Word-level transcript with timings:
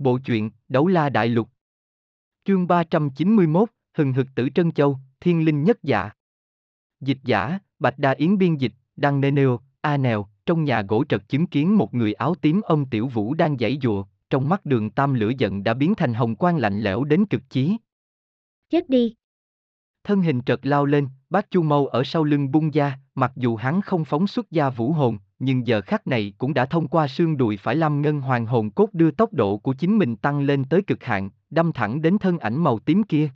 Bộ 0.00 0.18
truyện 0.24 0.50
Đấu 0.68 0.86
La 0.86 1.08
Đại 1.08 1.28
Lục 1.28 1.48
Chương 2.44 2.66
391, 2.66 3.70
Hừng 3.94 4.12
Hực 4.12 4.26
Tử 4.34 4.48
Trân 4.54 4.72
Châu, 4.72 4.98
Thiên 5.20 5.44
Linh 5.44 5.64
Nhất 5.64 5.78
Dạ 5.82 6.10
Dịch 7.00 7.18
giả, 7.24 7.58
Bạch 7.78 7.98
Đa 7.98 8.10
Yến 8.10 8.38
biên 8.38 8.56
dịch, 8.56 8.72
đăng 8.96 9.20
Neneo, 9.20 9.60
A 9.80 9.96
Nèo, 9.96 10.26
trong 10.46 10.64
nhà 10.64 10.82
gỗ 10.82 11.04
trật 11.08 11.28
chứng 11.28 11.46
kiến 11.46 11.76
một 11.76 11.94
người 11.94 12.12
áo 12.12 12.34
tím 12.34 12.60
ông 12.60 12.86
Tiểu 12.90 13.08
Vũ 13.08 13.34
đang 13.34 13.56
giãy 13.58 13.78
dụa, 13.82 14.04
trong 14.30 14.48
mắt 14.48 14.66
đường 14.66 14.90
tam 14.90 15.14
lửa 15.14 15.30
giận 15.38 15.64
đã 15.64 15.74
biến 15.74 15.94
thành 15.94 16.14
hồng 16.14 16.36
quang 16.36 16.56
lạnh 16.56 16.80
lẽo 16.80 17.04
đến 17.04 17.26
cực 17.26 17.42
chí. 17.50 17.76
Chết 18.70 18.88
đi. 18.88 19.14
Thân 20.04 20.22
hình 20.22 20.40
trật 20.46 20.66
lao 20.66 20.86
lên, 20.86 21.08
bác 21.30 21.50
Chu 21.50 21.62
Mâu 21.62 21.86
ở 21.86 22.04
sau 22.04 22.24
lưng 22.24 22.50
bung 22.50 22.70
ra, 22.70 22.98
mặc 23.14 23.32
dù 23.36 23.56
hắn 23.56 23.80
không 23.80 24.04
phóng 24.04 24.26
xuất 24.26 24.50
ra 24.50 24.70
vũ 24.70 24.92
hồn, 24.92 25.18
nhưng 25.38 25.66
giờ 25.66 25.80
khắc 25.80 26.06
này 26.06 26.32
cũng 26.38 26.54
đã 26.54 26.66
thông 26.66 26.88
qua 26.88 27.08
xương 27.08 27.36
đùi 27.36 27.56
phải 27.56 27.76
lâm 27.76 28.02
ngân 28.02 28.20
hoàng 28.20 28.46
hồn 28.46 28.70
cốt 28.70 28.88
đưa 28.92 29.10
tốc 29.10 29.32
độ 29.32 29.58
của 29.58 29.72
chính 29.72 29.98
mình 29.98 30.16
tăng 30.16 30.40
lên 30.40 30.64
tới 30.64 30.82
cực 30.82 31.04
hạn, 31.04 31.30
đâm 31.50 31.72
thẳng 31.72 32.02
đến 32.02 32.18
thân 32.18 32.38
ảnh 32.38 32.56
màu 32.56 32.78
tím 32.78 33.02
kia. 33.02 33.30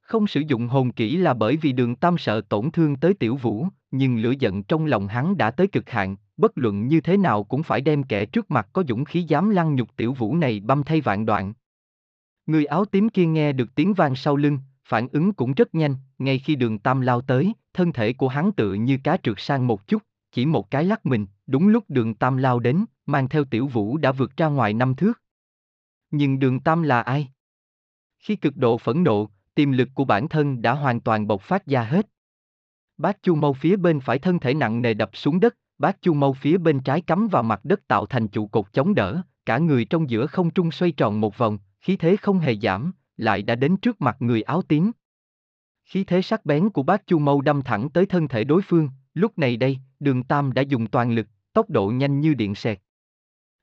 Không 0.00 0.26
sử 0.26 0.40
dụng 0.40 0.68
hồn 0.68 0.92
kỹ 0.92 1.16
là 1.16 1.34
bởi 1.34 1.56
vì 1.56 1.72
đường 1.72 1.96
tam 1.96 2.18
sợ 2.18 2.40
tổn 2.48 2.70
thương 2.70 2.96
tới 2.96 3.14
tiểu 3.14 3.36
vũ, 3.36 3.66
nhưng 3.90 4.18
lửa 4.18 4.32
giận 4.38 4.62
trong 4.62 4.86
lòng 4.86 5.08
hắn 5.08 5.36
đã 5.36 5.50
tới 5.50 5.66
cực 5.66 5.90
hạn, 5.90 6.16
bất 6.36 6.52
luận 6.54 6.88
như 6.88 7.00
thế 7.00 7.16
nào 7.16 7.44
cũng 7.44 7.62
phải 7.62 7.80
đem 7.80 8.02
kẻ 8.02 8.26
trước 8.26 8.50
mặt 8.50 8.68
có 8.72 8.82
dũng 8.88 9.04
khí 9.04 9.22
dám 9.22 9.50
lăng 9.50 9.74
nhục 9.74 9.96
tiểu 9.96 10.12
vũ 10.12 10.36
này 10.36 10.60
băm 10.60 10.82
thay 10.82 11.00
vạn 11.00 11.26
đoạn. 11.26 11.52
Người 12.46 12.64
áo 12.64 12.84
tím 12.84 13.08
kia 13.08 13.26
nghe 13.26 13.52
được 13.52 13.74
tiếng 13.74 13.94
vang 13.94 14.16
sau 14.16 14.36
lưng, 14.36 14.58
phản 14.90 15.08
ứng 15.12 15.32
cũng 15.32 15.52
rất 15.52 15.74
nhanh, 15.74 15.96
ngay 16.18 16.38
khi 16.38 16.56
đường 16.56 16.78
tam 16.78 17.00
lao 17.00 17.20
tới, 17.20 17.52
thân 17.74 17.92
thể 17.92 18.12
của 18.12 18.28
hắn 18.28 18.52
tự 18.52 18.74
như 18.74 18.98
cá 19.04 19.16
trượt 19.22 19.36
sang 19.38 19.66
một 19.66 19.86
chút, 19.86 20.02
chỉ 20.32 20.46
một 20.46 20.70
cái 20.70 20.84
lắc 20.84 21.06
mình, 21.06 21.26
đúng 21.46 21.68
lúc 21.68 21.84
đường 21.88 22.14
tam 22.14 22.36
lao 22.36 22.58
đến, 22.58 22.84
mang 23.06 23.28
theo 23.28 23.44
tiểu 23.44 23.66
vũ 23.66 23.96
đã 23.96 24.12
vượt 24.12 24.36
ra 24.36 24.46
ngoài 24.46 24.74
năm 24.74 24.94
thước. 24.94 25.22
Nhưng 26.10 26.38
đường 26.38 26.60
tam 26.60 26.82
là 26.82 27.00
ai? 27.00 27.28
Khi 28.18 28.36
cực 28.36 28.56
độ 28.56 28.78
phẫn 28.78 29.04
nộ, 29.04 29.30
tiềm 29.54 29.72
lực 29.72 29.88
của 29.94 30.04
bản 30.04 30.28
thân 30.28 30.62
đã 30.62 30.72
hoàn 30.72 31.00
toàn 31.00 31.26
bộc 31.26 31.42
phát 31.42 31.66
ra 31.66 31.82
hết. 31.82 32.06
Bác 32.98 33.22
chu 33.22 33.34
mâu 33.34 33.52
phía 33.52 33.76
bên 33.76 34.00
phải 34.00 34.18
thân 34.18 34.38
thể 34.38 34.54
nặng 34.54 34.82
nề 34.82 34.94
đập 34.94 35.10
xuống 35.12 35.40
đất, 35.40 35.56
bác 35.78 36.02
chu 36.02 36.14
mâu 36.14 36.32
phía 36.32 36.58
bên 36.58 36.80
trái 36.80 37.00
cắm 37.00 37.28
vào 37.28 37.42
mặt 37.42 37.60
đất 37.64 37.88
tạo 37.88 38.06
thành 38.06 38.28
trụ 38.28 38.46
cột 38.46 38.72
chống 38.72 38.94
đỡ, 38.94 39.22
cả 39.46 39.58
người 39.58 39.84
trong 39.84 40.10
giữa 40.10 40.26
không 40.26 40.50
trung 40.50 40.70
xoay 40.70 40.92
tròn 40.92 41.20
một 41.20 41.38
vòng, 41.38 41.58
khí 41.80 41.96
thế 41.96 42.16
không 42.16 42.38
hề 42.38 42.56
giảm, 42.56 42.92
lại 43.20 43.42
đã 43.42 43.54
đến 43.54 43.76
trước 43.76 44.00
mặt 44.00 44.16
người 44.20 44.42
áo 44.42 44.62
tím. 44.62 44.92
Khí 45.84 46.04
thế 46.04 46.22
sắc 46.22 46.46
bén 46.46 46.70
của 46.70 46.82
bác 46.82 47.06
chu 47.06 47.18
mâu 47.18 47.40
đâm 47.40 47.62
thẳng 47.62 47.90
tới 47.90 48.06
thân 48.06 48.28
thể 48.28 48.44
đối 48.44 48.62
phương, 48.62 48.88
lúc 49.14 49.38
này 49.38 49.56
đây, 49.56 49.78
đường 50.00 50.22
tam 50.22 50.52
đã 50.52 50.62
dùng 50.62 50.86
toàn 50.86 51.12
lực, 51.12 51.26
tốc 51.52 51.70
độ 51.70 51.88
nhanh 51.88 52.20
như 52.20 52.34
điện 52.34 52.54
sẹt. 52.54 52.80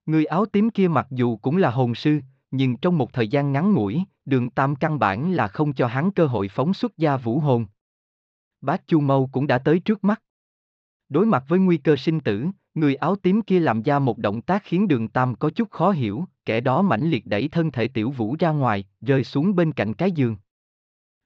Người 0.06 0.26
áo 0.26 0.46
tím 0.46 0.70
kia 0.70 0.88
mặc 0.88 1.08
dù 1.12 1.38
cũng 1.38 1.58
là 1.58 1.70
hồn 1.70 1.96
sư, 1.96 2.20
nhưng 2.52 2.78
trong 2.78 2.98
một 2.98 3.14
thời 3.14 3.28
gian 3.28 3.52
ngắn 3.52 3.74
ngủi, 3.74 4.04
đường 4.26 4.50
tam 4.50 4.76
căn 4.76 5.00
bản 5.00 5.32
là 5.32 5.48
không 5.48 5.74
cho 5.74 5.88
hắn 5.88 6.12
cơ 6.12 6.26
hội 6.26 6.48
phóng 6.48 6.74
xuất 6.74 6.98
ra 6.98 7.18
vũ 7.18 7.40
hồn. 7.40 7.66
Bác 8.62 8.88
Chu 8.88 9.00
Mâu 9.00 9.30
cũng 9.32 9.48
đã 9.48 9.58
tới 9.58 9.80
trước 9.80 10.04
mắt. 10.04 10.22
Đối 11.10 11.26
mặt 11.26 11.44
với 11.48 11.60
nguy 11.60 11.78
cơ 11.78 11.96
sinh 11.96 12.20
tử, 12.20 12.48
người 12.74 12.96
áo 12.96 13.16
tím 13.16 13.42
kia 13.42 13.60
làm 13.60 13.82
ra 13.82 14.00
một 14.00 14.18
động 14.18 14.42
tác 14.42 14.64
khiến 14.66 14.88
đường 14.88 15.08
tam 15.08 15.36
có 15.36 15.50
chút 15.50 15.72
khó 15.72 15.92
hiểu, 15.92 16.26
kẻ 16.48 16.62
đó 16.62 16.82
mãnh 16.82 17.10
liệt 17.10 17.26
đẩy 17.26 17.48
thân 17.48 17.72
thể 17.72 17.88
tiểu 17.88 18.12
vũ 18.12 18.36
ra 18.40 18.50
ngoài, 18.50 18.86
rơi 19.02 19.24
xuống 19.24 19.56
bên 19.56 19.72
cạnh 19.72 19.94
cái 19.94 20.12
giường. 20.12 20.38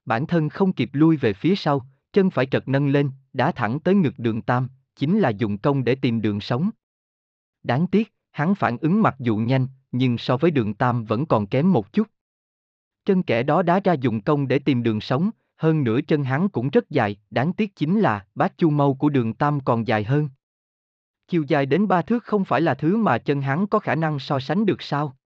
Bản 0.04 0.26
thân 0.26 0.48
không 0.48 0.72
kịp 0.72 0.90
lui 0.92 1.16
về 1.16 1.32
phía 1.32 1.54
sau, 1.54 1.86
chân 2.12 2.30
phải 2.30 2.46
trật 2.46 2.68
nâng 2.68 2.88
lên, 2.88 3.10
đá 3.32 3.52
thẳng 3.52 3.80
tới 3.80 3.94
ngực 3.94 4.14
đường 4.18 4.42
tam, 4.42 4.68
chính 4.96 5.18
là 5.18 5.28
dùng 5.28 5.58
công 5.58 5.84
để 5.84 5.94
tìm 5.94 6.22
đường 6.22 6.40
sống. 6.40 6.70
Đáng 7.62 7.86
tiếc, 7.86 8.12
hắn 8.30 8.54
phản 8.54 8.78
ứng 8.78 9.02
mặc 9.02 9.16
dù 9.18 9.36
nhanh, 9.36 9.66
nhưng 9.92 10.18
so 10.18 10.36
với 10.36 10.50
đường 10.50 10.74
tam 10.74 11.04
vẫn 11.04 11.26
còn 11.26 11.46
kém 11.46 11.72
một 11.72 11.92
chút. 11.92 12.08
Chân 13.04 13.22
kẻ 13.22 13.42
đó 13.42 13.62
đá 13.62 13.80
ra 13.84 13.92
dùng 13.92 14.20
công 14.20 14.48
để 14.48 14.58
tìm 14.58 14.82
đường 14.82 15.00
sống, 15.00 15.30
hơn 15.56 15.84
nữa 15.84 16.00
chân 16.08 16.24
hắn 16.24 16.48
cũng 16.48 16.68
rất 16.70 16.90
dài, 16.90 17.16
đáng 17.30 17.52
tiếc 17.52 17.76
chính 17.76 18.00
là 18.00 18.26
bát 18.34 18.58
chu 18.58 18.70
mâu 18.70 18.94
của 18.94 19.08
đường 19.08 19.34
tam 19.34 19.60
còn 19.60 19.86
dài 19.86 20.04
hơn. 20.04 20.28
Chiều 21.32 21.44
dài 21.48 21.66
đến 21.66 21.88
ba 21.88 22.02
thước 22.02 22.24
không 22.24 22.44
phải 22.44 22.60
là 22.60 22.74
thứ 22.74 22.96
mà 22.96 23.18
chân 23.18 23.40
hắn 23.40 23.66
có 23.66 23.78
khả 23.78 23.94
năng 23.94 24.18
so 24.18 24.38
sánh 24.40 24.66
được 24.66 24.82
sao? 24.82 25.16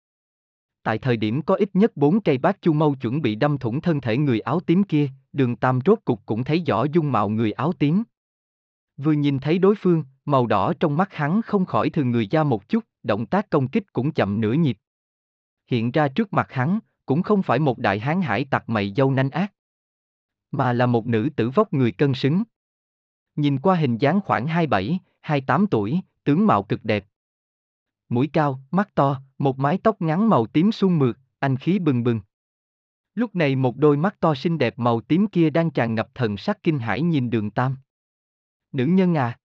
Tại 0.83 0.99
thời 0.99 1.17
điểm 1.17 1.43
có 1.43 1.55
ít 1.55 1.71
nhất 1.73 1.97
bốn 1.97 2.21
cây 2.21 2.39
bát 2.39 2.63
chu 2.63 2.73
mâu 2.73 2.95
chuẩn 2.95 3.23
bị 3.23 3.35
đâm 3.35 3.59
thủng 3.59 3.81
thân 3.81 4.01
thể 4.01 4.17
người 4.17 4.41
áo 4.41 4.61
tím 4.61 4.85
kia, 4.85 5.09
đường 5.33 5.57
tam 5.57 5.79
rốt 5.87 5.99
cục 6.05 6.27
cũng 6.27 6.45
thấy 6.45 6.63
rõ 6.67 6.85
dung 6.85 7.13
mạo 7.13 7.29
người 7.29 7.53
áo 7.53 7.73
tím. 7.73 8.03
Vừa 8.97 9.13
nhìn 9.13 9.39
thấy 9.39 9.59
đối 9.59 9.75
phương, 9.75 10.05
màu 10.25 10.47
đỏ 10.47 10.73
trong 10.81 10.97
mắt 10.97 11.15
hắn 11.15 11.43
không 11.43 11.65
khỏi 11.65 11.91
thường 11.91 12.11
người 12.11 12.27
ra 12.31 12.45
một 12.45 12.69
chút, 12.69 12.85
động 13.03 13.27
tác 13.27 13.51
công 13.51 13.69
kích 13.69 13.93
cũng 13.93 14.13
chậm 14.13 14.41
nửa 14.41 14.53
nhịp. 14.53 14.79
Hiện 15.67 15.91
ra 15.91 16.09
trước 16.09 16.33
mặt 16.33 16.53
hắn, 16.53 16.79
cũng 17.07 17.23
không 17.23 17.43
phải 17.43 17.59
một 17.59 17.79
đại 17.79 18.01
hán 18.01 18.21
hải 18.21 18.45
tặc 18.45 18.69
mày 18.69 18.93
dâu 18.97 19.11
nanh 19.11 19.31
ác, 19.31 19.53
mà 20.51 20.73
là 20.73 20.87
một 20.87 21.07
nữ 21.07 21.29
tử 21.37 21.51
vóc 21.51 21.73
người 21.73 21.93
cân 21.93 22.15
xứng. 22.15 22.43
Nhìn 23.37 23.59
qua 23.59 23.75
hình 23.75 23.99
dáng 23.99 24.21
khoảng 24.21 24.47
27, 24.47 24.99
28 25.27 25.67
tuổi, 25.67 26.01
tướng 26.25 26.47
mạo 26.47 26.63
cực 26.63 26.85
đẹp. 26.85 27.07
Mũi 28.09 28.31
cao, 28.33 28.61
mắt 28.71 28.95
to, 28.95 29.21
một 29.39 29.59
mái 29.59 29.79
tóc 29.83 30.03
ngắn 30.03 30.29
màu 30.29 30.47
tím 30.47 30.73
suôn 30.73 30.99
mượt, 30.99 31.19
anh 31.39 31.57
khí 31.57 31.79
bừng 31.79 32.05
bừng. 32.05 32.21
Lúc 33.15 33.35
này 33.35 33.57
một 33.57 33.77
đôi 33.77 33.97
mắt 33.97 34.21
to 34.21 34.35
xinh 34.35 34.59
đẹp 34.59 34.79
màu 34.79 35.01
tím 35.01 35.27
kia 35.27 35.51
đang 35.51 35.71
tràn 35.71 35.95
ngập 35.95 36.09
thần 36.15 36.37
sắc 36.37 36.63
kinh 36.63 36.79
hãi 36.79 37.03
nhìn 37.03 37.31
đường 37.31 37.51
tam. 37.51 37.77
Nữ 38.73 38.85
nhân 38.85 39.15
à? 39.15 39.39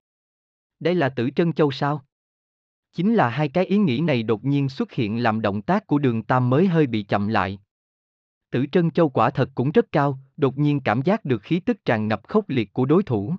Đây 0.80 0.96
là 0.96 1.10
tử 1.10 1.30
trân 1.36 1.54
châu 1.54 1.72
sao? 1.72 2.06
Chính 2.94 3.16
là 3.16 3.30
hai 3.30 3.50
cái 3.50 3.66
ý 3.66 3.78
nghĩ 3.78 4.00
này 4.00 4.24
đột 4.24 4.44
nhiên 4.44 4.70
xuất 4.70 4.92
hiện 4.92 5.24
làm 5.24 5.42
động 5.42 5.62
tác 5.62 5.88
của 5.88 5.98
đường 5.98 6.24
tam 6.24 6.50
mới 6.50 6.68
hơi 6.68 6.88
bị 6.88 7.04
chậm 7.04 7.28
lại. 7.28 7.60
Tử 8.52 8.66
trân 8.72 8.92
châu 8.92 9.10
quả 9.10 9.30
thật 9.30 9.50
cũng 9.56 9.72
rất 9.72 9.92
cao, 9.92 10.20
đột 10.38 10.58
nhiên 10.58 10.80
cảm 10.80 11.02
giác 11.02 11.26
được 11.26 11.42
khí 11.42 11.60
tức 11.60 11.86
tràn 11.86 12.08
ngập 12.08 12.28
khốc 12.28 12.50
liệt 12.50 12.74
của 12.74 12.86
đối 12.86 13.04
thủ. 13.04 13.36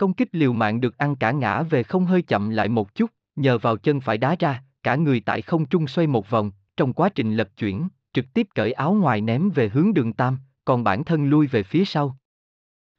Công 0.00 0.14
kích 0.14 0.28
liều 0.32 0.52
mạng 0.52 0.80
được 0.80 0.98
ăn 0.98 1.16
cả 1.16 1.32
ngã 1.32 1.62
về 1.62 1.82
không 1.82 2.06
hơi 2.06 2.22
chậm 2.22 2.50
lại 2.50 2.68
một 2.68 2.94
chút, 2.94 3.10
nhờ 3.36 3.58
vào 3.58 3.76
chân 3.76 4.00
phải 4.00 4.18
đá 4.18 4.36
ra, 4.38 4.62
cả 4.82 4.96
người 4.96 5.20
tại 5.20 5.42
không 5.42 5.66
trung 5.66 5.86
xoay 5.86 6.06
một 6.06 6.30
vòng, 6.30 6.50
trong 6.76 6.92
quá 6.92 7.08
trình 7.08 7.36
lật 7.36 7.56
chuyển, 7.56 7.88
trực 8.12 8.24
tiếp 8.34 8.46
cởi 8.54 8.72
áo 8.72 8.94
ngoài 8.94 9.20
ném 9.20 9.50
về 9.50 9.68
hướng 9.68 9.94
đường 9.94 10.12
tam, 10.12 10.38
còn 10.64 10.84
bản 10.84 11.04
thân 11.04 11.30
lui 11.30 11.46
về 11.46 11.62
phía 11.62 11.84
sau. 11.84 12.16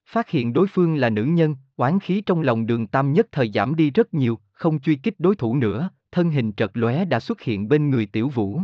Phát 0.10 0.30
hiện 0.30 0.54
đối 0.54 0.68
phương 0.68 0.96
là 0.96 1.10
nữ 1.10 1.24
nhân, 1.24 1.56
oán 1.76 2.00
khí 2.00 2.22
trong 2.26 2.42
lòng 2.42 2.66
đường 2.66 2.88
tam 2.88 3.14
nhất 3.14 3.28
thời 3.32 3.52
giảm 3.54 3.76
đi 3.76 3.92
rất 3.92 4.14
nhiều, 4.14 4.40
không 4.52 4.80
truy 4.80 4.96
kích 4.96 5.20
đối 5.20 5.36
thủ 5.36 5.56
nữa, 5.56 5.90
thân 6.12 6.30
hình 6.32 6.54
trật 6.58 6.72
lóe 6.74 7.06
đã 7.06 7.20
xuất 7.20 7.42
hiện 7.42 7.68
bên 7.68 7.90
người 7.90 8.06
tiểu 8.06 8.30
vũ. 8.30 8.62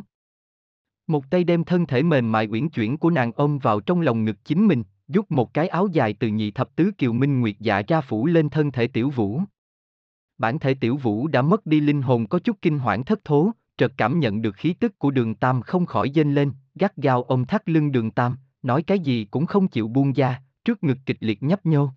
Một 1.08 1.30
tay 1.30 1.44
đem 1.44 1.64
thân 1.64 1.86
thể 1.86 2.04
mềm 2.04 2.32
mại 2.32 2.48
uyển 2.48 2.70
chuyển 2.70 2.98
của 2.98 3.10
nàng 3.10 3.32
ôm 3.36 3.58
vào 3.58 3.80
trong 3.80 4.02
lòng 4.02 4.26
ngực 4.26 4.46
chính 4.46 4.68
mình, 4.68 4.84
rút 5.08 5.32
một 5.32 5.54
cái 5.54 5.68
áo 5.68 5.88
dài 5.88 6.14
từ 6.14 6.28
nhị 6.28 6.52
thập 6.52 6.76
tứ 6.76 6.92
kiều 6.98 7.14
minh 7.14 7.42
nguyệt 7.42 7.56
dạ 7.60 7.82
ra 7.88 8.02
phủ 8.02 8.26
lên 8.26 8.50
thân 8.50 8.72
thể 8.72 8.88
tiểu 8.88 9.10
vũ. 9.10 9.42
Bản 10.38 10.60
thể 10.60 10.74
tiểu 10.74 10.98
vũ 10.98 11.28
đã 11.28 11.42
mất 11.42 11.66
đi 11.66 11.80
linh 11.80 12.02
hồn 12.02 12.28
có 12.28 12.40
chút 12.40 12.58
kinh 12.62 12.80
hoảng 12.80 13.06
thất 13.06 13.26
thố, 13.26 13.52
chợt 13.78 13.94
cảm 13.98 14.20
nhận 14.20 14.42
được 14.42 14.56
khí 14.56 14.74
tức 14.74 15.00
của 15.00 15.12
đường 15.12 15.36
tam 15.36 15.62
không 15.62 15.86
khỏi 15.86 16.10
dên 16.10 16.36
lên, 16.36 16.52
gắt 16.76 16.96
gao 16.96 17.24
ôm 17.24 17.46
thắt 17.46 17.70
lưng 17.70 17.92
đường 17.92 18.12
tam, 18.12 18.38
nói 18.62 18.84
cái 18.84 19.00
gì 19.00 19.26
cũng 19.26 19.46
không 19.46 19.68
chịu 19.68 19.88
buông 19.88 20.14
ra, 20.14 20.42
trước 20.66 20.84
ngực 20.84 20.98
kịch 21.06 21.18
liệt 21.20 21.44
nhấp 21.44 21.66
nhô. 21.66 21.90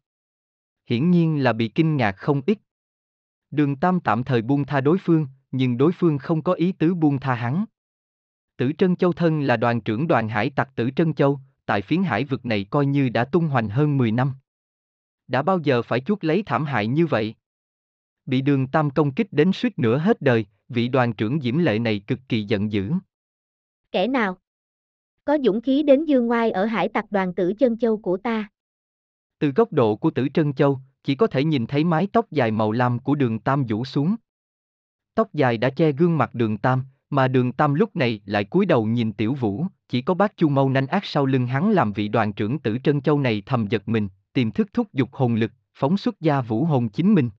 Hiển 0.86 1.10
nhiên 1.10 1.42
là 1.42 1.52
bị 1.52 1.68
kinh 1.68 1.96
ngạc 1.96 2.16
không 2.16 2.42
ít. 2.46 2.58
Đường 3.50 3.76
tam 3.76 4.00
tạm 4.00 4.24
thời 4.24 4.42
buông 4.42 4.64
tha 4.64 4.80
đối 4.80 4.98
phương, 4.98 5.26
nhưng 5.50 5.76
đối 5.76 5.92
phương 5.92 6.18
không 6.18 6.42
có 6.42 6.52
ý 6.52 6.72
tứ 6.72 6.94
buông 6.94 7.20
tha 7.20 7.34
hắn. 7.34 7.64
Tử 8.56 8.72
Trân 8.78 8.96
Châu 8.96 9.12
thân 9.12 9.40
là 9.40 9.56
đoàn 9.56 9.80
trưởng 9.80 10.06
đoàn 10.06 10.28
hải 10.28 10.50
tặc 10.50 10.70
Tử 10.76 10.90
Trân 10.96 11.14
Châu, 11.14 11.40
tại 11.70 11.82
phiến 11.82 12.02
hải 12.02 12.24
vực 12.24 12.46
này 12.46 12.66
coi 12.70 12.86
như 12.86 13.08
đã 13.08 13.24
tung 13.24 13.46
hoành 13.46 13.68
hơn 13.68 13.98
10 13.98 14.12
năm. 14.12 14.32
Đã 15.28 15.42
bao 15.42 15.58
giờ 15.58 15.82
phải 15.82 16.00
chuốt 16.00 16.24
lấy 16.24 16.42
thảm 16.46 16.64
hại 16.64 16.86
như 16.86 17.06
vậy? 17.06 17.34
Bị 18.26 18.40
đường 18.40 18.66
tam 18.68 18.90
công 18.90 19.14
kích 19.14 19.32
đến 19.32 19.50
suýt 19.52 19.78
nửa 19.78 19.98
hết 19.98 20.22
đời, 20.22 20.46
vị 20.68 20.88
đoàn 20.88 21.12
trưởng 21.12 21.40
diễm 21.40 21.58
lệ 21.58 21.78
này 21.78 22.02
cực 22.06 22.18
kỳ 22.28 22.42
giận 22.42 22.72
dữ. 22.72 22.92
Kẻ 23.92 24.06
nào? 24.06 24.38
Có 25.24 25.38
dũng 25.44 25.60
khí 25.60 25.82
đến 25.82 26.04
dương 26.04 26.26
ngoai 26.26 26.50
ở 26.50 26.64
hải 26.64 26.88
tặc 26.88 27.04
đoàn 27.10 27.34
Tử 27.34 27.52
Trân 27.58 27.78
Châu 27.78 27.98
của 27.98 28.16
ta. 28.16 28.48
Từ 29.38 29.50
góc 29.50 29.72
độ 29.72 29.96
của 29.96 30.10
Tử 30.10 30.28
Trân 30.34 30.52
Châu, 30.52 30.80
chỉ 31.04 31.14
có 31.14 31.26
thể 31.26 31.44
nhìn 31.44 31.66
thấy 31.66 31.84
mái 31.84 32.08
tóc 32.12 32.30
dài 32.30 32.50
màu 32.50 32.72
lam 32.72 32.98
của 32.98 33.14
đường 33.14 33.38
tam 33.38 33.66
rủ 33.66 33.84
xuống. 33.84 34.16
Tóc 35.14 35.34
dài 35.34 35.58
đã 35.58 35.70
che 35.70 35.92
gương 35.92 36.18
mặt 36.18 36.34
đường 36.34 36.58
tam, 36.58 36.84
mà 37.10 37.28
đường 37.28 37.52
tam 37.52 37.74
lúc 37.74 37.96
này 37.96 38.20
lại 38.24 38.44
cúi 38.44 38.66
đầu 38.66 38.86
nhìn 38.86 39.12
tiểu 39.12 39.34
vũ, 39.34 39.66
chỉ 39.90 40.02
có 40.02 40.14
bác 40.14 40.36
chu 40.36 40.48
mâu 40.48 40.70
nanh 40.70 40.86
ác 40.86 41.04
sau 41.04 41.26
lưng 41.26 41.46
hắn 41.46 41.70
làm 41.70 41.92
vị 41.92 42.08
đoàn 42.08 42.32
trưởng 42.32 42.58
tử 42.58 42.78
trân 42.84 43.00
châu 43.00 43.20
này 43.20 43.42
thầm 43.46 43.66
giật 43.70 43.88
mình, 43.88 44.08
tìm 44.32 44.50
thức 44.50 44.68
thúc 44.72 44.92
dục 44.92 45.08
hồn 45.12 45.34
lực, 45.34 45.52
phóng 45.74 45.96
xuất 45.96 46.20
ra 46.20 46.40
vũ 46.40 46.64
hồn 46.64 46.88
chính 46.88 47.14
mình. 47.14 47.30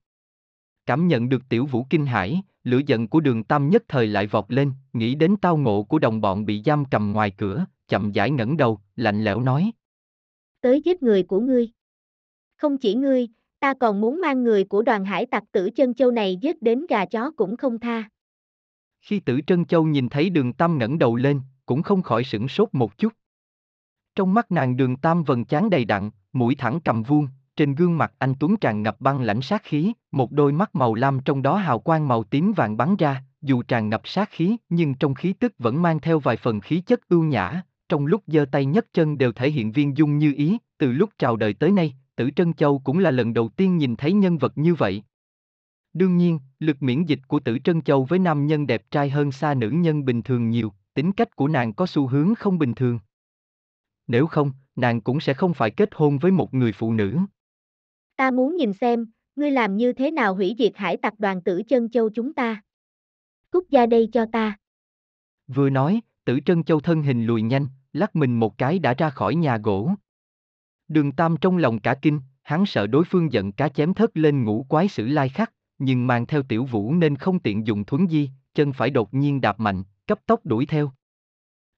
Cảm 0.86 1.07
nhận 1.07 1.30
được 1.30 1.42
tiểu 1.50 1.65
vũ 1.65 1.86
kinh 1.89 2.06
hãi, 2.06 2.42
lửa 2.63 2.80
giận 2.88 3.07
của 3.07 3.19
đường 3.19 3.44
tam 3.44 3.69
nhất 3.69 3.83
thời 3.88 4.07
lại 4.07 4.27
vọt 4.27 4.45
lên, 4.48 4.71
nghĩ 4.94 5.15
đến 5.15 5.36
tao 5.42 5.57
ngộ 5.57 5.83
của 5.83 6.00
đồng 6.00 6.21
bọn 6.21 6.45
bị 6.45 6.62
giam 6.65 6.86
cầm 6.86 7.12
ngoài 7.12 7.31
cửa, 7.38 7.65
chậm 7.88 8.12
rãi 8.12 8.31
ngẩng 8.31 8.57
đầu, 8.57 8.80
lạnh 8.95 9.24
lẽo 9.24 9.42
nói. 9.42 9.71
Tới 10.62 10.81
giết 10.86 11.04
người 11.04 11.24
của 11.24 11.39
ngươi. 11.39 11.69
Không 12.57 12.77
chỉ 12.77 12.94
ngươi, 12.94 13.27
ta 13.59 13.74
còn 13.74 14.01
muốn 14.01 14.21
mang 14.21 14.44
người 14.44 14.63
của 14.63 14.81
đoàn 14.81 15.06
hải 15.06 15.25
tặc 15.25 15.44
tử 15.51 15.69
chân 15.75 15.94
châu 15.94 16.12
này 16.12 16.38
giết 16.42 16.62
đến 16.62 16.86
gà 16.89 17.06
chó 17.06 17.31
cũng 17.31 17.57
không 17.57 17.80
tha. 17.80 18.09
Khi 19.01 19.19
tử 19.19 19.39
Trân 19.47 19.65
Châu 19.65 19.83
nhìn 19.83 20.09
thấy 20.09 20.30
đường 20.30 20.54
Tam 20.54 20.77
ngẩng 20.77 21.00
đầu 21.00 21.15
lên, 21.15 21.42
cũng 21.71 21.83
không 21.83 22.01
khỏi 22.01 22.23
sửng 22.23 22.47
sốt 22.47 22.69
một 22.71 22.97
chút. 22.97 23.13
Trong 24.15 24.33
mắt 24.33 24.51
nàng 24.51 24.77
đường 24.77 24.97
Tam 24.97 25.23
vần 25.23 25.45
chán 25.45 25.69
đầy 25.69 25.85
đặn, 25.85 26.09
mũi 26.33 26.56
thẳng 26.56 26.79
cầm 26.85 27.03
vuông, 27.03 27.27
trên 27.56 27.75
gương 27.75 27.97
mặt 27.97 28.13
anh 28.18 28.33
Tuấn 28.39 28.57
tràn 28.57 28.83
ngập 28.83 29.01
băng 29.01 29.21
lãnh 29.21 29.41
sát 29.41 29.63
khí, 29.63 29.94
một 30.12 30.31
đôi 30.31 30.51
mắt 30.51 30.75
màu 30.75 30.94
lam 30.94 31.19
trong 31.19 31.41
đó 31.41 31.56
hào 31.57 31.79
quang 31.79 32.07
màu 32.07 32.23
tím 32.23 32.53
vàng 32.53 32.77
bắn 32.77 32.95
ra, 32.95 33.23
dù 33.41 33.62
tràn 33.63 33.89
ngập 33.89 34.01
sát 34.07 34.29
khí 34.31 34.57
nhưng 34.69 34.94
trong 34.94 35.13
khí 35.13 35.33
tức 35.33 35.53
vẫn 35.59 35.81
mang 35.81 36.00
theo 36.00 36.19
vài 36.19 36.38
phần 36.38 36.59
khí 36.59 36.81
chất 36.81 37.09
ưu 37.09 37.23
nhã, 37.23 37.62
trong 37.89 38.06
lúc 38.06 38.23
giơ 38.27 38.45
tay 38.51 38.65
nhấc 38.65 38.94
chân 38.94 39.18
đều 39.18 39.31
thể 39.31 39.51
hiện 39.51 39.71
viên 39.71 39.97
dung 39.97 40.18
như 40.18 40.33
ý, 40.38 40.57
từ 40.77 40.91
lúc 40.91 41.09
chào 41.18 41.35
đời 41.35 41.53
tới 41.53 41.71
nay, 41.71 41.95
Tử 42.15 42.29
Trân 42.35 42.53
Châu 42.53 42.79
cũng 42.79 43.00
là 43.00 43.12
lần 43.12 43.33
đầu 43.33 43.50
tiên 43.50 43.77
nhìn 43.77 43.95
thấy 43.95 44.13
nhân 44.13 44.38
vật 44.38 44.57
như 44.57 44.75
vậy. 44.75 45.03
Đương 45.94 46.18
nhiên, 46.18 46.39
lực 46.59 46.83
miễn 46.83 47.03
dịch 47.03 47.19
của 47.27 47.39
Tử 47.39 47.59
Trân 47.59 47.81
Châu 47.81 48.03
với 48.03 48.19
nam 48.19 48.47
nhân 48.47 48.68
đẹp 48.68 48.91
trai 48.91 49.09
hơn 49.09 49.31
xa 49.31 49.53
nữ 49.53 49.69
nhân 49.69 50.06
bình 50.06 50.21
thường 50.21 50.50
nhiều, 50.50 50.73
tính 50.94 51.12
cách 51.12 51.36
của 51.36 51.48
nàng 51.48 51.74
có 51.74 51.86
xu 51.86 52.08
hướng 52.08 52.36
không 52.36 52.60
bình 52.60 52.74
thường. 52.74 53.00
Nếu 54.08 54.28
không, 54.28 54.52
nàng 54.76 55.02
cũng 55.02 55.20
sẽ 55.20 55.34
không 55.34 55.54
phải 55.54 55.72
kết 55.72 55.90
hôn 55.92 56.18
với 56.18 56.32
một 56.32 56.54
người 56.54 56.72
phụ 56.72 56.94
nữ. 56.94 57.18
Ta 58.16 58.32
muốn 58.32 58.56
nhìn 58.56 58.74
xem, 58.74 59.06
ngươi 59.36 59.52
làm 59.52 59.78
như 59.78 59.94
thế 59.94 60.12
nào 60.12 60.36
hủy 60.36 60.56
diệt 60.58 60.72
hải 60.76 60.98
tặc 60.98 61.20
đoàn 61.20 61.42
tử 61.42 61.62
chân 61.68 61.90
châu 61.90 62.10
chúng 62.10 62.34
ta. 62.34 62.62
Cút 63.52 63.70
ra 63.70 63.86
đây 63.86 64.10
cho 64.12 64.26
ta. 64.32 64.58
Vừa 65.48 65.70
nói, 65.70 66.02
tử 66.26 66.40
trân 66.46 66.64
châu 66.64 66.80
thân 66.80 67.04
hình 67.04 67.26
lùi 67.26 67.42
nhanh, 67.42 67.68
lắc 67.94 68.16
mình 68.16 68.40
một 68.40 68.58
cái 68.58 68.80
đã 68.80 68.94
ra 68.94 69.10
khỏi 69.10 69.36
nhà 69.36 69.58
gỗ. 69.58 69.92
Đường 70.88 71.12
Tam 71.12 71.38
trong 71.42 71.58
lòng 71.58 71.80
cả 71.80 71.96
kinh, 72.02 72.20
hắn 72.44 72.66
sợ 72.66 72.88
đối 72.88 73.04
phương 73.04 73.32
giận 73.32 73.52
cá 73.52 73.70
chém 73.70 73.94
thất 73.94 74.18
lên 74.18 74.44
ngũ 74.44 74.66
quái 74.70 74.88
sử 74.88 75.08
lai 75.08 75.30
khắc, 75.30 75.54
nhưng 75.80 76.08
mang 76.08 76.26
theo 76.26 76.44
tiểu 76.44 76.66
vũ 76.66 76.94
nên 76.94 77.16
không 77.16 77.40
tiện 77.40 77.68
dùng 77.68 77.86
thuấn 77.86 78.08
di, 78.08 78.30
chân 78.54 78.74
phải 78.74 78.90
đột 78.90 79.14
nhiên 79.14 79.42
đạp 79.42 79.60
mạnh, 79.60 79.84
cấp 80.12 80.19
tốc 80.25 80.46
đuổi 80.46 80.66
theo. 80.66 80.92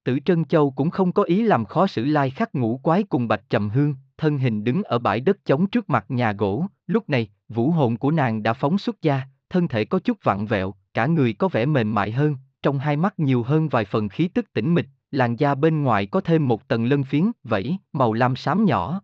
Tử 0.03 0.19
Trân 0.25 0.45
Châu 0.45 0.71
cũng 0.71 0.89
không 0.89 1.11
có 1.11 1.23
ý 1.23 1.43
làm 1.43 1.65
khó 1.65 1.87
sử 1.87 2.05
lai 2.05 2.29
khắc 2.29 2.55
ngũ 2.55 2.77
quái 2.83 3.03
cùng 3.03 3.27
Bạch 3.27 3.49
Trầm 3.49 3.69
Hương, 3.69 3.95
thân 4.17 4.37
hình 4.37 4.63
đứng 4.63 4.83
ở 4.83 4.99
bãi 4.99 5.19
đất 5.19 5.45
chống 5.45 5.67
trước 5.67 5.89
mặt 5.89 6.05
nhà 6.09 6.31
gỗ, 6.31 6.65
lúc 6.87 7.09
này, 7.09 7.29
vũ 7.49 7.71
hồn 7.71 7.97
của 7.97 8.11
nàng 8.11 8.43
đã 8.43 8.53
phóng 8.53 8.77
xuất 8.77 9.01
ra, 9.01 9.27
thân 9.49 9.67
thể 9.67 9.85
có 9.85 9.99
chút 9.99 10.17
vặn 10.23 10.45
vẹo, 10.45 10.73
cả 10.93 11.05
người 11.05 11.33
có 11.33 11.47
vẻ 11.47 11.65
mềm 11.65 11.93
mại 11.93 12.11
hơn, 12.11 12.35
trong 12.63 12.79
hai 12.79 12.97
mắt 12.97 13.19
nhiều 13.19 13.43
hơn 13.43 13.69
vài 13.69 13.85
phần 13.85 14.09
khí 14.09 14.27
tức 14.27 14.53
tĩnh 14.53 14.73
mịch, 14.73 14.87
làn 15.11 15.35
da 15.35 15.55
bên 15.55 15.83
ngoài 15.83 16.05
có 16.05 16.21
thêm 16.21 16.47
một 16.47 16.67
tầng 16.67 16.85
lân 16.85 17.03
phiến, 17.03 17.31
vẫy, 17.43 17.77
màu 17.91 18.13
lam 18.13 18.35
xám 18.35 18.65
nhỏ. 18.65 19.01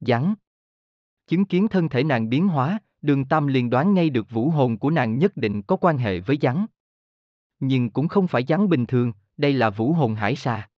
Rắn. 0.00 0.34
Chứng 1.26 1.44
kiến 1.44 1.68
thân 1.68 1.88
thể 1.88 2.04
nàng 2.04 2.28
biến 2.28 2.48
hóa, 2.48 2.78
đường 3.02 3.24
Tam 3.24 3.46
liền 3.46 3.70
đoán 3.70 3.94
ngay 3.94 4.10
được 4.10 4.30
vũ 4.30 4.50
hồn 4.50 4.78
của 4.78 4.90
nàng 4.90 5.18
nhất 5.18 5.36
định 5.36 5.62
có 5.62 5.76
quan 5.76 5.98
hệ 5.98 6.20
với 6.20 6.38
rắn. 6.42 6.66
Nhưng 7.64 7.90
cũng 7.90 8.08
không 8.08 8.28
phải 8.28 8.44
rắn 8.48 8.68
bình 8.68 8.86
thường, 8.86 9.12
đây 9.36 9.52
là 9.52 9.70
vũ 9.70 9.92
hồn 9.92 10.14
hải 10.14 10.36
xà. 10.36 10.68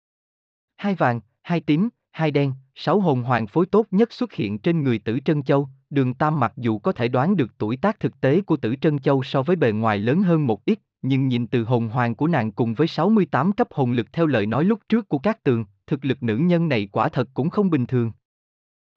Hai 0.76 0.94
vàng, 0.94 1.20
hai 1.42 1.60
tím, 1.60 1.88
hai 2.10 2.30
đen, 2.30 2.52
sáu 2.74 3.00
hồn 3.00 3.22
hoàng 3.22 3.46
phối 3.46 3.66
tốt 3.66 3.86
nhất 3.90 4.12
xuất 4.12 4.32
hiện 4.32 4.58
trên 4.58 4.84
người 4.84 4.98
tử 4.98 5.18
Trân 5.24 5.42
Châu, 5.42 5.68
đường 5.90 6.14
Tam 6.14 6.40
mặc 6.40 6.52
dù 6.56 6.78
có 6.78 6.92
thể 6.92 7.08
đoán 7.08 7.36
được 7.36 7.58
tuổi 7.58 7.76
tác 7.76 8.00
thực 8.00 8.20
tế 8.20 8.40
của 8.40 8.56
tử 8.56 8.76
Trân 8.80 8.98
Châu 8.98 9.22
so 9.22 9.42
với 9.42 9.56
bề 9.56 9.72
ngoài 9.72 9.98
lớn 9.98 10.22
hơn 10.22 10.46
một 10.46 10.64
ít, 10.64 10.78
nhưng 11.02 11.28
nhìn 11.28 11.46
từ 11.46 11.64
hồn 11.64 11.88
hoàng 11.88 12.14
của 12.14 12.26
nàng 12.26 12.52
cùng 12.52 12.74
với 12.74 12.86
68 12.86 13.52
cấp 13.52 13.68
hồn 13.70 13.92
lực 13.92 14.12
theo 14.12 14.26
lời 14.26 14.46
nói 14.46 14.64
lúc 14.64 14.80
trước 14.88 15.08
của 15.08 15.18
các 15.18 15.44
tường, 15.44 15.64
thực 15.86 16.04
lực 16.04 16.22
nữ 16.22 16.36
nhân 16.36 16.68
này 16.68 16.88
quả 16.92 17.08
thật 17.08 17.28
cũng 17.34 17.50
không 17.50 17.70
bình 17.70 17.86
thường. 17.86 18.12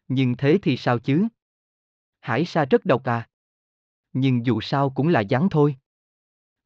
Nhưng 0.07 0.38
thế 0.38 0.60
thì 0.62 0.78
sao 0.78 1.00
chứ? 1.00 1.28
Hải 2.19 2.45
sa 2.45 2.66
rất 2.66 2.86
độc 2.86 3.04
à. 3.04 3.30
Nhưng 4.13 4.45
dù 4.45 4.62
sao 4.62 4.89
cũng 4.89 5.07
là 5.07 5.24
rắn 5.30 5.48
thôi. 5.51 5.75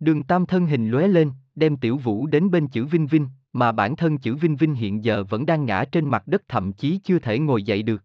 Đường 0.02 0.24
Tam 0.24 0.46
thân 0.46 0.66
hình 0.66 0.90
lóe 0.90 1.08
lên, 1.08 1.32
đem 1.56 1.78
tiểu 1.78 1.98
vũ 1.98 2.28
đến 2.28 2.52
bên 2.52 2.68
chữ 2.68 2.86
Vinh 2.86 3.08
Vinh, 3.08 3.28
mà 3.54 3.72
bản 3.72 3.96
thân 3.96 4.18
chữ 4.18 4.36
Vinh 4.36 4.56
Vinh 4.56 4.76
hiện 4.76 5.04
giờ 5.04 5.24
vẫn 5.24 5.46
đang 5.46 5.66
ngã 5.66 5.86
trên 5.92 6.10
mặt 6.10 6.24
đất 6.28 6.42
thậm 6.48 6.74
chí 6.74 7.00
chưa 7.04 7.20
thể 7.20 7.40
ngồi 7.40 7.64
dậy 7.64 7.84
được. 7.84 8.04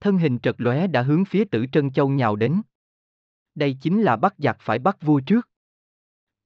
Thân 0.00 0.18
hình 0.18 0.38
trật 0.38 0.54
lóe 0.58 0.86
đã 0.86 1.02
hướng 1.02 1.24
phía 1.24 1.44
tử 1.44 1.66
Trân 1.72 1.92
Châu 1.92 2.08
nhào 2.08 2.36
đến. 2.36 2.62
Đây 3.54 3.76
chính 3.80 4.02
là 4.02 4.16
bắt 4.16 4.34
giặc 4.38 4.56
phải 4.60 4.78
bắt 4.78 5.02
vua 5.02 5.20
trước. 5.20 5.48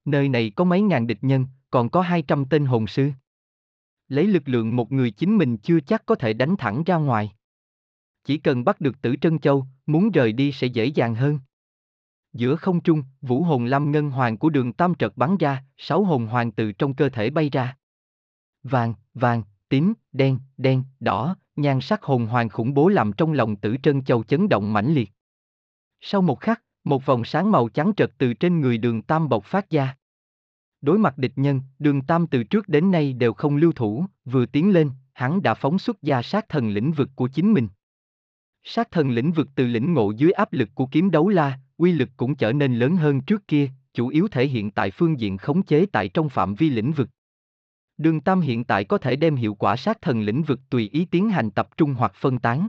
Nơi 0.04 0.28
này 0.28 0.52
có 0.56 0.64
mấy 0.64 0.80
ngàn 0.80 1.06
địch 1.06 1.18
nhân, 1.20 1.46
còn 1.70 1.90
có 1.90 2.00
200 2.00 2.44
tên 2.50 2.66
hồn 2.66 2.86
sư. 2.86 3.10
Lấy 4.08 4.26
lực 4.26 4.42
lượng 4.48 4.76
một 4.76 4.92
người 4.92 5.10
chính 5.10 5.38
mình 5.38 5.58
chưa 5.58 5.80
chắc 5.80 6.06
có 6.06 6.14
thể 6.14 6.32
đánh 6.32 6.56
thẳng 6.56 6.82
ra 6.86 6.96
ngoài. 6.96 7.32
Chỉ 8.24 8.38
cần 8.38 8.64
bắt 8.64 8.80
được 8.80 9.02
tử 9.02 9.16
Trân 9.20 9.38
Châu, 9.38 9.66
muốn 9.86 10.10
rời 10.10 10.32
đi 10.32 10.52
sẽ 10.52 10.66
dễ 10.66 10.86
dàng 10.86 11.14
hơn. 11.14 11.38
Giữa 12.34 12.56
không 12.56 12.80
trung, 12.80 13.02
vũ 13.22 13.42
hồn 13.42 13.64
lâm 13.64 13.92
ngân 13.92 14.10
hoàng 14.10 14.36
của 14.36 14.50
đường 14.50 14.72
tam 14.72 14.94
trật 14.94 15.12
bắn 15.16 15.36
ra, 15.36 15.64
sáu 15.76 16.04
hồn 16.04 16.26
hoàng 16.26 16.52
từ 16.52 16.72
trong 16.72 16.94
cơ 16.94 17.08
thể 17.08 17.30
bay 17.30 17.50
ra. 17.50 17.76
Vàng, 18.62 18.94
vàng, 19.14 19.42
tím, 19.68 19.94
đen, 20.12 20.38
đen, 20.56 20.84
đỏ, 21.00 21.36
nhan 21.56 21.80
sắc 21.80 22.02
hồn 22.02 22.26
hoàng 22.26 22.48
khủng 22.48 22.74
bố 22.74 22.88
làm 22.88 23.12
trong 23.12 23.32
lòng 23.32 23.56
tử 23.56 23.76
trân 23.82 24.04
châu 24.04 24.24
chấn 24.24 24.48
động 24.48 24.72
mãnh 24.72 24.94
liệt. 24.94 25.10
Sau 26.00 26.22
một 26.22 26.40
khắc, 26.40 26.62
một 26.84 27.06
vòng 27.06 27.24
sáng 27.24 27.50
màu 27.50 27.68
trắng 27.68 27.92
trật 27.96 28.10
từ 28.18 28.34
trên 28.34 28.60
người 28.60 28.78
đường 28.78 29.02
tam 29.02 29.28
bộc 29.28 29.44
phát 29.44 29.70
ra. 29.70 29.96
Đối 30.80 30.98
mặt 30.98 31.18
địch 31.18 31.32
nhân, 31.36 31.60
đường 31.78 32.02
tam 32.02 32.26
từ 32.26 32.44
trước 32.44 32.68
đến 32.68 32.90
nay 32.90 33.12
đều 33.12 33.32
không 33.32 33.56
lưu 33.56 33.72
thủ, 33.72 34.06
vừa 34.24 34.46
tiến 34.46 34.72
lên, 34.72 34.90
hắn 35.12 35.42
đã 35.42 35.54
phóng 35.54 35.78
xuất 35.78 36.02
ra 36.02 36.22
sát 36.22 36.48
thần 36.48 36.70
lĩnh 36.70 36.92
vực 36.92 37.10
của 37.16 37.28
chính 37.28 37.52
mình. 37.52 37.68
Sát 38.62 38.90
thần 38.90 39.10
lĩnh 39.10 39.32
vực 39.32 39.48
từ 39.54 39.66
lĩnh 39.66 39.94
ngộ 39.94 40.10
dưới 40.10 40.32
áp 40.32 40.52
lực 40.52 40.68
của 40.74 40.86
kiếm 40.86 41.10
đấu 41.10 41.28
la, 41.28 41.58
uy 41.76 41.92
lực 41.92 42.08
cũng 42.16 42.34
trở 42.34 42.52
nên 42.52 42.78
lớn 42.78 42.96
hơn 42.96 43.20
trước 43.20 43.48
kia, 43.48 43.70
chủ 43.94 44.08
yếu 44.08 44.28
thể 44.28 44.46
hiện 44.46 44.70
tại 44.70 44.90
phương 44.90 45.20
diện 45.20 45.38
khống 45.38 45.62
chế 45.62 45.86
tại 45.86 46.08
trong 46.08 46.28
phạm 46.28 46.54
vi 46.54 46.70
lĩnh 46.70 46.92
vực. 46.92 47.08
Đường 47.96 48.20
Tam 48.20 48.40
hiện 48.40 48.64
tại 48.64 48.84
có 48.84 48.98
thể 48.98 49.16
đem 49.16 49.36
hiệu 49.36 49.54
quả 49.54 49.76
sát 49.76 50.02
thần 50.02 50.20
lĩnh 50.20 50.42
vực 50.42 50.60
tùy 50.70 50.88
ý 50.92 51.04
tiến 51.04 51.30
hành 51.30 51.50
tập 51.50 51.76
trung 51.76 51.94
hoặc 51.94 52.12
phân 52.14 52.38
tán. 52.38 52.68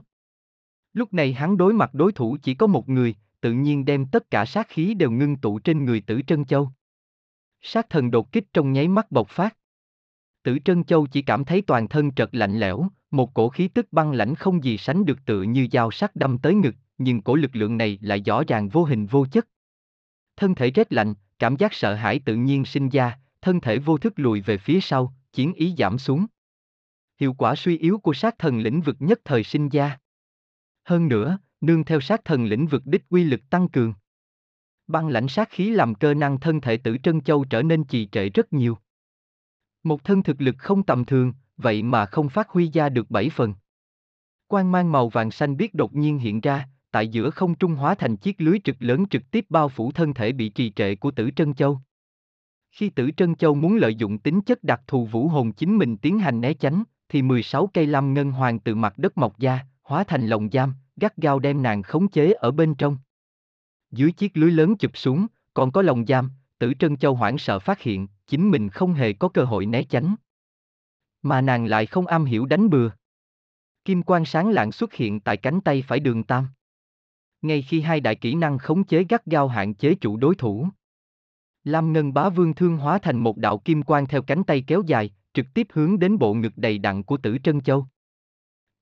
Lúc 0.92 1.14
này 1.14 1.32
hắn 1.32 1.56
đối 1.56 1.72
mặt 1.72 1.94
đối 1.94 2.12
thủ 2.12 2.36
chỉ 2.42 2.54
có 2.54 2.66
một 2.66 2.88
người, 2.88 3.14
tự 3.40 3.52
nhiên 3.52 3.84
đem 3.84 4.06
tất 4.06 4.30
cả 4.30 4.44
sát 4.44 4.68
khí 4.68 4.94
đều 4.94 5.10
ngưng 5.10 5.36
tụ 5.36 5.58
trên 5.58 5.84
người 5.84 6.00
Tử 6.00 6.20
Trân 6.26 6.44
Châu. 6.44 6.70
Sát 7.60 7.90
thần 7.90 8.10
đột 8.10 8.32
kích 8.32 8.52
trong 8.52 8.72
nháy 8.72 8.88
mắt 8.88 9.10
bộc 9.10 9.28
phát. 9.28 9.56
Tử 10.42 10.58
Trân 10.64 10.84
Châu 10.84 11.06
chỉ 11.06 11.22
cảm 11.22 11.44
thấy 11.44 11.62
toàn 11.62 11.88
thân 11.88 12.14
trật 12.14 12.34
lạnh 12.34 12.58
lẽo, 12.58 12.88
một 13.10 13.34
cổ 13.34 13.48
khí 13.48 13.68
tức 13.68 13.86
băng 13.92 14.12
lãnh 14.12 14.34
không 14.34 14.64
gì 14.64 14.78
sánh 14.78 15.04
được 15.04 15.18
tựa 15.26 15.42
như 15.42 15.68
dao 15.72 15.90
sắc 15.90 16.16
đâm 16.16 16.38
tới 16.38 16.54
ngực, 16.54 16.74
nhưng 16.98 17.22
cổ 17.22 17.34
lực 17.34 17.56
lượng 17.56 17.76
này 17.76 17.98
lại 18.02 18.20
rõ 18.20 18.42
ràng 18.48 18.68
vô 18.68 18.84
hình 18.84 19.06
vô 19.06 19.26
chất. 19.26 19.48
Thân 20.36 20.54
thể 20.54 20.70
rét 20.70 20.92
lạnh, 20.92 21.14
cảm 21.38 21.56
giác 21.56 21.74
sợ 21.74 21.94
hãi 21.94 22.20
tự 22.24 22.34
nhiên 22.34 22.64
sinh 22.64 22.88
ra, 22.88 23.18
thân 23.40 23.60
thể 23.60 23.78
vô 23.78 23.98
thức 23.98 24.12
lùi 24.16 24.40
về 24.40 24.58
phía 24.58 24.80
sau, 24.80 25.14
chiến 25.32 25.52
ý 25.52 25.74
giảm 25.78 25.98
xuống. 25.98 26.26
Hiệu 27.20 27.32
quả 27.32 27.54
suy 27.54 27.78
yếu 27.78 27.98
của 27.98 28.12
sát 28.12 28.38
thần 28.38 28.58
lĩnh 28.58 28.80
vực 28.80 28.96
nhất 28.98 29.20
thời 29.24 29.44
sinh 29.44 29.68
ra. 29.68 29.98
Hơn 30.84 31.08
nữa, 31.08 31.38
nương 31.60 31.84
theo 31.84 32.00
sát 32.00 32.24
thần 32.24 32.44
lĩnh 32.44 32.66
vực 32.66 32.82
đích 32.84 33.02
quy 33.08 33.24
lực 33.24 33.40
tăng 33.50 33.68
cường. 33.68 33.94
Băng 34.86 35.08
lãnh 35.08 35.28
sát 35.28 35.50
khí 35.50 35.70
làm 35.70 35.94
cơ 35.94 36.14
năng 36.14 36.40
thân 36.40 36.60
thể 36.60 36.76
tử 36.76 36.96
Trân 37.02 37.20
Châu 37.20 37.44
trở 37.44 37.62
nên 37.62 37.84
trì 37.84 38.08
trệ 38.12 38.28
rất 38.28 38.52
nhiều. 38.52 38.78
Một 39.82 40.04
thân 40.04 40.22
thực 40.22 40.40
lực 40.40 40.54
không 40.58 40.82
tầm 40.82 41.04
thường, 41.04 41.32
vậy 41.56 41.82
mà 41.82 42.06
không 42.06 42.28
phát 42.28 42.48
huy 42.48 42.70
ra 42.70 42.88
được 42.88 43.10
bảy 43.10 43.30
phần. 43.30 43.54
Quang 44.46 44.72
mang 44.72 44.92
màu 44.92 45.08
vàng 45.08 45.30
xanh 45.30 45.56
biết 45.56 45.74
đột 45.74 45.94
nhiên 45.94 46.18
hiện 46.18 46.40
ra, 46.40 46.68
tại 46.96 47.08
giữa 47.08 47.30
không 47.30 47.54
trung 47.54 47.74
hóa 47.74 47.94
thành 47.94 48.16
chiếc 48.16 48.40
lưới 48.40 48.58
trực 48.64 48.76
lớn 48.78 49.04
trực 49.10 49.30
tiếp 49.30 49.46
bao 49.48 49.68
phủ 49.68 49.92
thân 49.92 50.14
thể 50.14 50.32
bị 50.32 50.48
trì 50.48 50.70
trệ 50.70 50.94
của 50.94 51.10
tử 51.10 51.30
Trân 51.36 51.54
Châu. 51.54 51.80
Khi 52.70 52.90
tử 52.90 53.10
Trân 53.16 53.34
Châu 53.34 53.54
muốn 53.54 53.76
lợi 53.76 53.94
dụng 53.94 54.18
tính 54.18 54.40
chất 54.40 54.64
đặc 54.64 54.80
thù 54.86 55.04
vũ 55.06 55.28
hồn 55.28 55.52
chính 55.52 55.76
mình 55.76 55.96
tiến 55.96 56.18
hành 56.18 56.40
né 56.40 56.54
tránh, 56.54 56.82
thì 57.08 57.22
16 57.22 57.66
cây 57.66 57.86
lam 57.86 58.14
ngân 58.14 58.30
hoàng 58.30 58.58
từ 58.58 58.74
mặt 58.74 58.98
đất 58.98 59.18
mọc 59.18 59.38
ra, 59.38 59.66
hóa 59.82 60.04
thành 60.04 60.26
lồng 60.26 60.48
giam, 60.52 60.74
gắt 60.96 61.16
gao 61.16 61.38
đem 61.38 61.62
nàng 61.62 61.82
khống 61.82 62.08
chế 62.08 62.32
ở 62.32 62.50
bên 62.50 62.74
trong. 62.74 62.98
Dưới 63.90 64.12
chiếc 64.12 64.36
lưới 64.36 64.50
lớn 64.50 64.76
chụp 64.76 64.96
xuống, 64.96 65.26
còn 65.54 65.72
có 65.72 65.82
lồng 65.82 66.06
giam, 66.06 66.30
tử 66.58 66.72
Trân 66.78 66.96
Châu 66.96 67.14
hoảng 67.14 67.38
sợ 67.38 67.58
phát 67.58 67.80
hiện, 67.80 68.06
chính 68.26 68.50
mình 68.50 68.68
không 68.68 68.94
hề 68.94 69.12
có 69.12 69.28
cơ 69.28 69.44
hội 69.44 69.66
né 69.66 69.82
tránh. 69.82 70.14
Mà 71.22 71.40
nàng 71.40 71.66
lại 71.66 71.86
không 71.86 72.06
am 72.06 72.24
hiểu 72.24 72.46
đánh 72.46 72.70
bừa. 72.70 72.90
Kim 73.84 74.02
quang 74.02 74.24
sáng 74.24 74.50
lạng 74.50 74.72
xuất 74.72 74.94
hiện 74.94 75.20
tại 75.20 75.36
cánh 75.36 75.60
tay 75.60 75.84
phải 75.86 76.00
đường 76.00 76.24
tam. 76.24 76.46
Ngay 77.46 77.62
khi 77.62 77.80
hai 77.80 78.00
đại 78.00 78.14
kỹ 78.14 78.34
năng 78.34 78.58
khống 78.58 78.84
chế 78.84 79.04
gắt 79.08 79.26
gao 79.26 79.48
hạn 79.48 79.74
chế 79.74 79.94
chủ 79.94 80.16
đối 80.16 80.34
thủ. 80.34 80.68
Lam 81.64 81.92
Ngân 81.92 82.14
bá 82.14 82.28
vương 82.28 82.54
thương 82.54 82.76
hóa 82.76 82.98
thành 82.98 83.18
một 83.18 83.36
đạo 83.36 83.58
kim 83.58 83.82
quang 83.82 84.06
theo 84.06 84.22
cánh 84.22 84.44
tay 84.44 84.64
kéo 84.66 84.82
dài, 84.86 85.10
trực 85.34 85.46
tiếp 85.54 85.66
hướng 85.72 85.98
đến 85.98 86.18
bộ 86.18 86.34
ngực 86.34 86.52
đầy 86.56 86.78
đặn 86.78 87.02
của 87.02 87.16
tử 87.16 87.38
Trân 87.44 87.60
Châu. 87.60 87.86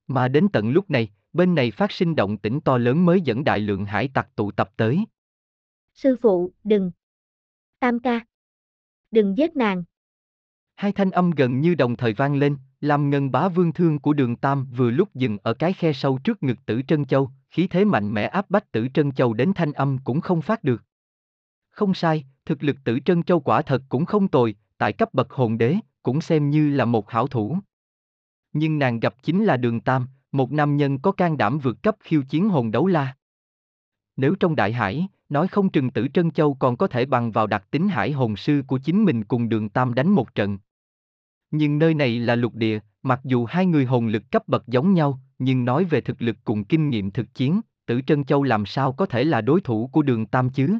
Mà 0.06 0.28
đến 0.28 0.48
tận 0.52 0.70
lúc 0.70 0.90
này, 0.90 1.10
bên 1.32 1.54
này 1.54 1.70
phát 1.70 1.92
sinh 1.92 2.16
động 2.16 2.36
tĩnh 2.38 2.60
to 2.60 2.78
lớn 2.78 3.06
mới 3.06 3.20
dẫn 3.20 3.44
đại 3.44 3.60
lượng 3.60 3.84
hải 3.84 4.08
tặc 4.08 4.36
tụ 4.36 4.50
tập 4.50 4.70
tới. 4.76 5.04
Sư 5.94 6.16
phụ, 6.22 6.52
đừng. 6.64 6.90
Tam 7.80 7.98
ca. 7.98 8.20
Đừng 9.10 9.38
giết 9.38 9.56
nàng. 9.56 9.84
Hai 10.74 10.92
thanh 10.92 11.10
âm 11.10 11.30
gần 11.30 11.60
như 11.60 11.74
đồng 11.74 11.96
thời 11.96 12.12
vang 12.12 12.34
lên, 12.34 12.56
Lam 12.80 13.10
ngân 13.10 13.30
bá 13.30 13.48
vương 13.48 13.72
thương 13.72 13.98
của 13.98 14.12
đường 14.12 14.36
Tam 14.36 14.66
vừa 14.76 14.90
lúc 14.90 15.14
dừng 15.14 15.38
ở 15.42 15.54
cái 15.54 15.72
khe 15.72 15.92
sâu 15.92 16.18
trước 16.24 16.42
ngực 16.42 16.58
tử 16.66 16.82
Trân 16.88 17.04
Châu, 17.04 17.30
khí 17.54 17.66
thế 17.66 17.84
mạnh 17.84 18.14
mẽ 18.14 18.26
áp 18.26 18.50
bách 18.50 18.72
tử 18.72 18.88
Trân 18.94 19.12
Châu 19.12 19.34
đến 19.34 19.52
thanh 19.54 19.72
âm 19.72 19.98
cũng 20.04 20.20
không 20.20 20.42
phát 20.42 20.64
được. 20.64 20.82
Không 21.70 21.94
sai, 21.94 22.24
Thực 22.46 22.62
lực 22.62 22.76
tử 22.84 22.98
Trân 23.04 23.22
Châu 23.22 23.40
quả 23.40 23.62
thật 23.62 23.82
cũng 23.88 24.04
không 24.04 24.28
tồi, 24.28 24.54
tại 24.78 24.92
cấp 24.92 25.14
bậc 25.14 25.30
hồn 25.30 25.58
đế, 25.58 25.76
cũng 26.02 26.20
xem 26.20 26.50
như 26.50 26.70
là 26.70 26.84
một 26.84 27.10
hảo 27.10 27.26
thủ. 27.26 27.58
Nhưng 28.52 28.78
nàng 28.78 29.00
gặp 29.00 29.22
chính 29.22 29.44
là 29.44 29.56
đường 29.56 29.80
Tam, 29.80 30.06
một 30.32 30.52
nam 30.52 30.76
nhân 30.76 30.98
có 30.98 31.12
can 31.12 31.36
đảm 31.36 31.58
vượt 31.58 31.82
cấp 31.82 31.96
khiêu 32.00 32.22
chiến 32.22 32.48
hồn 32.48 32.70
đấu 32.70 32.86
la. 32.86 33.14
Nếu 34.16 34.34
trong 34.40 34.56
đại 34.56 34.72
hải, 34.72 35.08
nói 35.28 35.48
không 35.48 35.70
chừng 35.70 35.90
tử 35.90 36.08
Trân 36.14 36.30
Châu 36.30 36.54
còn 36.54 36.76
có 36.76 36.86
thể 36.86 37.06
bằng 37.06 37.32
vào 37.32 37.46
đặc 37.46 37.70
tính 37.70 37.88
hải 37.88 38.12
hồn 38.12 38.36
sư 38.36 38.62
của 38.66 38.78
chính 38.78 39.04
mình 39.04 39.24
cùng 39.24 39.48
đường 39.48 39.68
Tam 39.68 39.94
đánh 39.94 40.10
một 40.10 40.34
trận. 40.34 40.58
Nhưng 41.50 41.78
nơi 41.78 41.94
này 41.94 42.18
là 42.18 42.34
lục 42.34 42.54
địa, 42.54 42.78
mặc 43.02 43.20
dù 43.24 43.44
hai 43.44 43.66
người 43.66 43.84
hồn 43.84 44.06
lực 44.06 44.22
cấp 44.30 44.48
bậc 44.48 44.66
giống 44.66 44.94
nhau, 44.94 45.20
nhưng 45.44 45.64
nói 45.64 45.84
về 45.84 46.00
thực 46.00 46.22
lực 46.22 46.36
cùng 46.44 46.64
kinh 46.64 46.90
nghiệm 46.90 47.10
thực 47.10 47.34
chiến, 47.34 47.60
tử 47.86 48.00
Trân 48.06 48.24
Châu 48.24 48.42
làm 48.42 48.66
sao 48.66 48.92
có 48.92 49.06
thể 49.06 49.24
là 49.24 49.40
đối 49.40 49.60
thủ 49.60 49.90
của 49.92 50.02
đường 50.02 50.26
Tam 50.26 50.50
chứ? 50.50 50.78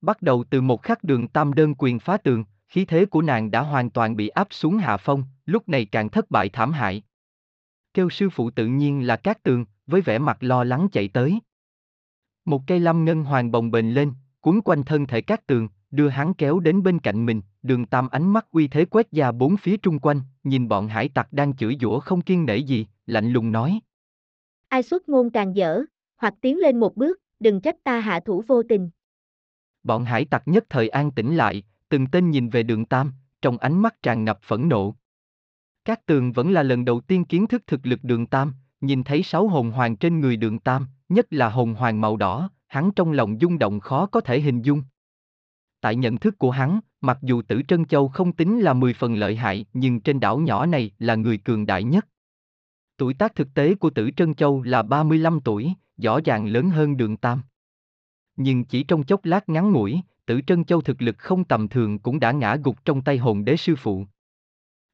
Bắt 0.00 0.22
đầu 0.22 0.44
từ 0.50 0.60
một 0.60 0.82
khắc 0.82 1.04
đường 1.04 1.28
Tam 1.28 1.52
đơn 1.52 1.74
quyền 1.78 1.98
phá 1.98 2.16
tường, 2.16 2.44
khí 2.68 2.84
thế 2.84 3.06
của 3.06 3.22
nàng 3.22 3.50
đã 3.50 3.60
hoàn 3.60 3.90
toàn 3.90 4.16
bị 4.16 4.28
áp 4.28 4.48
xuống 4.50 4.76
hạ 4.76 4.96
phong, 4.96 5.24
lúc 5.46 5.68
này 5.68 5.84
càng 5.84 6.08
thất 6.08 6.30
bại 6.30 6.48
thảm 6.48 6.72
hại. 6.72 7.02
Kêu 7.94 8.10
sư 8.10 8.30
phụ 8.30 8.50
tự 8.50 8.66
nhiên 8.66 9.06
là 9.06 9.16
Cát 9.16 9.42
Tường, 9.42 9.64
với 9.86 10.00
vẻ 10.00 10.18
mặt 10.18 10.36
lo 10.40 10.64
lắng 10.64 10.88
chạy 10.92 11.08
tới. 11.08 11.40
Một 12.44 12.62
cây 12.66 12.80
lâm 12.80 13.04
ngân 13.04 13.24
hoàng 13.24 13.50
bồng 13.50 13.70
bềnh 13.70 13.94
lên, 13.94 14.12
cuốn 14.40 14.60
quanh 14.64 14.82
thân 14.82 15.06
thể 15.06 15.20
Cát 15.20 15.46
Tường, 15.46 15.68
đưa 15.90 16.08
hắn 16.08 16.34
kéo 16.34 16.60
đến 16.60 16.82
bên 16.82 16.98
cạnh 16.98 17.26
mình, 17.26 17.42
đường 17.62 17.86
tam 17.86 18.08
ánh 18.08 18.32
mắt 18.32 18.46
uy 18.50 18.68
thế 18.68 18.84
quét 18.84 19.10
ra 19.10 19.32
bốn 19.32 19.56
phía 19.56 19.76
trung 19.76 19.98
quanh, 19.98 20.20
nhìn 20.44 20.68
bọn 20.68 20.88
hải 20.88 21.08
tặc 21.08 21.32
đang 21.32 21.56
chửi 21.56 21.76
rủa 21.80 22.00
không 22.00 22.20
kiên 22.20 22.46
nể 22.46 22.56
gì, 22.56 22.86
lạnh 23.06 23.32
lùng 23.32 23.52
nói. 23.52 23.80
Ai 24.68 24.82
xuất 24.82 25.08
ngôn 25.08 25.30
càng 25.30 25.56
dở, 25.56 25.82
hoặc 26.16 26.34
tiến 26.40 26.58
lên 26.58 26.80
một 26.80 26.96
bước, 26.96 27.20
đừng 27.40 27.60
trách 27.60 27.84
ta 27.84 28.00
hạ 28.00 28.20
thủ 28.24 28.42
vô 28.46 28.62
tình. 28.62 28.90
Bọn 29.82 30.04
hải 30.04 30.24
tặc 30.24 30.42
nhất 30.46 30.64
thời 30.68 30.88
an 30.88 31.10
tĩnh 31.10 31.36
lại, 31.36 31.62
từng 31.88 32.06
tên 32.12 32.30
nhìn 32.30 32.48
về 32.48 32.62
đường 32.62 32.84
tam, 32.84 33.12
trong 33.42 33.58
ánh 33.58 33.82
mắt 33.82 34.02
tràn 34.02 34.24
ngập 34.24 34.38
phẫn 34.42 34.68
nộ. 34.68 34.94
Các 35.84 36.06
tường 36.06 36.32
vẫn 36.32 36.52
là 36.52 36.62
lần 36.62 36.84
đầu 36.84 37.00
tiên 37.00 37.24
kiến 37.24 37.46
thức 37.46 37.62
thực 37.66 37.86
lực 37.86 38.00
đường 38.02 38.26
tam, 38.26 38.54
nhìn 38.80 39.04
thấy 39.04 39.22
sáu 39.22 39.48
hồn 39.48 39.70
hoàng 39.70 39.96
trên 39.96 40.20
người 40.20 40.36
đường 40.36 40.58
tam, 40.58 40.86
nhất 41.08 41.26
là 41.30 41.48
hồn 41.48 41.74
hoàng 41.74 42.00
màu 42.00 42.16
đỏ, 42.16 42.50
hắn 42.66 42.90
trong 42.96 43.12
lòng 43.12 43.38
rung 43.40 43.58
động 43.58 43.80
khó 43.80 44.06
có 44.06 44.20
thể 44.20 44.40
hình 44.40 44.62
dung. 44.62 44.82
Tại 45.80 45.96
nhận 45.96 46.18
thức 46.18 46.38
của 46.38 46.50
hắn, 46.50 46.80
mặc 47.00 47.18
dù 47.22 47.42
Tử 47.42 47.62
Trân 47.68 47.84
Châu 47.84 48.08
không 48.08 48.32
tính 48.32 48.60
là 48.60 48.72
10 48.72 48.94
phần 48.94 49.14
lợi 49.14 49.36
hại 49.36 49.64
nhưng 49.72 50.00
trên 50.00 50.20
đảo 50.20 50.38
nhỏ 50.38 50.66
này 50.66 50.90
là 50.98 51.14
người 51.14 51.38
cường 51.38 51.66
đại 51.66 51.84
nhất. 51.84 52.06
Tuổi 53.02 53.14
tác 53.14 53.34
thực 53.34 53.48
tế 53.54 53.74
của 53.74 53.90
Tử 53.90 54.10
Trân 54.16 54.34
Châu 54.34 54.62
là 54.62 54.82
35 54.82 55.40
tuổi, 55.44 55.72
rõ 55.96 56.20
ràng 56.24 56.46
lớn 56.46 56.70
hơn 56.70 56.96
đường 56.96 57.16
Tam. 57.16 57.42
Nhưng 58.36 58.64
chỉ 58.64 58.82
trong 58.82 59.02
chốc 59.04 59.24
lát 59.24 59.48
ngắn 59.48 59.72
ngủi, 59.72 60.00
Tử 60.26 60.40
Trân 60.46 60.64
Châu 60.64 60.80
thực 60.80 61.02
lực 61.02 61.18
không 61.18 61.44
tầm 61.44 61.68
thường 61.68 61.98
cũng 61.98 62.20
đã 62.20 62.32
ngã 62.32 62.56
gục 62.64 62.84
trong 62.84 63.02
tay 63.02 63.18
hồn 63.18 63.44
đế 63.44 63.56
sư 63.56 63.74
phụ. 63.78 64.06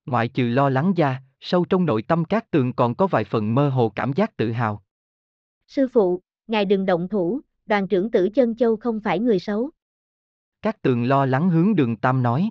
Ngoại 0.07 0.29
trừ 0.29 0.49
lo 0.49 0.69
lắng 0.69 0.95
ra, 0.97 1.23
sâu 1.41 1.65
trong 1.65 1.87
nội 1.87 2.03
tâm 2.03 2.25
các 2.25 2.51
tường 2.51 2.73
còn 2.73 2.95
có 2.95 3.07
vài 3.07 3.25
phần 3.25 3.55
mơ 3.55 3.69
hồ 3.69 3.93
cảm 3.95 4.13
giác 4.13 4.37
tự 4.37 4.53
hào. 4.53 4.83
Sư 5.67 5.89
phụ, 5.93 6.23
ngài 6.47 6.65
đừng 6.65 6.87
động 6.87 7.09
thủ, 7.09 7.41
đoàn 7.67 7.89
trưởng 7.89 8.11
tử 8.11 8.29
chân 8.35 8.57
châu 8.57 8.77
không 8.77 9.01
phải 9.01 9.19
người 9.19 9.39
xấu. 9.39 9.71
Các 10.63 10.83
tường 10.83 11.05
lo 11.05 11.27
lắng 11.27 11.51
hướng 11.51 11.75
đường 11.75 11.97
Tam 11.97 12.23
nói. 12.23 12.51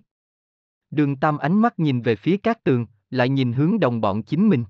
Đường 0.92 1.16
Tam 1.16 1.38
ánh 1.38 1.62
mắt 1.62 1.80
nhìn 1.80 2.02
về 2.02 2.16
phía 2.16 2.38
các 2.38 2.64
tường, 2.64 2.86
lại 3.10 3.30
nhìn 3.30 3.54
hướng 3.54 3.80
đồng 3.80 4.02
bọn 4.02 4.24
chính 4.24 4.50
mình. 4.50 4.64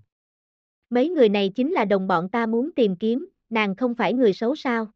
Mấy 0.90 1.10
người 1.10 1.30
này 1.30 1.52
chính 1.56 1.72
là 1.72 1.86
đồng 1.86 2.08
bọn 2.08 2.30
ta 2.30 2.46
muốn 2.46 2.72
tìm 2.76 2.96
kiếm, 2.96 3.30
nàng 3.50 3.76
không 3.76 3.96
phải 3.96 4.14
người 4.14 4.34
xấu 4.34 4.56
sao? 4.56 4.92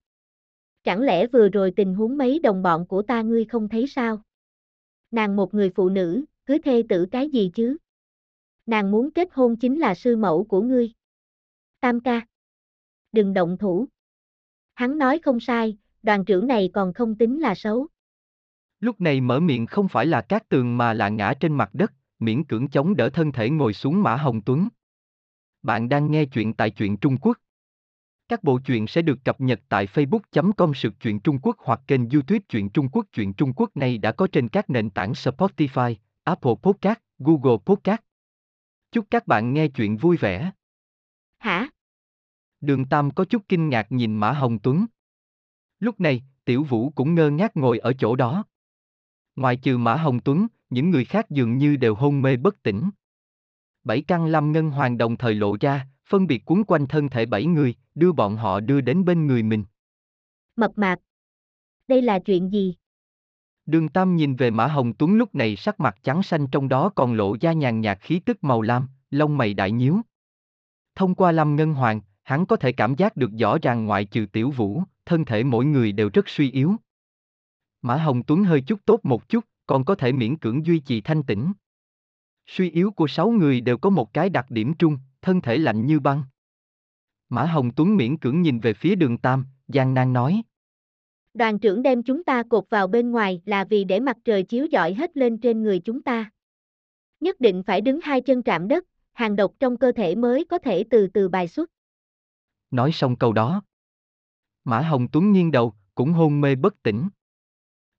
Chẳng 0.84 1.02
lẽ 1.02 1.28
vừa 1.28 1.50
rồi 1.50 1.74
tình 1.76 1.96
huống 1.96 2.18
mấy 2.18 2.40
đồng 2.40 2.64
bọn 2.64 2.88
của 2.88 3.02
ta 3.02 3.22
ngươi 3.22 3.46
không 3.46 3.70
thấy 3.70 3.88
sao? 3.88 4.22
Nàng 5.12 5.36
một 5.36 5.54
người 5.54 5.70
phụ 5.76 5.90
nữ, 5.90 6.26
cưới 6.46 6.60
thê 6.60 6.84
tử 6.90 7.06
cái 7.12 7.30
gì 7.30 7.52
chứ? 7.54 7.78
Nàng 8.66 8.92
muốn 8.92 9.12
kết 9.12 9.30
hôn 9.32 9.56
chính 9.56 9.80
là 9.80 9.96
sư 9.96 10.16
mẫu 10.16 10.44
của 10.44 10.62
ngươi. 10.62 10.92
Tam 11.80 12.00
ca. 12.00 12.22
Đừng 13.12 13.34
động 13.34 13.58
thủ. 13.58 13.88
Hắn 14.74 14.98
nói 14.98 15.20
không 15.20 15.40
sai, 15.40 15.78
đoàn 16.04 16.26
trưởng 16.26 16.48
này 16.48 16.70
còn 16.74 16.94
không 16.94 17.18
tính 17.18 17.40
là 17.40 17.56
xấu. 17.56 17.88
Lúc 18.80 19.02
này 19.02 19.22
mở 19.22 19.40
miệng 19.40 19.66
không 19.66 19.88
phải 19.88 20.06
là 20.06 20.22
cát 20.22 20.50
tường 20.50 20.78
mà 20.78 20.94
là 20.94 21.10
ngã 21.10 21.34
trên 21.40 21.54
mặt 21.54 21.70
đất, 21.74 21.94
miễn 22.20 22.44
cưỡng 22.44 22.68
chống 22.68 22.96
đỡ 22.96 23.10
thân 23.10 23.32
thể 23.32 23.50
ngồi 23.50 23.74
xuống 23.74 24.04
Mã 24.04 24.16
Hồng 24.16 24.42
Tuấn. 24.46 24.68
Bạn 25.64 25.90
đang 25.90 26.12
nghe 26.12 26.26
chuyện 26.26 26.54
tại 26.54 26.70
truyện 26.70 26.98
Trung 26.98 27.18
Quốc. 27.18 27.38
Các 28.28 28.44
bộ 28.44 28.60
truyện 28.66 28.88
sẽ 28.88 29.02
được 29.02 29.20
cập 29.26 29.42
nhật 29.42 29.60
tại 29.70 29.86
facebook.com 29.86 30.74
sự 30.74 30.90
truyện 31.00 31.20
Trung 31.20 31.40
Quốc 31.42 31.56
hoặc 31.60 31.82
kênh 31.88 32.10
youtube 32.10 32.40
truyện 32.50 32.70
Trung 32.70 32.90
Quốc. 32.90 33.06
Truyện 33.12 33.34
Trung 33.34 33.54
Quốc 33.54 33.78
này 33.78 33.98
đã 33.98 34.12
có 34.12 34.28
trên 34.32 34.50
các 34.50 34.70
nền 34.70 34.90
tảng 34.90 35.12
Spotify, 35.12 35.96
Apple 36.24 36.54
Podcast, 36.62 37.00
Google 37.20 37.58
Podcast. 37.66 38.02
Chúc 38.92 39.06
các 39.10 39.28
bạn 39.28 39.54
nghe 39.54 39.68
chuyện 39.68 39.98
vui 39.98 40.18
vẻ. 40.18 40.52
Hả? 41.38 41.70
Đường 42.62 42.86
Tam 42.86 43.12
có 43.12 43.26
chút 43.26 43.42
kinh 43.50 43.70
ngạc 43.70 43.92
nhìn 43.92 44.16
Mã 44.16 44.32
Hồng 44.32 44.60
Tuấn. 44.60 44.86
Lúc 45.80 46.00
này, 46.00 46.24
Tiểu 46.46 46.64
Vũ 46.64 46.90
cũng 46.90 47.16
ngơ 47.16 47.30
ngác 47.30 47.58
ngồi 47.58 47.80
ở 47.80 47.94
chỗ 47.94 48.16
đó. 48.16 48.44
Ngoài 49.36 49.56
trừ 49.56 49.78
Mã 49.78 49.96
Hồng 49.96 50.20
Tuấn, 50.20 50.48
những 50.70 50.90
người 50.90 51.06
khác 51.06 51.30
dường 51.30 51.58
như 51.58 51.76
đều 51.76 51.96
hôn 51.96 52.22
mê 52.22 52.38
bất 52.38 52.64
tỉnh. 52.64 52.90
Bảy 53.84 54.02
căn 54.02 54.26
lâm 54.26 54.52
ngân 54.52 54.70
hoàng 54.72 54.98
đồng 54.98 55.18
thời 55.18 55.36
lộ 55.36 55.58
ra, 55.60 55.88
phân 56.10 56.28
biệt 56.28 56.46
cuốn 56.46 56.64
quanh 56.68 56.88
thân 56.88 57.10
thể 57.10 57.26
bảy 57.26 57.46
người, 57.46 57.76
đưa 57.96 58.12
bọn 58.12 58.38
họ 58.38 58.60
đưa 58.60 58.82
đến 58.82 59.06
bên 59.06 59.28
người 59.28 59.44
mình. 59.44 59.64
Mập 60.56 60.72
mạp. 60.76 61.00
Đây 61.88 62.02
là 62.02 62.20
chuyện 62.20 62.50
gì? 62.52 62.76
Đường 63.66 63.90
Tam 63.90 64.16
nhìn 64.16 64.36
về 64.36 64.50
Mã 64.52 64.68
Hồng 64.68 64.94
Tuấn 64.94 65.16
lúc 65.16 65.36
này 65.36 65.56
sắc 65.56 65.80
mặt 65.80 65.98
trắng 66.04 66.24
xanh 66.24 66.48
trong 66.48 66.70
đó 66.70 66.90
còn 66.96 67.14
lộ 67.14 67.38
ra 67.42 67.54
nhàn 67.54 67.82
nhạt 67.82 67.98
khí 68.02 68.22
tức 68.26 68.44
màu 68.44 68.62
lam, 68.62 68.88
lông 69.10 69.38
mày 69.38 69.54
đại 69.54 69.72
nhíu. 69.72 70.02
Thông 70.96 71.16
qua 71.16 71.32
lâm 71.32 71.56
ngân 71.56 71.74
hoàng, 71.74 72.02
hắn 72.24 72.46
có 72.46 72.56
thể 72.56 72.72
cảm 72.72 72.96
giác 72.96 73.18
được 73.18 73.32
rõ 73.40 73.58
ràng 73.62 73.86
ngoại 73.86 74.06
trừ 74.06 74.26
tiểu 74.32 74.52
vũ, 74.52 74.84
thân 75.06 75.26
thể 75.26 75.44
mỗi 75.44 75.66
người 75.66 75.92
đều 75.92 76.10
rất 76.14 76.30
suy 76.30 76.52
yếu. 76.52 76.76
Mã 77.82 77.96
Hồng 77.96 78.24
Tuấn 78.24 78.44
hơi 78.44 78.62
chút 78.62 78.80
tốt 78.86 79.00
một 79.04 79.30
chút, 79.30 79.46
còn 79.66 79.86
có 79.86 79.96
thể 79.96 80.12
miễn 80.12 80.38
cưỡng 80.38 80.66
duy 80.66 80.80
trì 80.80 81.02
thanh 81.02 81.24
tĩnh. 81.24 81.54
Suy 82.54 82.72
yếu 82.72 82.92
của 82.92 83.08
sáu 83.08 83.30
người 83.30 83.62
đều 83.62 83.78
có 83.78 83.90
một 83.90 84.14
cái 84.14 84.30
đặc 84.30 84.46
điểm 84.50 84.74
trung, 84.80 84.98
thân 85.22 85.42
thể 85.42 85.58
lạnh 85.58 85.86
như 85.86 86.00
băng. 86.00 86.24
Mã 87.30 87.46
Hồng 87.46 87.72
Tuấn 87.76 87.98
miễn 87.98 88.18
cưỡng 88.18 88.42
nhìn 88.42 88.60
về 88.60 88.74
phía 88.74 88.96
đường 88.96 89.18
Tam, 89.18 89.46
Giang 89.68 89.94
Nan 89.94 90.14
nói. 90.14 90.42
Đoàn 91.34 91.60
trưởng 91.60 91.82
đem 91.82 92.04
chúng 92.04 92.24
ta 92.24 92.44
cột 92.44 92.70
vào 92.70 92.88
bên 92.88 93.12
ngoài 93.12 93.42
là 93.46 93.64
vì 93.64 93.84
để 93.84 94.00
mặt 94.00 94.18
trời 94.26 94.44
chiếu 94.44 94.68
rọi 94.72 94.94
hết 94.94 95.18
lên 95.18 95.38
trên 95.38 95.64
người 95.64 95.80
chúng 95.80 96.02
ta. 96.02 96.32
Nhất 97.20 97.40
định 97.40 97.64
phải 97.64 97.82
đứng 97.82 98.00
hai 98.04 98.22
chân 98.22 98.44
chạm 98.44 98.68
đất, 98.68 98.86
hàng 99.14 99.36
độc 99.36 99.54
trong 99.60 99.78
cơ 99.78 99.92
thể 99.92 100.16
mới 100.16 100.46
có 100.46 100.58
thể 100.58 100.84
từ 100.90 101.08
từ 101.08 101.30
bài 101.30 101.48
xuất. 101.48 101.70
Nói 102.72 102.92
xong 102.92 103.16
câu 103.16 103.34
đó. 103.34 103.62
Mã 104.64 104.80
Hồng 104.80 105.08
Tuấn 105.12 105.32
nghiêng 105.32 105.52
đầu, 105.52 105.74
cũng 105.96 106.14
hôn 106.14 106.42
mê 106.42 106.56
bất 106.56 106.84
tỉnh. 106.84 107.10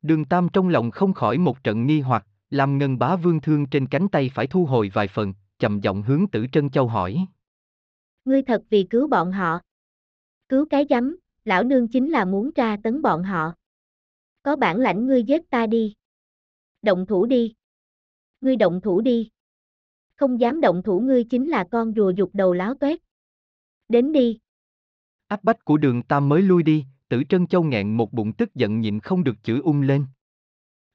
Đường 0.02 0.24
Tam 0.24 0.48
trong 0.52 0.68
lòng 0.68 0.90
không 0.90 1.12
khỏi 1.12 1.38
một 1.38 1.64
trận 1.64 1.86
nghi 1.86 2.00
hoặc, 2.00 2.26
làm 2.52 2.78
ngân 2.78 2.98
bá 2.98 3.16
vương 3.16 3.40
thương 3.40 3.66
trên 3.66 3.86
cánh 3.86 4.08
tay 4.08 4.30
phải 4.34 4.46
thu 4.46 4.64
hồi 4.64 4.90
vài 4.94 5.08
phần, 5.08 5.34
chậm 5.58 5.80
giọng 5.80 6.02
hướng 6.02 6.26
tử 6.32 6.46
Trân 6.52 6.70
Châu 6.70 6.88
hỏi. 6.88 7.26
Ngươi 8.24 8.42
thật 8.42 8.62
vì 8.70 8.86
cứu 8.90 9.08
bọn 9.08 9.32
họ. 9.32 9.60
Cứu 10.48 10.66
cái 10.70 10.86
giấm, 10.90 11.16
lão 11.44 11.62
nương 11.62 11.88
chính 11.88 12.10
là 12.10 12.24
muốn 12.24 12.52
tra 12.52 12.76
tấn 12.82 13.02
bọn 13.02 13.22
họ. 13.22 13.54
Có 14.42 14.56
bản 14.56 14.76
lãnh 14.76 15.06
ngươi 15.06 15.22
giết 15.22 15.50
ta 15.50 15.66
đi. 15.66 15.94
Động 16.82 17.06
thủ 17.06 17.26
đi. 17.26 17.54
Ngươi 18.40 18.56
động 18.56 18.80
thủ 18.80 19.00
đi. 19.00 19.30
Không 20.16 20.40
dám 20.40 20.60
động 20.60 20.82
thủ 20.82 21.00
ngươi 21.00 21.24
chính 21.24 21.48
là 21.48 21.66
con 21.70 21.92
rùa 21.96 22.10
dục 22.10 22.30
đầu 22.32 22.52
láo 22.52 22.74
toét. 22.74 22.98
Đến 23.88 24.12
đi. 24.12 24.38
Áp 25.28 25.44
bách 25.44 25.64
của 25.64 25.76
đường 25.76 26.02
Tam 26.02 26.28
mới 26.28 26.42
lui 26.42 26.62
đi, 26.62 26.84
tử 27.08 27.22
Trân 27.28 27.46
Châu 27.46 27.62
nghẹn 27.62 27.96
một 27.96 28.12
bụng 28.12 28.32
tức 28.32 28.54
giận 28.54 28.80
nhịn 28.80 29.00
không 29.00 29.24
được 29.24 29.36
chửi 29.42 29.58
ung 29.58 29.82
lên. 29.82 30.06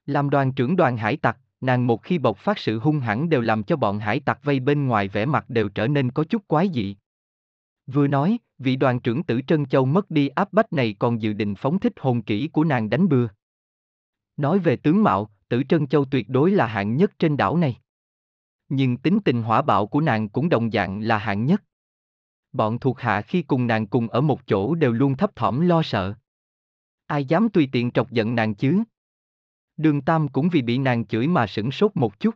Làm 0.05 0.29
đoàn 0.29 0.53
trưởng 0.53 0.75
đoàn 0.75 0.97
hải 0.97 1.17
tặc, 1.17 1.37
nàng 1.61 1.87
một 1.87 2.03
khi 2.03 2.17
bộc 2.17 2.37
phát 2.37 2.57
sự 2.59 2.79
hung 2.79 2.99
hãn 2.99 3.29
đều 3.29 3.41
làm 3.41 3.63
cho 3.63 3.75
bọn 3.75 3.99
hải 3.99 4.19
tặc 4.19 4.43
vây 4.43 4.59
bên 4.59 4.87
ngoài 4.87 5.07
vẻ 5.07 5.25
mặt 5.25 5.49
đều 5.49 5.69
trở 5.69 5.87
nên 5.87 6.11
có 6.11 6.23
chút 6.23 6.47
quái 6.47 6.69
dị. 6.73 6.95
Vừa 7.87 8.07
nói, 8.07 8.37
vị 8.57 8.75
đoàn 8.75 8.99
trưởng 8.99 9.23
tử 9.23 9.41
Trân 9.47 9.65
Châu 9.65 9.85
mất 9.85 10.11
đi 10.11 10.27
áp 10.27 10.53
bách 10.53 10.73
này 10.73 10.95
còn 10.99 11.21
dự 11.21 11.33
định 11.33 11.55
phóng 11.55 11.79
thích 11.79 11.93
hồn 11.99 12.21
kỹ 12.21 12.47
của 12.47 12.63
nàng 12.63 12.89
đánh 12.89 13.09
bừa. 13.09 13.27
Nói 14.37 14.59
về 14.59 14.75
tướng 14.75 15.03
mạo, 15.03 15.29
tử 15.49 15.63
Trân 15.69 15.87
Châu 15.87 16.05
tuyệt 16.05 16.29
đối 16.29 16.51
là 16.51 16.67
hạng 16.67 16.97
nhất 16.97 17.19
trên 17.19 17.37
đảo 17.37 17.57
này. 17.57 17.77
Nhưng 18.69 18.97
tính 18.97 19.19
tình 19.25 19.43
hỏa 19.43 19.61
bạo 19.61 19.87
của 19.87 20.01
nàng 20.01 20.29
cũng 20.29 20.49
đồng 20.49 20.71
dạng 20.71 21.01
là 21.01 21.17
hạng 21.17 21.45
nhất. 21.45 21.63
Bọn 22.51 22.79
thuộc 22.79 22.99
hạ 22.99 23.21
khi 23.21 23.41
cùng 23.41 23.67
nàng 23.67 23.87
cùng 23.87 24.07
ở 24.07 24.21
một 24.21 24.47
chỗ 24.47 24.75
đều 24.75 24.91
luôn 24.91 25.17
thấp 25.17 25.35
thỏm 25.35 25.61
lo 25.61 25.81
sợ. 25.83 26.13
Ai 27.05 27.25
dám 27.25 27.49
tùy 27.49 27.69
tiện 27.71 27.91
trọc 27.91 28.11
giận 28.11 28.35
nàng 28.35 28.55
chứ? 28.55 28.83
Đường 29.77 30.01
Tam 30.01 30.27
cũng 30.27 30.49
vì 30.49 30.61
bị 30.61 30.77
nàng 30.77 31.05
chửi 31.05 31.27
mà 31.27 31.47
sửng 31.47 31.71
sốt 31.71 31.91
một 31.95 32.19
chút. 32.19 32.35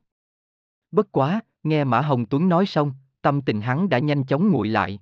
Bất 0.92 1.12
quá, 1.12 1.42
nghe 1.64 1.84
Mã 1.84 2.02
Hồng 2.02 2.26
Tuấn 2.26 2.50
nói 2.50 2.66
xong, 2.66 2.94
tâm 3.22 3.42
tình 3.42 3.62
hắn 3.62 3.90
đã 3.90 4.00
nhanh 4.00 4.24
chóng 4.24 4.52
nguội 4.52 4.68
lại. 4.68 5.00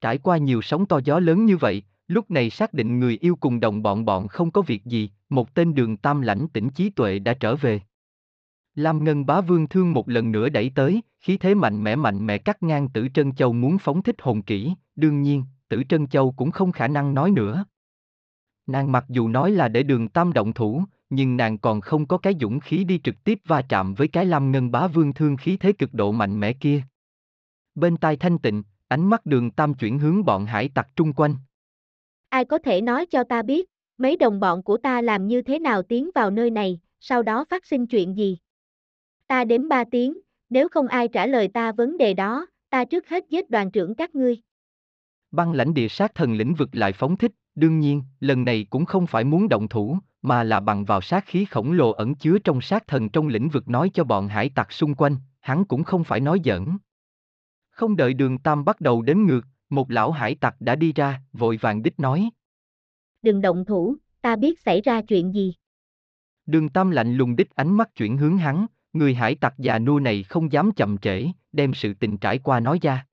Trải 0.00 0.18
qua 0.18 0.36
nhiều 0.36 0.62
sóng 0.62 0.86
to 0.86 1.00
gió 1.04 1.20
lớn 1.20 1.44
như 1.44 1.56
vậy, 1.56 1.82
Lúc 2.08 2.30
này 2.30 2.50
xác 2.50 2.74
định 2.74 3.00
người 3.00 3.18
yêu 3.20 3.36
cùng 3.36 3.60
đồng 3.60 3.82
bọn 3.82 4.04
bọn 4.04 4.28
không 4.28 4.50
có 4.50 4.62
việc 4.62 4.84
gì, 4.84 5.10
một 5.28 5.54
tên 5.54 5.74
đường 5.74 5.96
tam 5.96 6.20
lãnh 6.20 6.48
tỉnh 6.48 6.70
trí 6.70 6.90
tuệ 6.90 7.18
đã 7.18 7.34
trở 7.34 7.56
về. 7.56 7.80
Lam 8.74 9.04
Ngân 9.04 9.26
bá 9.26 9.40
vương 9.40 9.68
thương 9.68 9.92
một 9.92 10.08
lần 10.08 10.32
nữa 10.32 10.48
đẩy 10.48 10.70
tới, 10.74 11.02
khí 11.20 11.36
thế 11.36 11.54
mạnh 11.54 11.84
mẽ 11.84 11.96
mạnh 11.96 12.26
mẽ 12.26 12.38
cắt 12.38 12.62
ngang 12.62 12.88
tử 12.88 13.08
Trân 13.14 13.34
Châu 13.34 13.52
muốn 13.52 13.78
phóng 13.78 14.02
thích 14.02 14.16
hồn 14.18 14.42
kỹ, 14.42 14.74
đương 14.96 15.22
nhiên, 15.22 15.44
tử 15.68 15.82
Trân 15.88 16.06
Châu 16.06 16.32
cũng 16.32 16.50
không 16.50 16.72
khả 16.72 16.88
năng 16.88 17.14
nói 17.14 17.30
nữa. 17.30 17.64
Nàng 18.66 18.92
mặc 18.92 19.04
dù 19.08 19.28
nói 19.28 19.50
là 19.50 19.68
để 19.68 19.82
đường 19.82 20.08
tam 20.08 20.32
động 20.32 20.52
thủ, 20.52 20.84
nhưng 21.10 21.36
nàng 21.36 21.58
còn 21.58 21.80
không 21.80 22.06
có 22.06 22.18
cái 22.18 22.34
dũng 22.40 22.60
khí 22.60 22.84
đi 22.84 23.00
trực 23.04 23.24
tiếp 23.24 23.38
va 23.44 23.62
chạm 23.68 23.94
với 23.94 24.08
cái 24.08 24.26
Lam 24.26 24.52
Ngân 24.52 24.70
bá 24.70 24.86
vương 24.86 25.14
thương 25.14 25.36
khí 25.36 25.56
thế 25.56 25.72
cực 25.72 25.94
độ 25.94 26.12
mạnh 26.12 26.40
mẽ 26.40 26.52
kia. 26.52 26.82
Bên 27.74 27.96
tai 27.96 28.16
thanh 28.16 28.38
tịnh, 28.38 28.62
ánh 28.88 29.10
mắt 29.10 29.26
đường 29.26 29.50
tam 29.50 29.74
chuyển 29.74 29.98
hướng 29.98 30.24
bọn 30.24 30.46
hải 30.46 30.70
tặc 30.74 30.88
trung 30.96 31.12
quanh. 31.12 31.36
Ai 32.28 32.44
có 32.44 32.58
thể 32.58 32.80
nói 32.80 33.06
cho 33.06 33.24
ta 33.24 33.42
biết, 33.42 33.70
mấy 33.98 34.16
đồng 34.16 34.40
bọn 34.40 34.62
của 34.62 34.76
ta 34.76 35.00
làm 35.00 35.26
như 35.26 35.42
thế 35.42 35.58
nào 35.58 35.82
tiến 35.82 36.10
vào 36.14 36.30
nơi 36.30 36.50
này, 36.50 36.80
sau 37.00 37.22
đó 37.22 37.44
phát 37.50 37.66
sinh 37.66 37.86
chuyện 37.86 38.16
gì? 38.16 38.38
Ta 39.26 39.44
đếm 39.44 39.68
ba 39.68 39.84
tiếng, 39.90 40.18
nếu 40.50 40.68
không 40.68 40.88
ai 40.88 41.08
trả 41.08 41.26
lời 41.26 41.48
ta 41.54 41.72
vấn 41.72 41.98
đề 41.98 42.14
đó, 42.14 42.46
ta 42.70 42.84
trước 42.84 43.08
hết 43.08 43.24
giết 43.28 43.50
đoàn 43.50 43.70
trưởng 43.70 43.94
các 43.94 44.14
ngươi. 44.14 44.40
Băng 45.30 45.52
lãnh 45.52 45.74
địa 45.74 45.88
sát 45.88 46.14
thần 46.14 46.32
lĩnh 46.34 46.54
vực 46.54 46.68
lại 46.72 46.92
phóng 46.92 47.16
thích, 47.16 47.32
đương 47.56 47.80
nhiên, 47.80 48.02
lần 48.20 48.44
này 48.44 48.66
cũng 48.70 48.84
không 48.84 49.06
phải 49.06 49.24
muốn 49.24 49.48
động 49.48 49.68
thủ, 49.68 49.98
mà 50.22 50.42
là 50.42 50.60
bằng 50.60 50.84
vào 50.84 51.00
sát 51.00 51.24
khí 51.26 51.44
khổng 51.44 51.72
lồ 51.72 51.90
ẩn 51.90 52.14
chứa 52.14 52.38
trong 52.38 52.60
sát 52.60 52.86
thần 52.86 53.08
trong 53.08 53.28
lĩnh 53.28 53.48
vực 53.48 53.68
nói 53.68 53.90
cho 53.94 54.04
bọn 54.04 54.28
hải 54.28 54.48
tặc 54.48 54.72
xung 54.72 54.94
quanh, 54.94 55.16
hắn 55.40 55.64
cũng 55.64 55.84
không 55.84 56.04
phải 56.04 56.20
nói 56.20 56.40
giỡn. 56.44 56.66
Không 57.70 57.96
đợi 57.96 58.14
đường 58.14 58.38
Tam 58.38 58.64
bắt 58.64 58.80
đầu 58.80 59.02
đếm 59.02 59.18
ngược, 59.18 59.40
một 59.70 59.90
lão 59.90 60.10
hải 60.10 60.34
tặc 60.34 60.56
đã 60.60 60.76
đi 60.76 60.92
ra, 60.92 61.22
vội 61.32 61.56
vàng 61.56 61.82
đích 61.82 62.00
nói. 62.00 62.30
Đừng 63.22 63.40
động 63.40 63.64
thủ, 63.64 63.96
ta 64.20 64.36
biết 64.36 64.60
xảy 64.60 64.80
ra 64.80 65.02
chuyện 65.02 65.34
gì. 65.34 65.54
Đường 66.46 66.68
Tam 66.68 66.90
lạnh 66.90 67.14
lùng 67.14 67.36
đích 67.36 67.54
ánh 67.54 67.76
mắt 67.76 67.94
chuyển 67.94 68.16
hướng 68.16 68.38
hắn, 68.38 68.66
người 68.92 69.14
hải 69.14 69.34
tặc 69.34 69.54
già 69.58 69.78
nua 69.78 70.00
này 70.00 70.22
không 70.22 70.52
dám 70.52 70.72
chậm 70.72 70.98
trễ, 70.98 71.26
đem 71.52 71.74
sự 71.74 71.94
tình 71.94 72.18
trải 72.18 72.38
qua 72.38 72.60
nói 72.60 72.78
ra. 72.82 73.06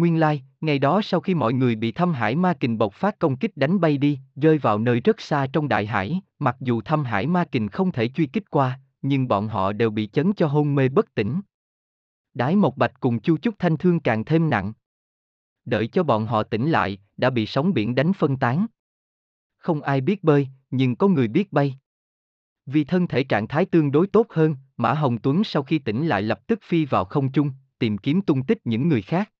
Nguyên 0.00 0.20
lai, 0.20 0.34
like, 0.34 0.44
ngày 0.60 0.78
đó 0.78 1.00
sau 1.02 1.20
khi 1.20 1.34
mọi 1.34 1.52
người 1.52 1.74
bị 1.74 1.92
thâm 1.92 2.12
hải 2.12 2.36
ma 2.36 2.54
kình 2.60 2.78
bộc 2.78 2.94
phát 2.94 3.18
công 3.18 3.36
kích 3.36 3.56
đánh 3.56 3.80
bay 3.80 3.98
đi, 3.98 4.18
rơi 4.36 4.58
vào 4.58 4.78
nơi 4.78 5.00
rất 5.00 5.20
xa 5.20 5.46
trong 5.52 5.68
đại 5.68 5.86
hải, 5.86 6.20
mặc 6.38 6.56
dù 6.60 6.80
thâm 6.80 7.04
hải 7.04 7.26
ma 7.26 7.44
kình 7.52 7.68
không 7.68 7.92
thể 7.92 8.08
truy 8.08 8.26
kích 8.26 8.50
qua, 8.50 8.80
nhưng 9.02 9.28
bọn 9.28 9.48
họ 9.48 9.72
đều 9.72 9.90
bị 9.90 10.06
chấn 10.06 10.32
cho 10.32 10.46
hôn 10.46 10.74
mê 10.74 10.88
bất 10.88 11.14
tỉnh. 11.14 11.40
Đái 12.34 12.56
Mộc 12.56 12.76
Bạch 12.76 13.00
cùng 13.00 13.20
Chu 13.20 13.36
Chúc 13.36 13.54
Thanh 13.58 13.76
thương 13.76 14.00
càng 14.00 14.24
thêm 14.24 14.50
nặng. 14.50 14.72
Đợi 15.64 15.86
cho 15.86 16.02
bọn 16.02 16.26
họ 16.26 16.42
tỉnh 16.42 16.70
lại, 16.70 16.98
đã 17.16 17.30
bị 17.30 17.46
sóng 17.46 17.74
biển 17.74 17.94
đánh 17.94 18.12
phân 18.12 18.36
tán. 18.36 18.66
Không 19.58 19.82
ai 19.82 20.00
biết 20.00 20.24
bơi, 20.24 20.48
nhưng 20.70 20.96
có 20.96 21.08
người 21.08 21.28
biết 21.28 21.52
bay. 21.52 21.78
Vì 22.66 22.84
thân 22.84 23.06
thể 23.06 23.24
trạng 23.24 23.48
thái 23.48 23.66
tương 23.66 23.92
đối 23.92 24.06
tốt 24.06 24.26
hơn, 24.30 24.56
Mã 24.76 24.92
Hồng 24.92 25.18
Tuấn 25.18 25.44
sau 25.44 25.62
khi 25.62 25.78
tỉnh 25.78 26.06
lại 26.06 26.22
lập 26.22 26.46
tức 26.46 26.58
phi 26.62 26.84
vào 26.84 27.04
không 27.04 27.32
trung, 27.32 27.50
tìm 27.78 27.98
kiếm 27.98 28.22
tung 28.22 28.46
tích 28.46 28.58
những 28.64 28.88
người 28.88 29.02
khác. 29.02 29.30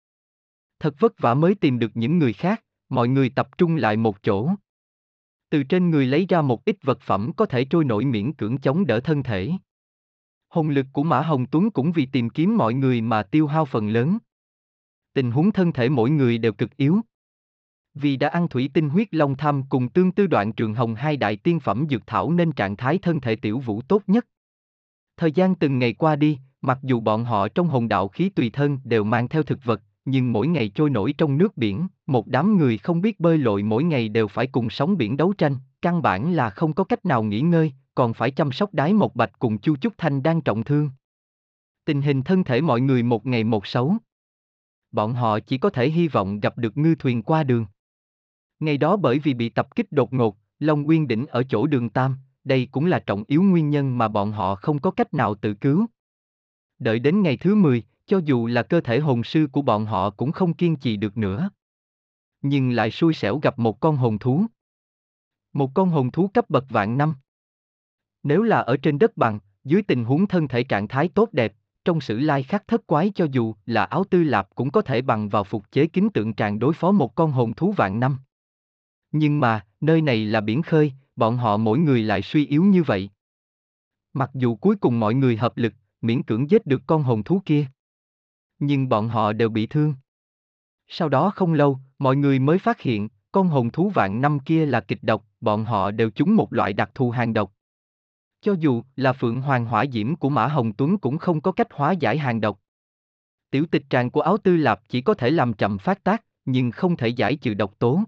Thật 0.80 0.94
vất 0.98 1.18
vả 1.18 1.34
mới 1.34 1.54
tìm 1.54 1.78
được 1.78 1.90
những 1.94 2.18
người 2.18 2.32
khác, 2.32 2.64
mọi 2.88 3.08
người 3.08 3.30
tập 3.30 3.58
trung 3.58 3.76
lại 3.76 3.96
một 3.96 4.22
chỗ. 4.22 4.50
Từ 5.50 5.62
trên 5.62 5.90
người 5.90 6.06
lấy 6.06 6.26
ra 6.28 6.42
một 6.42 6.64
ít 6.64 6.76
vật 6.82 7.00
phẩm 7.00 7.30
có 7.36 7.46
thể 7.46 7.64
trôi 7.64 7.84
nổi 7.84 8.04
miễn 8.04 8.32
cưỡng 8.32 8.58
chống 8.58 8.86
đỡ 8.86 9.00
thân 9.00 9.22
thể. 9.22 9.50
Hồn 10.48 10.68
lực 10.68 10.86
của 10.92 11.02
Mã 11.02 11.20
Hồng 11.20 11.46
Tuấn 11.46 11.70
cũng 11.70 11.92
vì 11.92 12.06
tìm 12.06 12.30
kiếm 12.30 12.56
mọi 12.56 12.74
người 12.74 13.00
mà 13.00 13.22
tiêu 13.22 13.46
hao 13.46 13.64
phần 13.64 13.88
lớn. 13.88 14.18
Tình 15.12 15.30
huống 15.30 15.52
thân 15.52 15.72
thể 15.72 15.88
mỗi 15.88 16.10
người 16.10 16.38
đều 16.38 16.52
cực 16.52 16.76
yếu. 16.76 17.00
Vì 17.94 18.16
đã 18.16 18.28
ăn 18.28 18.48
thủy 18.48 18.70
tinh 18.74 18.88
huyết 18.88 19.14
long 19.14 19.36
tham 19.36 19.62
cùng 19.68 19.88
tương 19.88 20.12
tư 20.12 20.26
đoạn 20.26 20.52
trường 20.52 20.74
hồng 20.74 20.94
hai 20.94 21.16
đại 21.16 21.36
tiên 21.36 21.60
phẩm 21.60 21.86
dược 21.90 22.06
thảo 22.06 22.32
nên 22.32 22.52
trạng 22.52 22.76
thái 22.76 22.98
thân 22.98 23.20
thể 23.20 23.36
tiểu 23.36 23.58
vũ 23.58 23.82
tốt 23.82 24.02
nhất. 24.06 24.26
Thời 25.16 25.32
gian 25.32 25.54
từng 25.54 25.78
ngày 25.78 25.92
qua 25.92 26.16
đi, 26.16 26.38
mặc 26.60 26.78
dù 26.82 27.00
bọn 27.00 27.24
họ 27.24 27.48
trong 27.48 27.68
hồn 27.68 27.88
đạo 27.88 28.08
khí 28.08 28.28
tùy 28.28 28.50
thân 28.52 28.78
đều 28.84 29.04
mang 29.04 29.28
theo 29.28 29.42
thực 29.42 29.64
vật, 29.64 29.82
nhưng 30.04 30.32
mỗi 30.32 30.46
ngày 30.46 30.68
trôi 30.68 30.90
nổi 30.90 31.14
trong 31.18 31.38
nước 31.38 31.56
biển, 31.56 31.88
một 32.06 32.26
đám 32.26 32.58
người 32.58 32.78
không 32.78 33.00
biết 33.00 33.20
bơi 33.20 33.38
lội 33.38 33.62
mỗi 33.62 33.84
ngày 33.84 34.08
đều 34.08 34.28
phải 34.28 34.46
cùng 34.46 34.70
sóng 34.70 34.96
biển 34.96 35.16
đấu 35.16 35.32
tranh, 35.32 35.56
căn 35.82 36.02
bản 36.02 36.32
là 36.32 36.50
không 36.50 36.72
có 36.72 36.84
cách 36.84 37.06
nào 37.06 37.22
nghỉ 37.22 37.40
ngơi, 37.40 37.72
còn 37.94 38.14
phải 38.14 38.30
chăm 38.30 38.52
sóc 38.52 38.74
đái 38.74 38.92
một 38.92 39.16
bạch 39.16 39.38
cùng 39.38 39.58
Chu 39.58 39.76
Trúc 39.76 39.98
Thanh 39.98 40.22
đang 40.22 40.40
trọng 40.40 40.64
thương. 40.64 40.90
Tình 41.84 42.02
hình 42.02 42.22
thân 42.22 42.44
thể 42.44 42.60
mọi 42.60 42.80
người 42.80 43.02
một 43.02 43.26
ngày 43.26 43.44
một 43.44 43.66
xấu. 43.66 43.96
Bọn 44.92 45.14
họ 45.14 45.40
chỉ 45.40 45.58
có 45.58 45.70
thể 45.70 45.90
hy 45.90 46.08
vọng 46.08 46.40
gặp 46.40 46.58
được 46.58 46.76
ngư 46.76 46.94
thuyền 46.98 47.22
qua 47.22 47.42
đường. 47.42 47.66
Ngày 48.60 48.78
đó 48.78 48.96
bởi 48.96 49.18
vì 49.18 49.34
bị 49.34 49.48
tập 49.48 49.76
kích 49.76 49.92
đột 49.92 50.12
ngột, 50.12 50.36
Long 50.58 50.82
Nguyên 50.82 51.08
đỉnh 51.08 51.26
ở 51.26 51.42
chỗ 51.42 51.66
đường 51.66 51.90
Tam, 51.90 52.16
đây 52.44 52.68
cũng 52.70 52.86
là 52.86 52.98
trọng 52.98 53.24
yếu 53.26 53.42
nguyên 53.42 53.70
nhân 53.70 53.98
mà 53.98 54.08
bọn 54.08 54.32
họ 54.32 54.54
không 54.54 54.78
có 54.78 54.90
cách 54.90 55.14
nào 55.14 55.34
tự 55.34 55.54
cứu. 55.54 55.86
Đợi 56.78 56.98
đến 56.98 57.22
ngày 57.22 57.36
thứ 57.36 57.54
10, 57.54 57.82
cho 58.10 58.20
dù 58.24 58.46
là 58.46 58.62
cơ 58.62 58.80
thể 58.80 58.98
hồn 58.98 59.24
sư 59.24 59.48
của 59.52 59.62
bọn 59.62 59.86
họ 59.86 60.10
cũng 60.10 60.32
không 60.32 60.54
kiên 60.54 60.76
trì 60.76 60.96
được 60.96 61.16
nữa. 61.16 61.50
Nhưng 62.42 62.70
lại 62.70 62.90
xui 62.90 63.14
xẻo 63.14 63.38
gặp 63.38 63.58
một 63.58 63.80
con 63.80 63.96
hồn 63.96 64.18
thú. 64.18 64.46
Một 65.52 65.70
con 65.74 65.90
hồn 65.90 66.10
thú 66.10 66.28
cấp 66.34 66.50
bậc 66.50 66.64
vạn 66.68 66.98
năm. 66.98 67.14
Nếu 68.22 68.42
là 68.42 68.58
ở 68.60 68.76
trên 68.76 68.98
đất 68.98 69.16
bằng, 69.16 69.38
dưới 69.64 69.82
tình 69.82 70.04
huống 70.04 70.26
thân 70.26 70.48
thể 70.48 70.64
trạng 70.64 70.88
thái 70.88 71.08
tốt 71.08 71.28
đẹp, 71.32 71.54
trong 71.84 72.00
sử 72.00 72.18
lai 72.18 72.42
khắc 72.42 72.68
thất 72.68 72.86
quái 72.86 73.12
cho 73.14 73.26
dù 73.32 73.54
là 73.66 73.84
áo 73.84 74.04
tư 74.10 74.22
lạp 74.22 74.54
cũng 74.54 74.70
có 74.70 74.82
thể 74.82 75.02
bằng 75.02 75.28
vào 75.28 75.44
phục 75.44 75.72
chế 75.72 75.86
kính 75.86 76.10
tượng 76.10 76.34
tràng 76.34 76.58
đối 76.58 76.72
phó 76.72 76.92
một 76.92 77.14
con 77.14 77.32
hồn 77.32 77.54
thú 77.54 77.72
vạn 77.72 78.00
năm. 78.00 78.18
Nhưng 79.12 79.40
mà, 79.40 79.66
nơi 79.80 80.02
này 80.02 80.24
là 80.24 80.40
biển 80.40 80.62
khơi, 80.62 80.92
bọn 81.16 81.36
họ 81.36 81.56
mỗi 81.56 81.78
người 81.78 82.02
lại 82.02 82.22
suy 82.22 82.46
yếu 82.46 82.64
như 82.64 82.82
vậy. 82.82 83.10
Mặc 84.12 84.30
dù 84.34 84.56
cuối 84.56 84.76
cùng 84.76 85.00
mọi 85.00 85.14
người 85.14 85.36
hợp 85.36 85.56
lực, 85.56 85.72
miễn 86.00 86.22
cưỡng 86.22 86.50
giết 86.50 86.66
được 86.66 86.82
con 86.86 87.02
hồn 87.02 87.22
thú 87.22 87.42
kia. 87.44 87.66
Nhưng 88.60 88.88
bọn 88.88 89.08
họ 89.08 89.32
đều 89.32 89.48
bị 89.48 89.66
thương. 89.66 89.94
Sau 90.88 91.08
đó 91.08 91.30
không 91.30 91.52
lâu, 91.52 91.78
mọi 91.98 92.16
người 92.16 92.38
mới 92.38 92.58
phát 92.58 92.80
hiện, 92.80 93.08
con 93.32 93.48
hồn 93.48 93.70
thú 93.70 93.90
vạn 93.94 94.20
năm 94.20 94.38
kia 94.38 94.66
là 94.66 94.80
kịch 94.80 95.02
độc, 95.02 95.24
bọn 95.40 95.64
họ 95.64 95.90
đều 95.90 96.10
trúng 96.10 96.36
một 96.36 96.52
loại 96.52 96.72
đặc 96.72 96.90
thù 96.94 97.10
hàng 97.10 97.34
độc. 97.34 97.52
Cho 98.40 98.54
dù 98.58 98.82
là 98.96 99.12
Phượng 99.12 99.40
Hoàng 99.40 99.64
Hỏa 99.66 99.84
Diễm 99.92 100.16
của 100.16 100.28
Mã 100.28 100.46
Hồng 100.46 100.72
Tuấn 100.72 100.98
cũng 100.98 101.18
không 101.18 101.40
có 101.40 101.52
cách 101.52 101.72
hóa 101.72 101.92
giải 101.92 102.18
hàng 102.18 102.40
độc. 102.40 102.60
Tiểu 103.50 103.66
tịch 103.70 103.82
tràng 103.90 104.10
của 104.10 104.20
áo 104.20 104.36
tư 104.36 104.56
lạp 104.56 104.88
chỉ 104.88 105.00
có 105.00 105.14
thể 105.14 105.30
làm 105.30 105.52
chậm 105.52 105.78
phát 105.78 106.04
tác, 106.04 106.24
nhưng 106.44 106.70
không 106.70 106.96
thể 106.96 107.08
giải 107.08 107.36
trừ 107.36 107.54
độc 107.54 107.78
tố. 107.78 108.02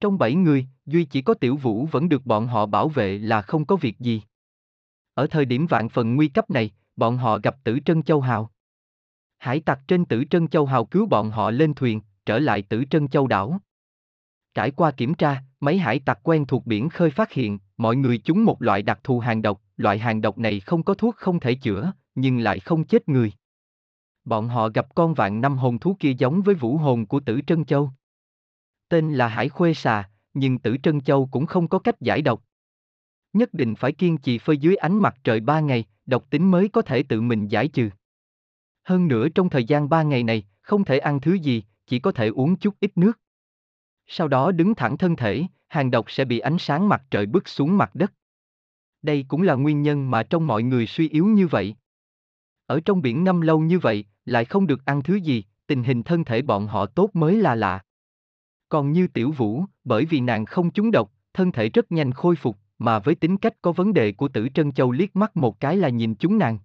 Trong 0.00 0.18
bảy 0.18 0.34
người, 0.34 0.66
duy 0.86 1.04
chỉ 1.04 1.22
có 1.22 1.34
tiểu 1.34 1.56
vũ 1.56 1.86
vẫn 1.86 2.08
được 2.08 2.26
bọn 2.26 2.46
họ 2.46 2.66
bảo 2.66 2.88
vệ 2.88 3.18
là 3.18 3.42
không 3.42 3.64
có 3.64 3.76
việc 3.76 3.98
gì. 3.98 4.22
Ở 5.14 5.26
thời 5.26 5.44
điểm 5.44 5.66
vạn 5.66 5.88
phần 5.88 6.16
nguy 6.16 6.28
cấp 6.28 6.50
này, 6.50 6.70
bọn 6.96 7.16
họ 7.16 7.38
gặp 7.38 7.56
tử 7.64 7.78
Trân 7.84 8.02
Châu 8.02 8.20
Hào. 8.20 8.50
Hải 9.44 9.60
tặc 9.60 9.80
trên 9.88 10.04
tử 10.04 10.24
Trân 10.30 10.48
Châu 10.48 10.66
Hào 10.66 10.84
cứu 10.84 11.06
bọn 11.06 11.30
họ 11.30 11.50
lên 11.50 11.74
thuyền, 11.74 12.00
trở 12.26 12.38
lại 12.38 12.62
tử 12.62 12.84
Trân 12.90 13.08
Châu 13.08 13.26
đảo. 13.26 13.60
Trải 14.54 14.70
qua 14.70 14.90
kiểm 14.90 15.14
tra, 15.14 15.42
mấy 15.60 15.78
hải 15.78 15.98
tặc 15.98 16.18
quen 16.22 16.46
thuộc 16.46 16.66
biển 16.66 16.88
khơi 16.88 17.10
phát 17.10 17.32
hiện, 17.32 17.58
mọi 17.76 17.96
người 17.96 18.18
chúng 18.18 18.44
một 18.44 18.62
loại 18.62 18.82
đặc 18.82 19.00
thù 19.04 19.18
hàng 19.20 19.42
độc, 19.42 19.60
loại 19.76 19.98
hàng 19.98 20.20
độc 20.20 20.38
này 20.38 20.60
không 20.60 20.82
có 20.82 20.94
thuốc 20.94 21.16
không 21.16 21.40
thể 21.40 21.54
chữa, 21.54 21.92
nhưng 22.14 22.38
lại 22.38 22.60
không 22.60 22.84
chết 22.84 23.08
người. 23.08 23.32
Bọn 24.24 24.48
họ 24.48 24.68
gặp 24.68 24.94
con 24.94 25.14
vạn 25.14 25.40
năm 25.40 25.56
hồn 25.56 25.78
thú 25.78 25.96
kia 26.00 26.12
giống 26.18 26.42
với 26.42 26.54
vũ 26.54 26.76
hồn 26.76 27.06
của 27.06 27.20
tử 27.20 27.40
Trân 27.46 27.64
Châu. 27.64 27.90
Tên 28.88 29.14
là 29.14 29.28
Hải 29.28 29.48
Khuê 29.48 29.74
Xà, 29.74 30.10
nhưng 30.34 30.58
tử 30.58 30.76
Trân 30.82 31.00
Châu 31.00 31.28
cũng 31.30 31.46
không 31.46 31.68
có 31.68 31.78
cách 31.78 32.00
giải 32.00 32.22
độc. 32.22 32.44
Nhất 33.32 33.54
định 33.54 33.74
phải 33.74 33.92
kiên 33.92 34.18
trì 34.18 34.38
phơi 34.38 34.58
dưới 34.58 34.76
ánh 34.76 34.98
mặt 34.98 35.16
trời 35.24 35.40
ba 35.40 35.60
ngày, 35.60 35.84
độc 36.06 36.30
tính 36.30 36.50
mới 36.50 36.68
có 36.68 36.82
thể 36.82 37.02
tự 37.02 37.20
mình 37.20 37.48
giải 37.48 37.68
trừ. 37.68 37.90
Hơn 38.84 39.08
nữa 39.08 39.28
trong 39.28 39.50
thời 39.50 39.64
gian 39.64 39.88
ba 39.88 40.02
ngày 40.02 40.22
này, 40.22 40.46
không 40.62 40.84
thể 40.84 40.98
ăn 40.98 41.20
thứ 41.20 41.32
gì, 41.32 41.64
chỉ 41.86 41.98
có 41.98 42.12
thể 42.12 42.28
uống 42.28 42.56
chút 42.56 42.74
ít 42.80 42.98
nước. 42.98 43.20
Sau 44.06 44.28
đó 44.28 44.52
đứng 44.52 44.74
thẳng 44.74 44.98
thân 44.98 45.16
thể, 45.16 45.42
hàng 45.68 45.90
độc 45.90 46.10
sẽ 46.10 46.24
bị 46.24 46.38
ánh 46.38 46.58
sáng 46.58 46.88
mặt 46.88 47.02
trời 47.10 47.26
bức 47.26 47.48
xuống 47.48 47.76
mặt 47.76 47.94
đất. 47.94 48.12
Đây 49.02 49.24
cũng 49.28 49.42
là 49.42 49.54
nguyên 49.54 49.82
nhân 49.82 50.10
mà 50.10 50.22
trong 50.22 50.46
mọi 50.46 50.62
người 50.62 50.86
suy 50.86 51.08
yếu 51.08 51.26
như 51.26 51.46
vậy. 51.46 51.76
Ở 52.66 52.80
trong 52.84 53.02
biển 53.02 53.24
ngâm 53.24 53.40
lâu 53.40 53.60
như 53.60 53.78
vậy, 53.78 54.04
lại 54.24 54.44
không 54.44 54.66
được 54.66 54.84
ăn 54.84 55.02
thứ 55.02 55.14
gì, 55.14 55.44
tình 55.66 55.84
hình 55.84 56.02
thân 56.02 56.24
thể 56.24 56.42
bọn 56.42 56.66
họ 56.66 56.86
tốt 56.86 57.10
mới 57.12 57.36
là 57.36 57.54
lạ. 57.54 57.80
Còn 58.68 58.92
như 58.92 59.06
tiểu 59.06 59.30
vũ, 59.30 59.64
bởi 59.84 60.04
vì 60.04 60.20
nàng 60.20 60.44
không 60.44 60.70
trúng 60.70 60.90
độc, 60.90 61.12
thân 61.34 61.52
thể 61.52 61.68
rất 61.68 61.92
nhanh 61.92 62.12
khôi 62.12 62.36
phục, 62.36 62.58
mà 62.78 62.98
với 62.98 63.14
tính 63.14 63.36
cách 63.36 63.62
có 63.62 63.72
vấn 63.72 63.94
đề 63.94 64.12
của 64.12 64.28
tử 64.28 64.48
Trân 64.54 64.72
Châu 64.72 64.92
liếc 64.92 65.16
mắt 65.16 65.36
một 65.36 65.60
cái 65.60 65.76
là 65.76 65.88
nhìn 65.88 66.14
chúng 66.14 66.38
nàng. 66.38 66.58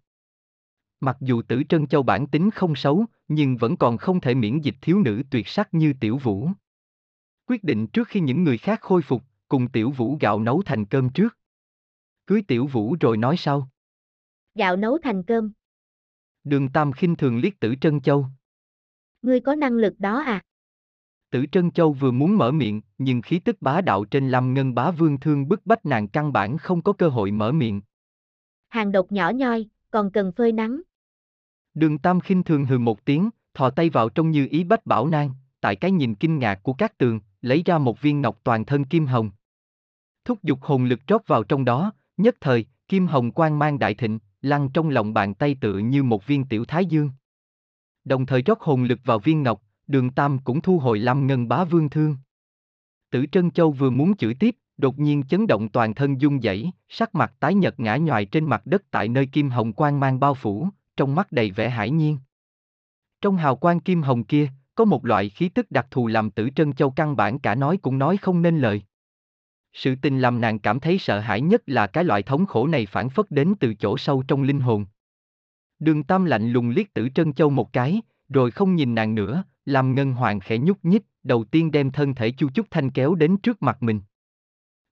Mặc 0.99 1.17
dù 1.19 1.41
tử 1.41 1.63
Trân 1.69 1.87
Châu 1.87 2.03
bản 2.03 2.27
tính 2.27 2.51
không 2.51 2.75
xấu, 2.75 3.05
nhưng 3.27 3.57
vẫn 3.57 3.77
còn 3.77 3.97
không 3.97 4.21
thể 4.21 4.33
miễn 4.33 4.59
dịch 4.59 4.75
thiếu 4.81 4.99
nữ 4.99 5.23
tuyệt 5.31 5.47
sắc 5.47 5.73
như 5.73 5.93
tiểu 5.99 6.17
vũ. 6.17 6.49
Quyết 7.47 7.63
định 7.63 7.87
trước 7.87 8.07
khi 8.07 8.19
những 8.19 8.43
người 8.43 8.57
khác 8.57 8.81
khôi 8.81 9.01
phục, 9.01 9.23
cùng 9.47 9.67
tiểu 9.67 9.91
vũ 9.91 10.17
gạo 10.21 10.39
nấu 10.39 10.61
thành 10.65 10.85
cơm 10.85 11.09
trước. 11.09 11.37
Cưới 12.27 12.41
tiểu 12.47 12.67
vũ 12.67 12.95
rồi 12.99 13.17
nói 13.17 13.37
sau. 13.37 13.69
Gạo 14.55 14.75
nấu 14.75 14.97
thành 15.03 15.23
cơm. 15.23 15.51
Đường 16.43 16.69
Tam 16.69 16.91
khinh 16.91 17.15
thường 17.15 17.37
liếc 17.37 17.59
tử 17.59 17.75
Trân 17.81 18.01
Châu. 18.01 18.25
Ngươi 19.21 19.39
có 19.39 19.55
năng 19.55 19.73
lực 19.73 19.99
đó 19.99 20.19
à? 20.19 20.43
Tử 21.31 21.45
Trân 21.51 21.71
Châu 21.71 21.93
vừa 21.93 22.11
muốn 22.11 22.37
mở 22.37 22.51
miệng, 22.51 22.81
nhưng 22.97 23.21
khí 23.21 23.39
tức 23.39 23.61
bá 23.61 23.81
đạo 23.81 24.05
trên 24.05 24.29
Lâm 24.29 24.53
Ngân 24.53 24.75
bá 24.75 24.91
vương 24.91 25.19
thương 25.19 25.47
bức 25.47 25.65
bách 25.65 25.85
nàng 25.85 26.07
căn 26.07 26.33
bản 26.33 26.57
không 26.57 26.81
có 26.81 26.93
cơ 26.93 27.09
hội 27.09 27.31
mở 27.31 27.51
miệng. 27.51 27.81
Hàng 28.67 28.91
độc 28.91 29.11
nhỏ 29.11 29.29
nhoi, 29.29 29.69
còn 29.91 30.11
cần 30.11 30.31
phơi 30.31 30.51
nắng. 30.51 30.81
Đường 31.79 31.97
Tam 31.97 32.19
khinh 32.19 32.43
thường 32.43 32.65
hừ 32.65 32.77
một 32.77 33.05
tiếng, 33.05 33.29
thò 33.53 33.69
tay 33.69 33.89
vào 33.89 34.09
trong 34.09 34.31
như 34.31 34.47
ý 34.51 34.63
bách 34.63 34.85
bảo 34.85 35.07
nang, 35.07 35.31
tại 35.61 35.75
cái 35.75 35.91
nhìn 35.91 36.15
kinh 36.15 36.39
ngạc 36.39 36.63
của 36.63 36.73
các 36.73 36.97
tường, 36.97 37.19
lấy 37.41 37.63
ra 37.65 37.77
một 37.77 38.01
viên 38.01 38.21
ngọc 38.21 38.39
toàn 38.43 38.65
thân 38.65 38.85
kim 38.85 39.05
hồng. 39.05 39.31
Thúc 40.25 40.43
giục 40.43 40.59
hồn 40.61 40.85
lực 40.85 40.99
rót 41.07 41.27
vào 41.27 41.43
trong 41.43 41.65
đó, 41.65 41.93
nhất 42.17 42.35
thời, 42.41 42.65
kim 42.87 43.07
hồng 43.07 43.31
quang 43.31 43.59
mang 43.59 43.79
đại 43.79 43.93
thịnh, 43.93 44.19
lăn 44.41 44.69
trong 44.69 44.89
lòng 44.89 45.13
bàn 45.13 45.33
tay 45.33 45.55
tự 45.61 45.77
như 45.77 46.03
một 46.03 46.27
viên 46.27 46.45
tiểu 46.45 46.65
thái 46.65 46.85
dương. 46.85 47.11
Đồng 48.03 48.25
thời 48.25 48.41
rót 48.41 48.61
hồn 48.61 48.83
lực 48.83 48.99
vào 49.03 49.19
viên 49.19 49.43
ngọc, 49.43 49.61
đường 49.87 50.09
Tam 50.09 50.37
cũng 50.39 50.61
thu 50.61 50.79
hồi 50.79 50.99
lâm 50.99 51.27
ngân 51.27 51.47
bá 51.47 51.63
vương 51.63 51.89
thương. 51.89 52.17
Tử 53.11 53.25
Trân 53.31 53.51
Châu 53.51 53.71
vừa 53.71 53.89
muốn 53.89 54.17
chửi 54.17 54.33
tiếp, 54.33 54.55
đột 54.77 54.99
nhiên 54.99 55.23
chấn 55.23 55.47
động 55.47 55.69
toàn 55.69 55.95
thân 55.95 56.21
dung 56.21 56.41
dãy, 56.41 56.71
sắc 56.89 57.15
mặt 57.15 57.33
tái 57.39 57.53
nhợt 57.53 57.79
ngã 57.79 57.97
nhòi 57.97 58.25
trên 58.25 58.45
mặt 58.45 58.61
đất 58.65 58.83
tại 58.91 59.07
nơi 59.07 59.25
kim 59.25 59.49
hồng 59.49 59.73
quang 59.73 59.99
mang 59.99 60.19
bao 60.19 60.33
phủ, 60.33 60.69
trong 60.99 61.15
mắt 61.15 61.31
đầy 61.31 61.51
vẻ 61.51 61.69
hải 61.69 61.89
nhiên. 61.89 62.17
Trong 63.21 63.37
hào 63.37 63.55
quang 63.55 63.79
kim 63.79 64.01
hồng 64.01 64.23
kia, 64.23 64.49
có 64.75 64.85
một 64.85 65.05
loại 65.05 65.29
khí 65.29 65.49
tức 65.49 65.71
đặc 65.71 65.87
thù 65.91 66.07
làm 66.07 66.31
tử 66.31 66.49
trân 66.55 66.73
châu 66.73 66.91
căn 66.91 67.15
bản 67.15 67.39
cả 67.39 67.55
nói 67.55 67.77
cũng 67.77 67.97
nói 67.97 68.17
không 68.17 68.41
nên 68.41 68.59
lời. 68.59 68.81
Sự 69.73 69.95
tình 70.01 70.19
làm 70.19 70.41
nàng 70.41 70.59
cảm 70.59 70.79
thấy 70.79 70.97
sợ 70.97 71.19
hãi 71.19 71.41
nhất 71.41 71.61
là 71.65 71.87
cái 71.87 72.03
loại 72.03 72.23
thống 72.23 72.45
khổ 72.45 72.67
này 72.67 72.85
phản 72.85 73.09
phất 73.09 73.31
đến 73.31 73.53
từ 73.59 73.73
chỗ 73.73 73.97
sâu 73.97 74.23
trong 74.27 74.43
linh 74.43 74.59
hồn. 74.59 74.85
Đường 75.79 76.03
Tam 76.03 76.25
lạnh 76.25 76.51
lùng 76.51 76.69
liếc 76.69 76.93
tử 76.93 77.09
trân 77.15 77.33
châu 77.33 77.49
một 77.49 77.73
cái, 77.73 78.01
rồi 78.29 78.51
không 78.51 78.75
nhìn 78.75 78.95
nàng 78.95 79.15
nữa, 79.15 79.43
làm 79.65 79.95
ngân 79.95 80.13
hoàng 80.13 80.39
khẽ 80.39 80.57
nhúc 80.57 80.85
nhích, 80.85 81.03
đầu 81.23 81.43
tiên 81.43 81.71
đem 81.71 81.91
thân 81.91 82.15
thể 82.15 82.31
chu 82.31 82.49
chúc 82.53 82.67
thanh 82.71 82.89
kéo 82.89 83.15
đến 83.15 83.37
trước 83.37 83.61
mặt 83.61 83.83
mình. 83.83 84.01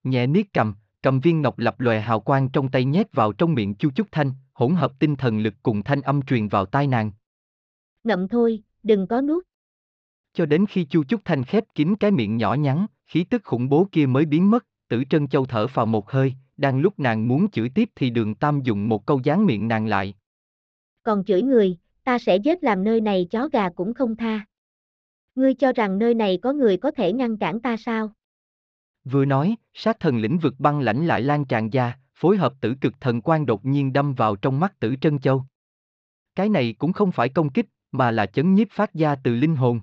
Nhẹ 0.03 0.27
niết 0.27 0.45
cầm, 0.53 0.75
cầm 1.01 1.19
viên 1.19 1.41
ngọc 1.41 1.59
lập 1.59 1.79
lòe 1.79 1.99
hào 1.99 2.19
quang 2.19 2.49
trong 2.49 2.69
tay 2.71 2.85
nhét 2.85 3.11
vào 3.11 3.33
trong 3.33 3.53
miệng 3.53 3.75
chu 3.75 3.89
chúc 3.95 4.07
thanh, 4.11 4.31
hỗn 4.57 4.75
hợp 4.75 4.91
tinh 4.99 5.15
thần 5.15 5.39
lực 5.39 5.53
cùng 5.63 5.83
thanh 5.83 6.01
âm 6.01 6.21
truyền 6.21 6.47
vào 6.47 6.65
tai 6.65 6.87
nàng. 6.87 7.11
Ngậm 8.03 8.27
thôi, 8.27 8.63
đừng 8.83 9.07
có 9.07 9.21
nuốt. 9.21 9.43
Cho 10.33 10.45
đến 10.45 10.65
khi 10.65 10.85
Chu 10.89 11.03
Trúc 11.03 11.21
Thanh 11.25 11.43
khép 11.43 11.63
kín 11.75 11.95
cái 11.99 12.11
miệng 12.11 12.37
nhỏ 12.37 12.53
nhắn, 12.53 12.85
khí 13.05 13.23
tức 13.23 13.41
khủng 13.43 13.69
bố 13.69 13.87
kia 13.91 14.05
mới 14.05 14.25
biến 14.25 14.51
mất, 14.51 14.65
tử 14.87 15.03
trân 15.09 15.27
châu 15.27 15.45
thở 15.45 15.67
vào 15.73 15.85
một 15.85 16.11
hơi, 16.11 16.33
đang 16.57 16.79
lúc 16.79 16.99
nàng 16.99 17.27
muốn 17.27 17.51
chửi 17.51 17.69
tiếp 17.75 17.89
thì 17.95 18.09
đường 18.09 18.35
Tam 18.35 18.61
dùng 18.61 18.89
một 18.89 19.05
câu 19.05 19.19
dán 19.23 19.45
miệng 19.45 19.67
nàng 19.67 19.87
lại. 19.87 20.13
Còn 21.03 21.25
chửi 21.25 21.41
người, 21.41 21.77
ta 22.03 22.19
sẽ 22.19 22.37
giết 22.37 22.63
làm 22.63 22.83
nơi 22.83 23.01
này 23.01 23.27
chó 23.31 23.47
gà 23.47 23.69
cũng 23.69 23.93
không 23.93 24.15
tha. 24.15 24.45
Ngươi 25.35 25.53
cho 25.53 25.73
rằng 25.73 25.99
nơi 25.99 26.13
này 26.13 26.39
có 26.41 26.53
người 26.53 26.77
có 26.77 26.91
thể 26.91 27.13
ngăn 27.13 27.37
cản 27.37 27.59
ta 27.59 27.77
sao? 27.77 28.13
Vừa 29.03 29.25
nói, 29.25 29.55
sát 29.73 29.99
thần 29.99 30.17
lĩnh 30.17 30.37
vực 30.37 30.53
băng 30.59 30.79
lãnh 30.79 31.07
lại 31.07 31.21
lan 31.21 31.45
tràn 31.45 31.69
ra, 31.69 31.99
phối 32.19 32.37
hợp 32.37 32.53
tử 32.61 32.75
cực 32.81 32.93
thần 33.01 33.21
quan 33.21 33.45
đột 33.45 33.65
nhiên 33.65 33.93
đâm 33.93 34.13
vào 34.13 34.35
trong 34.35 34.59
mắt 34.59 34.79
tử 34.79 34.95
trân 35.01 35.19
châu. 35.19 35.45
Cái 36.35 36.49
này 36.49 36.75
cũng 36.77 36.93
không 36.93 37.11
phải 37.11 37.29
công 37.29 37.49
kích, 37.49 37.65
mà 37.91 38.11
là 38.11 38.25
chấn 38.25 38.53
nhiếp 38.53 38.67
phát 38.71 38.93
ra 38.93 39.15
từ 39.15 39.35
linh 39.35 39.55
hồn. 39.55 39.79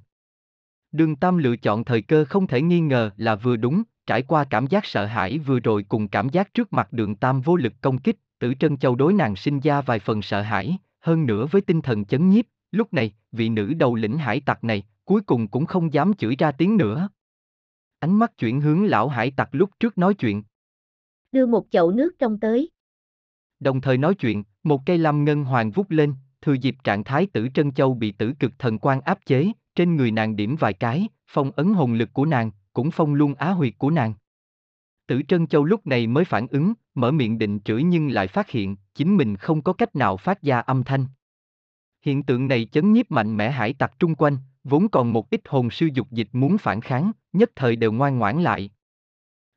Đường 0.92 1.16
Tam 1.16 1.37
lựa 1.37 1.57
chọn 1.57 1.85
thời 1.85 2.03
cơ 2.03 2.25
không 2.25 2.47
thể 2.47 2.62
nghi 2.62 2.81
ngờ 2.81 3.11
là 3.16 3.35
vừa 3.35 3.57
đúng, 3.57 3.83
trải 4.07 4.23
qua 4.23 4.44
cảm 4.44 4.66
giác 4.66 4.85
sợ 4.85 5.07
hãi 5.07 5.38
vừa 5.38 5.61
rồi 5.61 5.83
cùng 5.88 6.09
cảm 6.09 6.29
giác 6.29 6.55
trước 6.55 6.73
mặt 6.73 6.92
đường 6.92 7.16
Tam 7.16 7.40
vô 7.40 7.57
lực 7.57 7.73
công 7.81 7.99
kích, 7.99 8.16
tử 8.38 8.55
trân 8.61 8.77
châu 8.77 8.97
đối 8.97 9.12
nàng 9.12 9.37
sinh 9.37 9.61
ra 9.61 9.81
vài 9.81 9.99
phần 9.99 10.23
sợ 10.23 10.42
hãi, 10.42 10.79
hơn 11.01 11.27
nữa 11.27 11.47
với 11.51 11.62
tinh 11.62 11.83
thần 11.83 12.05
chấn 12.05 12.31
nhiếp, 12.31 12.44
lúc 12.70 12.92
này, 12.92 13.12
vị 13.33 13.49
nữ 13.49 13.75
đầu 13.75 13.94
lĩnh 13.94 14.18
hải 14.18 14.40
tặc 14.40 14.64
này, 14.64 14.83
cuối 15.05 15.20
cùng 15.20 15.49
cũng 15.49 15.66
không 15.66 15.92
dám 15.92 16.14
chửi 16.14 16.37
ra 16.37 16.53
tiếng 16.53 16.77
nữa. 16.77 17.09
Ánh 17.99 18.18
mắt 18.18 18.38
chuyển 18.38 18.61
hướng 18.61 18.85
lão 18.85 19.09
hải 19.09 19.31
tặc 19.31 19.49
lúc 19.53 19.70
trước 19.81 19.99
nói 19.99 20.14
chuyện. 20.14 20.42
Đưa 21.35 21.47
một 21.47 21.66
chậu 21.70 21.90
nước 21.90 22.18
trong 22.18 22.40
tới. 22.40 22.70
Đồng 23.61 23.81
thời 23.81 23.99
nói 23.99 24.14
chuyện, 24.14 24.44
một 24.62 24.81
cây 24.87 24.99
lâm 24.99 25.25
ngân 25.25 25.44
hoàng 25.44 25.70
vút 25.70 25.90
lên, 25.90 26.14
thừa 26.42 26.53
dịp 26.53 26.77
trạng 26.85 27.05
thái 27.05 27.27
tử 27.27 27.49
Trân 27.55 27.73
Châu 27.73 27.94
bị 27.94 28.12
tử 28.12 28.33
cực 28.38 28.53
thần 28.59 28.79
quan 28.79 29.01
áp 29.01 29.18
chế, 29.27 29.53
trên 29.75 29.97
người 29.97 30.11
nàng 30.11 30.37
điểm 30.37 30.57
vài 30.59 30.73
cái, 30.73 31.09
phong 31.27 31.51
ấn 31.51 31.75
hồn 31.75 31.94
lực 31.94 32.12
của 32.12 32.25
nàng, 32.25 32.51
cũng 32.73 32.90
phong 32.90 33.14
luôn 33.14 33.35
á 33.35 33.51
huyệt 33.51 33.75
của 33.79 33.90
nàng. 33.90 34.14
Tử 35.07 35.23
Trân 35.29 35.47
Châu 35.47 35.64
lúc 35.64 35.87
này 35.87 36.07
mới 36.07 36.25
phản 36.25 36.47
ứng, 36.47 36.73
mở 36.94 37.11
miệng 37.11 37.38
định 37.38 37.61
chửi 37.61 37.83
nhưng 37.83 38.09
lại 38.09 38.27
phát 38.27 38.51
hiện, 38.51 38.77
chính 38.94 39.16
mình 39.16 39.37
không 39.37 39.62
có 39.62 39.73
cách 39.73 39.97
nào 39.97 40.16
phát 40.16 40.42
ra 40.42 40.61
âm 40.61 40.85
thanh. 40.85 41.07
Hiện 42.03 42.23
tượng 42.23 42.49
này 42.49 42.68
chấn 42.73 42.92
nhiếp 42.92 43.11
mạnh 43.11 43.37
mẽ 43.37 43.51
hải 43.51 43.75
tặc 43.75 43.92
trung 43.99 44.14
quanh, 44.14 44.37
vốn 44.64 44.88
còn 44.88 45.12
một 45.12 45.31
ít 45.31 45.40
hồn 45.44 45.70
sư 45.70 45.88
dục 45.94 46.11
dịch 46.11 46.29
muốn 46.33 46.59
phản 46.59 46.81
kháng, 46.81 47.12
nhất 47.33 47.51
thời 47.57 47.77
đều 47.77 47.92
ngoan 47.92 48.18
ngoãn 48.18 48.42
lại. 48.42 48.70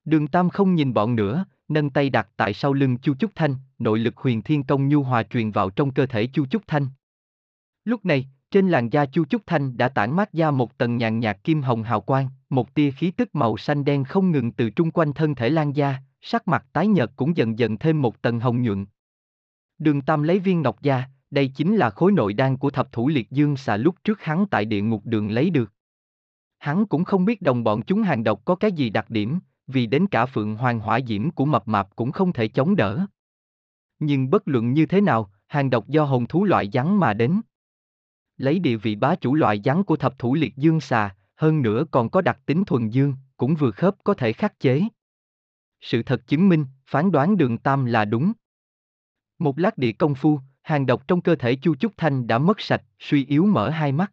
Đường 0.05 0.27
Tam 0.27 0.49
không 0.49 0.75
nhìn 0.75 0.93
bọn 0.93 1.15
nữa, 1.15 1.45
nâng 1.67 1.89
tay 1.89 2.09
đặt 2.09 2.29
tại 2.37 2.53
sau 2.53 2.73
lưng 2.73 2.97
Chu 2.97 3.15
Trúc 3.15 3.31
Thanh, 3.35 3.55
nội 3.79 3.99
lực 3.99 4.17
huyền 4.17 4.41
thiên 4.41 4.63
công 4.63 4.87
nhu 4.87 5.03
hòa 5.03 5.23
truyền 5.23 5.51
vào 5.51 5.69
trong 5.69 5.93
cơ 5.93 6.05
thể 6.05 6.27
Chu 6.27 6.45
Trúc 6.45 6.67
Thanh. 6.67 6.87
Lúc 7.85 8.05
này, 8.05 8.27
trên 8.51 8.69
làn 8.69 8.89
da 8.89 9.05
Chu 9.05 9.25
Trúc 9.25 9.41
Thanh 9.45 9.77
đã 9.77 9.89
tản 9.89 10.15
mát 10.15 10.33
ra 10.33 10.51
một 10.51 10.77
tầng 10.77 10.97
nhàn 10.97 11.19
nhạt 11.19 11.43
kim 11.43 11.61
hồng 11.61 11.83
hào 11.83 12.01
quang, 12.01 12.29
một 12.49 12.73
tia 12.73 12.91
khí 12.91 13.11
tức 13.11 13.35
màu 13.35 13.57
xanh 13.57 13.85
đen 13.85 14.03
không 14.03 14.31
ngừng 14.31 14.51
từ 14.51 14.69
trung 14.69 14.91
quanh 14.91 15.13
thân 15.13 15.35
thể 15.35 15.49
lan 15.49 15.75
da, 15.75 15.97
sắc 16.21 16.47
mặt 16.47 16.65
tái 16.73 16.87
nhợt 16.87 17.11
cũng 17.15 17.37
dần 17.37 17.59
dần 17.59 17.77
thêm 17.77 18.01
một 18.01 18.21
tầng 18.21 18.39
hồng 18.39 18.61
nhuận. 18.61 18.85
Đường 19.77 20.01
Tam 20.01 20.23
lấy 20.23 20.39
viên 20.39 20.61
ngọc 20.61 20.81
da, 20.81 21.03
đây 21.31 21.47
chính 21.47 21.75
là 21.75 21.89
khối 21.89 22.11
nội 22.11 22.33
đan 22.33 22.57
của 22.57 22.69
thập 22.69 22.91
thủ 22.91 23.07
liệt 23.07 23.31
dương 23.31 23.57
xà 23.57 23.77
lúc 23.77 23.95
trước 24.03 24.21
hắn 24.21 24.45
tại 24.47 24.65
địa 24.65 24.81
ngục 24.81 25.01
đường 25.05 25.31
lấy 25.31 25.49
được. 25.49 25.71
Hắn 26.57 26.85
cũng 26.85 27.03
không 27.03 27.25
biết 27.25 27.41
đồng 27.41 27.63
bọn 27.63 27.81
chúng 27.81 28.01
hàng 28.01 28.23
độc 28.23 28.45
có 28.45 28.55
cái 28.55 28.71
gì 28.71 28.89
đặc 28.89 29.09
điểm, 29.09 29.39
vì 29.67 29.85
đến 29.85 30.07
cả 30.07 30.25
phượng 30.25 30.55
hoàng 30.55 30.79
hỏa 30.79 30.99
diễm 31.07 31.31
của 31.31 31.45
mập 31.45 31.67
mạp 31.67 31.95
cũng 31.95 32.11
không 32.11 32.33
thể 32.33 32.47
chống 32.47 32.75
đỡ. 32.75 33.05
Nhưng 33.99 34.29
bất 34.29 34.47
luận 34.47 34.73
như 34.73 34.85
thế 34.85 35.01
nào, 35.01 35.31
hàng 35.47 35.69
độc 35.69 35.87
do 35.87 36.03
hồn 36.03 36.27
thú 36.27 36.43
loại 36.43 36.69
rắn 36.73 36.97
mà 36.97 37.13
đến. 37.13 37.41
Lấy 38.37 38.59
địa 38.59 38.75
vị 38.75 38.95
bá 38.95 39.15
chủ 39.15 39.35
loại 39.35 39.61
rắn 39.65 39.83
của 39.83 39.95
thập 39.95 40.19
thủ 40.19 40.35
liệt 40.35 40.55
dương 40.55 40.79
xà, 40.79 41.15
hơn 41.35 41.61
nữa 41.61 41.85
còn 41.91 42.09
có 42.09 42.21
đặc 42.21 42.39
tính 42.45 42.63
thuần 42.65 42.89
dương, 42.89 43.15
cũng 43.37 43.55
vừa 43.55 43.71
khớp 43.71 43.95
có 44.03 44.13
thể 44.13 44.33
khắc 44.33 44.59
chế. 44.59 44.81
Sự 45.81 46.03
thật 46.03 46.27
chứng 46.27 46.49
minh, 46.49 46.65
phán 46.85 47.11
đoán 47.11 47.37
đường 47.37 47.57
tam 47.57 47.85
là 47.85 48.05
đúng. 48.05 48.33
Một 49.39 49.59
lát 49.59 49.77
địa 49.77 49.91
công 49.91 50.15
phu, 50.15 50.39
hàng 50.61 50.85
độc 50.85 51.07
trong 51.07 51.21
cơ 51.21 51.35
thể 51.35 51.55
Chu 51.55 51.75
Trúc 51.75 51.97
Thanh 51.97 52.27
đã 52.27 52.37
mất 52.37 52.61
sạch, 52.61 52.83
suy 52.99 53.25
yếu 53.25 53.45
mở 53.45 53.69
hai 53.69 53.91
mắt. 53.91 54.11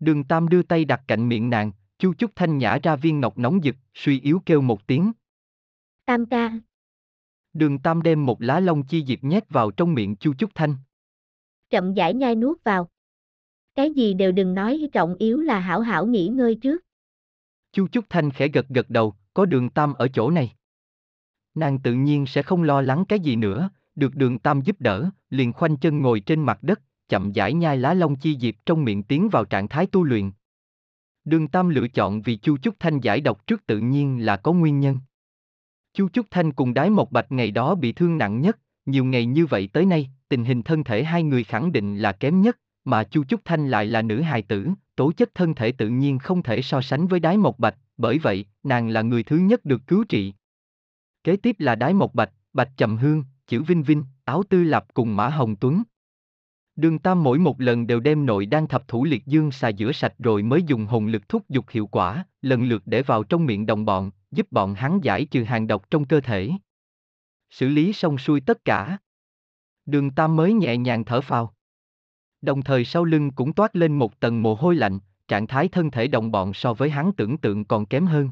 Đường 0.00 0.24
Tam 0.24 0.48
đưa 0.48 0.62
tay 0.62 0.84
đặt 0.84 1.02
cạnh 1.08 1.28
miệng 1.28 1.50
nàng, 1.50 1.72
Chu 1.98 2.14
Trúc 2.14 2.36
Thanh 2.36 2.58
nhả 2.58 2.78
ra 2.82 2.96
viên 2.96 3.20
ngọc 3.20 3.38
nóng 3.38 3.60
rực, 3.64 3.74
suy 3.94 4.20
yếu 4.20 4.42
kêu 4.46 4.60
một 4.60 4.86
tiếng. 4.86 5.12
Tam 6.04 6.26
ca. 6.26 6.52
Đường 7.52 7.78
Tam 7.78 8.02
đem 8.02 8.26
một 8.26 8.42
lá 8.42 8.60
lông 8.60 8.82
chi 8.82 9.04
diệp 9.04 9.24
nhét 9.24 9.50
vào 9.50 9.70
trong 9.70 9.94
miệng 9.94 10.16
Chu 10.16 10.34
Trúc 10.34 10.54
Thanh. 10.54 10.76
Chậm 11.70 11.94
giải 11.94 12.14
nhai 12.14 12.34
nuốt 12.34 12.64
vào. 12.64 12.88
Cái 13.74 13.90
gì 13.90 14.14
đều 14.14 14.32
đừng 14.32 14.54
nói 14.54 14.88
trọng 14.92 15.14
yếu 15.14 15.40
là 15.40 15.58
hảo 15.58 15.80
hảo 15.80 16.06
nghỉ 16.06 16.28
ngơi 16.28 16.54
trước. 16.54 16.84
Chu 17.72 17.88
Trúc 17.88 18.04
Thanh 18.08 18.30
khẽ 18.30 18.48
gật 18.48 18.68
gật 18.68 18.90
đầu, 18.90 19.14
có 19.34 19.44
đường 19.44 19.70
Tam 19.70 19.94
ở 19.94 20.08
chỗ 20.08 20.30
này. 20.30 20.52
Nàng 21.54 21.78
tự 21.78 21.92
nhiên 21.92 22.26
sẽ 22.26 22.42
không 22.42 22.62
lo 22.62 22.80
lắng 22.80 23.04
cái 23.08 23.20
gì 23.20 23.36
nữa, 23.36 23.70
được 23.94 24.14
đường 24.14 24.38
Tam 24.38 24.60
giúp 24.60 24.76
đỡ, 24.80 25.10
liền 25.30 25.52
khoanh 25.52 25.76
chân 25.76 26.02
ngồi 26.02 26.20
trên 26.20 26.42
mặt 26.42 26.58
đất, 26.62 26.80
chậm 27.08 27.32
rãi 27.32 27.54
nhai 27.54 27.76
lá 27.76 27.94
lông 27.94 28.16
chi 28.16 28.38
diệp 28.40 28.54
trong 28.66 28.84
miệng 28.84 29.02
tiến 29.02 29.28
vào 29.28 29.44
trạng 29.44 29.68
thái 29.68 29.86
tu 29.86 30.04
luyện. 30.04 30.30
Đường 31.28 31.48
Tam 31.48 31.68
lựa 31.68 31.88
chọn 31.88 32.22
vì 32.22 32.36
Chu 32.36 32.56
Trúc 32.58 32.74
Thanh 32.78 33.00
giải 33.00 33.20
độc 33.20 33.46
trước 33.46 33.66
tự 33.66 33.78
nhiên 33.78 34.26
là 34.26 34.36
có 34.36 34.52
nguyên 34.52 34.80
nhân. 34.80 34.98
Chu 35.94 36.08
Trúc 36.08 36.26
Thanh 36.30 36.52
cùng 36.52 36.74
Đái 36.74 36.90
Mộc 36.90 37.12
Bạch 37.12 37.32
ngày 37.32 37.50
đó 37.50 37.74
bị 37.74 37.92
thương 37.92 38.18
nặng 38.18 38.40
nhất, 38.40 38.58
nhiều 38.86 39.04
ngày 39.04 39.26
như 39.26 39.46
vậy 39.46 39.68
tới 39.72 39.86
nay, 39.86 40.10
tình 40.28 40.44
hình 40.44 40.62
thân 40.62 40.84
thể 40.84 41.04
hai 41.04 41.22
người 41.22 41.44
khẳng 41.44 41.72
định 41.72 41.98
là 41.98 42.12
kém 42.12 42.42
nhất, 42.42 42.58
mà 42.84 43.04
Chu 43.04 43.24
Trúc 43.24 43.40
Thanh 43.44 43.68
lại 43.68 43.86
là 43.86 44.02
nữ 44.02 44.20
hài 44.20 44.42
tử, 44.42 44.68
tố 44.96 45.12
chất 45.12 45.34
thân 45.34 45.54
thể 45.54 45.72
tự 45.72 45.88
nhiên 45.88 46.18
không 46.18 46.42
thể 46.42 46.62
so 46.62 46.80
sánh 46.80 47.06
với 47.06 47.20
Đái 47.20 47.36
Mộc 47.36 47.58
Bạch, 47.58 47.76
bởi 47.96 48.18
vậy, 48.18 48.44
nàng 48.62 48.88
là 48.88 49.02
người 49.02 49.22
thứ 49.22 49.36
nhất 49.36 49.64
được 49.64 49.80
cứu 49.86 50.04
trị. 50.04 50.34
Kế 51.24 51.36
tiếp 51.36 51.56
là 51.58 51.74
Đái 51.74 51.94
Mộc 51.94 52.14
Bạch, 52.14 52.32
Bạch 52.52 52.70
Trầm 52.76 52.96
Hương, 52.96 53.24
Chữ 53.46 53.62
Vinh 53.62 53.82
Vinh, 53.82 54.04
Áo 54.24 54.42
Tư 54.48 54.62
Lập 54.62 54.86
cùng 54.94 55.16
Mã 55.16 55.28
Hồng 55.28 55.56
Tuấn. 55.56 55.82
Đường 56.78 56.98
Tam 56.98 57.22
mỗi 57.22 57.38
một 57.38 57.60
lần 57.60 57.86
đều 57.86 58.00
đem 58.00 58.26
nội 58.26 58.46
đang 58.46 58.68
thập 58.68 58.88
thủ 58.88 59.04
liệt 59.04 59.26
dương 59.26 59.50
xà 59.50 59.70
rửa 59.78 59.92
sạch 59.92 60.14
rồi 60.18 60.42
mới 60.42 60.62
dùng 60.62 60.86
hồn 60.86 61.06
lực 61.06 61.28
thúc 61.28 61.48
dục 61.48 61.64
hiệu 61.70 61.86
quả, 61.86 62.24
lần 62.42 62.64
lượt 62.64 62.82
để 62.86 63.02
vào 63.02 63.22
trong 63.22 63.46
miệng 63.46 63.66
đồng 63.66 63.84
bọn, 63.84 64.10
giúp 64.30 64.52
bọn 64.52 64.74
hắn 64.74 65.00
giải 65.02 65.24
trừ 65.24 65.44
hàng 65.44 65.66
độc 65.66 65.90
trong 65.90 66.04
cơ 66.04 66.20
thể. 66.20 66.50
Xử 67.50 67.68
lý 67.68 67.92
xong 67.92 68.18
xuôi 68.18 68.40
tất 68.40 68.64
cả. 68.64 68.98
Đường 69.86 70.10
Tam 70.10 70.36
mới 70.36 70.52
nhẹ 70.52 70.76
nhàng 70.76 71.04
thở 71.04 71.20
phào. 71.20 71.54
Đồng 72.40 72.62
thời 72.62 72.84
sau 72.84 73.04
lưng 73.04 73.30
cũng 73.30 73.52
toát 73.52 73.76
lên 73.76 73.98
một 73.98 74.20
tầng 74.20 74.42
mồ 74.42 74.54
hôi 74.54 74.76
lạnh, 74.76 74.98
trạng 75.28 75.46
thái 75.46 75.68
thân 75.68 75.90
thể 75.90 76.08
đồng 76.08 76.30
bọn 76.30 76.54
so 76.54 76.74
với 76.74 76.90
hắn 76.90 77.12
tưởng 77.12 77.38
tượng 77.38 77.64
còn 77.64 77.86
kém 77.86 78.06
hơn. 78.06 78.30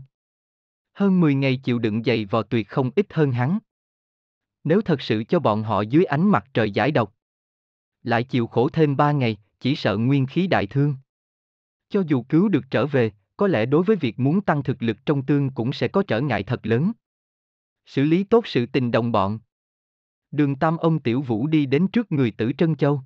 Hơn 0.95 1.21
10 1.21 1.35
ngày 1.35 1.57
chịu 1.57 1.79
đựng 1.79 2.03
dày 2.03 2.25
vò 2.25 2.43
tuyệt 2.43 2.69
không 2.69 2.91
ít 2.97 3.07
hơn 3.13 3.33
hắn. 3.33 3.59
Nếu 4.65 4.81
thật 4.81 5.01
sự 5.01 5.25
cho 5.25 5.39
bọn 5.39 5.63
họ 5.63 5.81
dưới 5.81 6.05
ánh 6.05 6.29
mặt 6.29 6.45
trời 6.55 6.71
giải 6.71 6.91
độc, 6.91 7.16
lại 8.07 8.25
chịu 8.25 8.47
khổ 8.47 8.69
thêm 8.69 8.97
ba 8.97 9.13
ngày, 9.13 9.37
chỉ 9.61 9.77
sợ 9.77 9.97
nguyên 9.97 10.27
khí 10.27 10.47
đại 10.47 10.67
thương. 10.67 10.95
Cho 11.89 12.03
dù 12.07 12.23
cứu 12.23 12.49
được 12.49 12.65
trở 12.71 12.87
về, 12.87 13.11
có 13.37 13.47
lẽ 13.47 13.67
đối 13.67 13.83
với 13.83 13.97
việc 13.97 14.21
muốn 14.21 14.41
tăng 14.41 14.63
thực 14.63 14.83
lực 14.83 15.07
trong 15.07 15.23
tương 15.23 15.51
cũng 15.51 15.73
sẽ 15.73 15.89
có 15.89 16.03
trở 16.03 16.21
ngại 16.21 16.43
thật 16.43 16.67
lớn. 16.67 16.93
Xử 17.87 18.05
lý 18.05 18.25
tốt 18.25 18.47
sự 18.47 18.67
tình 18.67 18.91
đồng 18.91 19.13
bọn. 19.13 19.39
Đường 20.31 20.57
Tam 20.57 20.77
ông 20.77 20.99
Tiểu 20.99 21.23
Vũ 21.23 21.47
đi 21.47 21.67
đến 21.67 21.89
trước 21.89 22.13
người 22.13 22.31
Tử 22.31 22.53
Trân 22.59 22.77
Châu. 22.77 23.01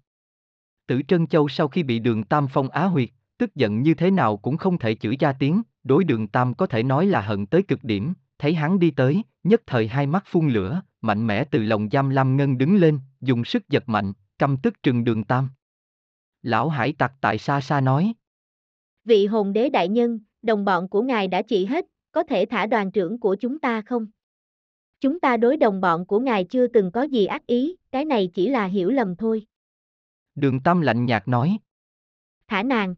Tử 0.87 1.03
Trân 1.09 1.27
Châu 1.27 1.49
sau 1.49 1.69
khi 1.69 1.83
bị 1.83 1.99
đường 1.99 2.25
Tam 2.25 2.47
phong 2.49 2.69
á 2.69 2.85
huyệt, 2.85 3.09
tức 3.39 3.55
giận 3.55 3.83
như 3.83 3.95
thế 3.95 4.11
nào 4.11 4.37
cũng 4.37 4.57
không 4.57 4.79
thể 4.79 4.95
chửi 4.95 5.17
ra 5.17 5.33
tiếng, 5.33 5.63
đối 5.85 6.05
đường 6.05 6.29
Tam 6.29 6.55
có 6.55 6.67
thể 6.67 6.83
nói 6.83 7.07
là 7.07 7.21
hận 7.21 7.47
tới 7.47 7.63
cực 7.63 7.85
điểm, 7.85 8.13
thấy 8.39 8.55
hắn 8.55 8.79
đi 8.79 8.91
tới, 8.91 9.23
nhất 9.45 9.63
thời 9.67 9.89
hai 9.89 10.07
mắt 10.07 10.25
phun 10.27 10.49
lửa, 10.49 10.83
mạnh 11.01 11.27
mẽ 11.27 11.45
từ 11.45 11.63
lòng 11.63 11.89
giam 11.93 12.11
Lam 12.11 12.37
Ngân 12.37 12.59
đứng 12.59 12.77
lên, 12.77 13.01
dùng 13.21 13.45
sức 13.45 13.69
giật 13.69 13.89
mạnh, 13.89 14.13
căm 14.41 14.57
tức 14.63 14.83
trừng 14.83 15.05
đường 15.05 15.25
Tam. 15.25 15.51
Lão 16.43 16.69
hải 16.69 16.93
tặc 16.99 17.13
tại 17.21 17.39
xa 17.39 17.61
xa 17.61 17.81
nói. 17.81 18.15
Vị 19.05 19.27
hồn 19.27 19.53
đế 19.53 19.69
đại 19.69 19.89
nhân, 19.89 20.21
đồng 20.43 20.65
bọn 20.65 20.89
của 20.89 21.03
ngài 21.03 21.29
đã 21.29 21.43
trị 21.43 21.65
hết, 21.65 21.87
có 22.13 22.23
thể 22.23 22.47
thả 22.51 22.67
đoàn 22.67 22.93
trưởng 22.93 23.21
của 23.21 23.37
chúng 23.41 23.59
ta 23.59 23.83
không? 23.83 24.07
Chúng 25.01 25.21
ta 25.21 25.37
đối 25.37 25.57
đồng 25.57 25.81
bọn 25.81 26.07
của 26.07 26.21
ngài 26.21 26.45
chưa 26.45 26.67
từng 26.67 26.91
có 26.93 27.03
gì 27.03 27.27
ác 27.27 27.47
ý, 27.47 27.77
cái 27.91 28.05
này 28.05 28.31
chỉ 28.35 28.49
là 28.49 28.67
hiểu 28.67 28.91
lầm 28.91 29.17
thôi. 29.17 29.47
Đường 30.35 30.61
Tam 30.61 30.81
lạnh 30.81 31.07
nhạt 31.07 31.29
nói. 31.29 31.59
Thả 32.49 32.63
nàng. 32.63 32.95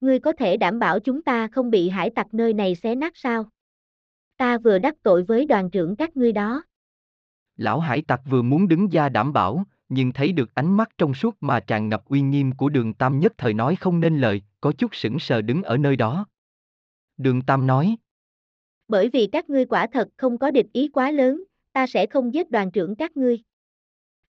Ngươi 0.00 0.18
có 0.18 0.32
thể 0.32 0.56
đảm 0.56 0.78
bảo 0.78 1.00
chúng 1.00 1.22
ta 1.22 1.48
không 1.48 1.70
bị 1.70 1.88
hải 1.88 2.10
tặc 2.10 2.34
nơi 2.34 2.52
này 2.52 2.74
xé 2.74 2.94
nát 2.94 3.16
sao? 3.16 3.50
Ta 4.36 4.58
vừa 4.58 4.78
đắc 4.78 4.94
tội 5.02 5.22
với 5.22 5.46
đoàn 5.46 5.70
trưởng 5.70 5.96
các 5.96 6.16
ngươi 6.16 6.32
đó. 6.32 6.62
Lão 7.56 7.80
hải 7.80 8.02
tặc 8.02 8.20
vừa 8.30 8.42
muốn 8.42 8.68
đứng 8.68 8.88
ra 8.88 9.08
đảm 9.08 9.32
bảo, 9.32 9.64
nhưng 9.88 10.12
thấy 10.12 10.32
được 10.32 10.54
ánh 10.54 10.76
mắt 10.76 10.88
trong 10.98 11.14
suốt 11.14 11.36
mà 11.40 11.60
tràn 11.60 11.88
ngập 11.88 12.04
uy 12.04 12.20
nghiêm 12.20 12.52
của 12.52 12.68
đường 12.68 12.94
Tam 12.94 13.20
nhất 13.20 13.32
thời 13.38 13.54
nói 13.54 13.76
không 13.76 14.00
nên 14.00 14.20
lời, 14.20 14.42
có 14.60 14.72
chút 14.78 14.94
sững 14.94 15.18
sờ 15.18 15.42
đứng 15.42 15.62
ở 15.62 15.76
nơi 15.76 15.96
đó. 15.96 16.26
Đường 17.16 17.42
Tam 17.42 17.66
nói. 17.66 17.96
Bởi 18.88 19.08
vì 19.08 19.26
các 19.32 19.50
ngươi 19.50 19.64
quả 19.64 19.86
thật 19.86 20.08
không 20.16 20.38
có 20.38 20.50
địch 20.50 20.66
ý 20.72 20.88
quá 20.88 21.10
lớn, 21.10 21.44
ta 21.72 21.86
sẽ 21.86 22.06
không 22.06 22.34
giết 22.34 22.50
đoàn 22.50 22.70
trưởng 22.70 22.96
các 22.96 23.16
ngươi. 23.16 23.38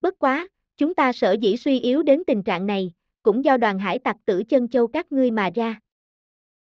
Bất 0.02 0.20
quá, 0.20 0.48
chúng 0.78 0.96
ta 0.96 1.14
sở 1.14 1.32
dĩ 1.32 1.58
suy 1.58 1.80
yếu 1.80 2.04
đến 2.04 2.24
tình 2.28 2.44
trạng 2.44 2.68
này, 2.68 2.94
cũng 3.24 3.46
do 3.46 3.58
đoàn 3.58 3.80
hải 3.80 4.00
tặc 4.00 4.16
tử 4.26 4.44
chân 4.50 4.68
châu 4.68 4.88
các 4.88 5.12
ngươi 5.12 5.32
mà 5.32 5.50
ra. 5.56 5.80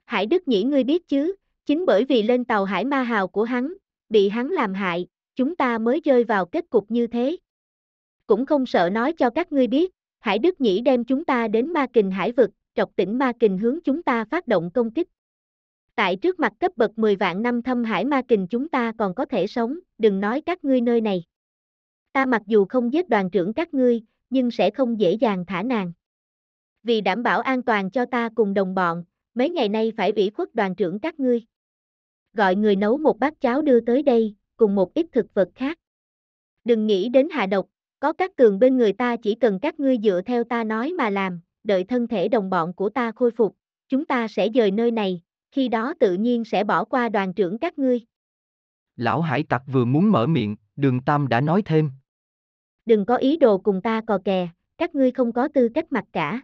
Hải 0.06 0.26
Đức 0.26 0.48
Nhĩ 0.48 0.64
ngươi 0.64 0.84
biết 0.84 1.08
chứ, 1.08 1.36
chính 1.66 1.86
bởi 1.86 2.06
vì 2.06 2.24
lên 2.24 2.46
tàu 2.46 2.66
hải 2.66 2.86
ma 2.86 3.04
hào 3.04 3.28
của 3.28 3.44
hắn, 3.44 3.74
bị 4.10 4.30
hắn 4.30 4.48
làm 4.48 4.74
hại, 4.74 5.08
chúng 5.36 5.56
ta 5.56 5.78
mới 5.78 6.02
rơi 6.06 6.24
vào 6.24 6.46
kết 6.46 6.70
cục 6.70 6.92
như 6.92 7.08
thế. 7.08 7.38
Cũng 8.28 8.46
không 8.46 8.66
sợ 8.66 8.90
nói 8.90 9.14
cho 9.14 9.30
các 9.30 9.52
ngươi 9.52 9.68
biết, 9.68 9.92
Hải 10.20 10.40
Đức 10.40 10.62
Nhĩ 10.62 10.82
đem 10.82 11.04
chúng 11.04 11.26
ta 11.26 11.48
đến 11.48 11.74
ma 11.74 11.88
kình 11.94 12.12
hải 12.12 12.32
vực, 12.32 12.52
trọc 12.76 12.96
tỉnh 12.96 13.18
ma 13.18 13.32
kình 13.40 13.58
hướng 13.58 13.80
chúng 13.84 14.04
ta 14.04 14.26
phát 14.26 14.48
động 14.48 14.72
công 14.74 14.92
kích. 14.92 15.08
Tại 15.96 16.16
trước 16.16 16.40
mặt 16.40 16.54
cấp 16.60 16.72
bậc 16.76 16.98
10 16.98 17.16
vạn 17.16 17.42
năm 17.42 17.62
thâm 17.62 17.84
hải 17.84 18.06
ma 18.06 18.22
kình 18.28 18.48
chúng 18.48 18.70
ta 18.70 18.92
còn 18.98 19.16
có 19.16 19.26
thể 19.26 19.48
sống, 19.48 19.80
đừng 19.98 20.20
nói 20.20 20.42
các 20.42 20.64
ngươi 20.64 20.82
nơi 20.82 21.02
này. 21.02 21.24
Ta 22.14 22.26
mặc 22.26 22.42
dù 22.46 22.66
không 22.70 22.94
giết 22.94 23.10
đoàn 23.10 23.30
trưởng 23.30 23.54
các 23.54 23.74
ngươi, 23.74 24.02
nhưng 24.30 24.52
sẽ 24.52 24.70
không 24.70 25.00
dễ 25.00 25.14
dàng 25.14 25.46
thả 25.46 25.64
nàng. 25.64 25.92
Vì 26.84 27.02
đảm 27.02 27.24
bảo 27.24 27.40
an 27.42 27.64
toàn 27.64 27.92
cho 27.92 28.06
ta 28.06 28.30
cùng 28.36 28.54
đồng 28.54 28.76
bọn, 28.76 29.04
mấy 29.34 29.50
ngày 29.50 29.70
nay 29.70 29.92
phải 29.98 30.12
ủy 30.16 30.30
khuất 30.30 30.56
đoàn 30.56 30.76
trưởng 30.76 31.00
các 31.00 31.20
ngươi. 31.20 31.42
Gọi 32.34 32.56
người 32.56 32.76
nấu 32.76 32.98
một 32.98 33.20
bát 33.20 33.42
cháo 33.42 33.62
đưa 33.62 33.80
tới 33.80 34.04
đây, 34.04 34.36
cùng 34.58 34.76
một 34.76 34.94
ít 34.94 35.06
thực 35.12 35.34
vật 35.34 35.50
khác. 35.56 35.78
Đừng 36.64 36.88
nghĩ 36.88 37.10
đến 37.10 37.30
hạ 37.30 37.46
độc, 37.46 37.68
có 38.06 38.14
các 38.14 38.36
tường 38.36 38.60
bên 38.60 38.78
người 38.78 38.94
ta 38.94 39.16
chỉ 39.16 39.36
cần 39.36 39.60
các 39.60 39.80
ngươi 39.80 39.98
dựa 40.04 40.22
theo 40.26 40.44
ta 40.44 40.64
nói 40.64 40.94
mà 40.98 41.10
làm, 41.10 41.40
đợi 41.64 41.84
thân 41.84 42.08
thể 42.08 42.28
đồng 42.28 42.50
bọn 42.50 42.74
của 42.74 42.90
ta 42.90 43.12
khôi 43.12 43.32
phục, 43.32 43.56
chúng 43.90 44.06
ta 44.06 44.28
sẽ 44.28 44.50
rời 44.50 44.72
nơi 44.72 44.92
này, 44.92 45.22
khi 45.52 45.68
đó 45.68 45.94
tự 46.00 46.14
nhiên 46.14 46.46
sẽ 46.46 46.64
bỏ 46.64 46.86
qua 46.86 47.10
đoàn 47.10 47.34
trưởng 47.34 47.58
các 47.58 47.80
ngươi. 47.80 48.02
Lão 48.96 49.22
hải 49.22 49.44
tặc 49.44 49.64
vừa 49.68 49.86
muốn 49.86 50.12
mở 50.12 50.28
miệng, 50.28 50.56
đường 50.76 51.02
Tam 51.02 51.28
đã 51.28 51.42
nói 51.42 51.62
thêm. 51.66 51.92
Đừng 52.86 53.06
có 53.06 53.16
ý 53.16 53.38
đồ 53.38 53.58
cùng 53.58 53.82
ta 53.82 54.02
cò 54.08 54.20
kè, 54.26 54.48
các 54.78 54.96
ngươi 54.96 55.12
không 55.12 55.34
có 55.34 55.48
tư 55.48 55.70
cách 55.74 55.92
mặt 55.92 56.06
cả. 56.14 56.42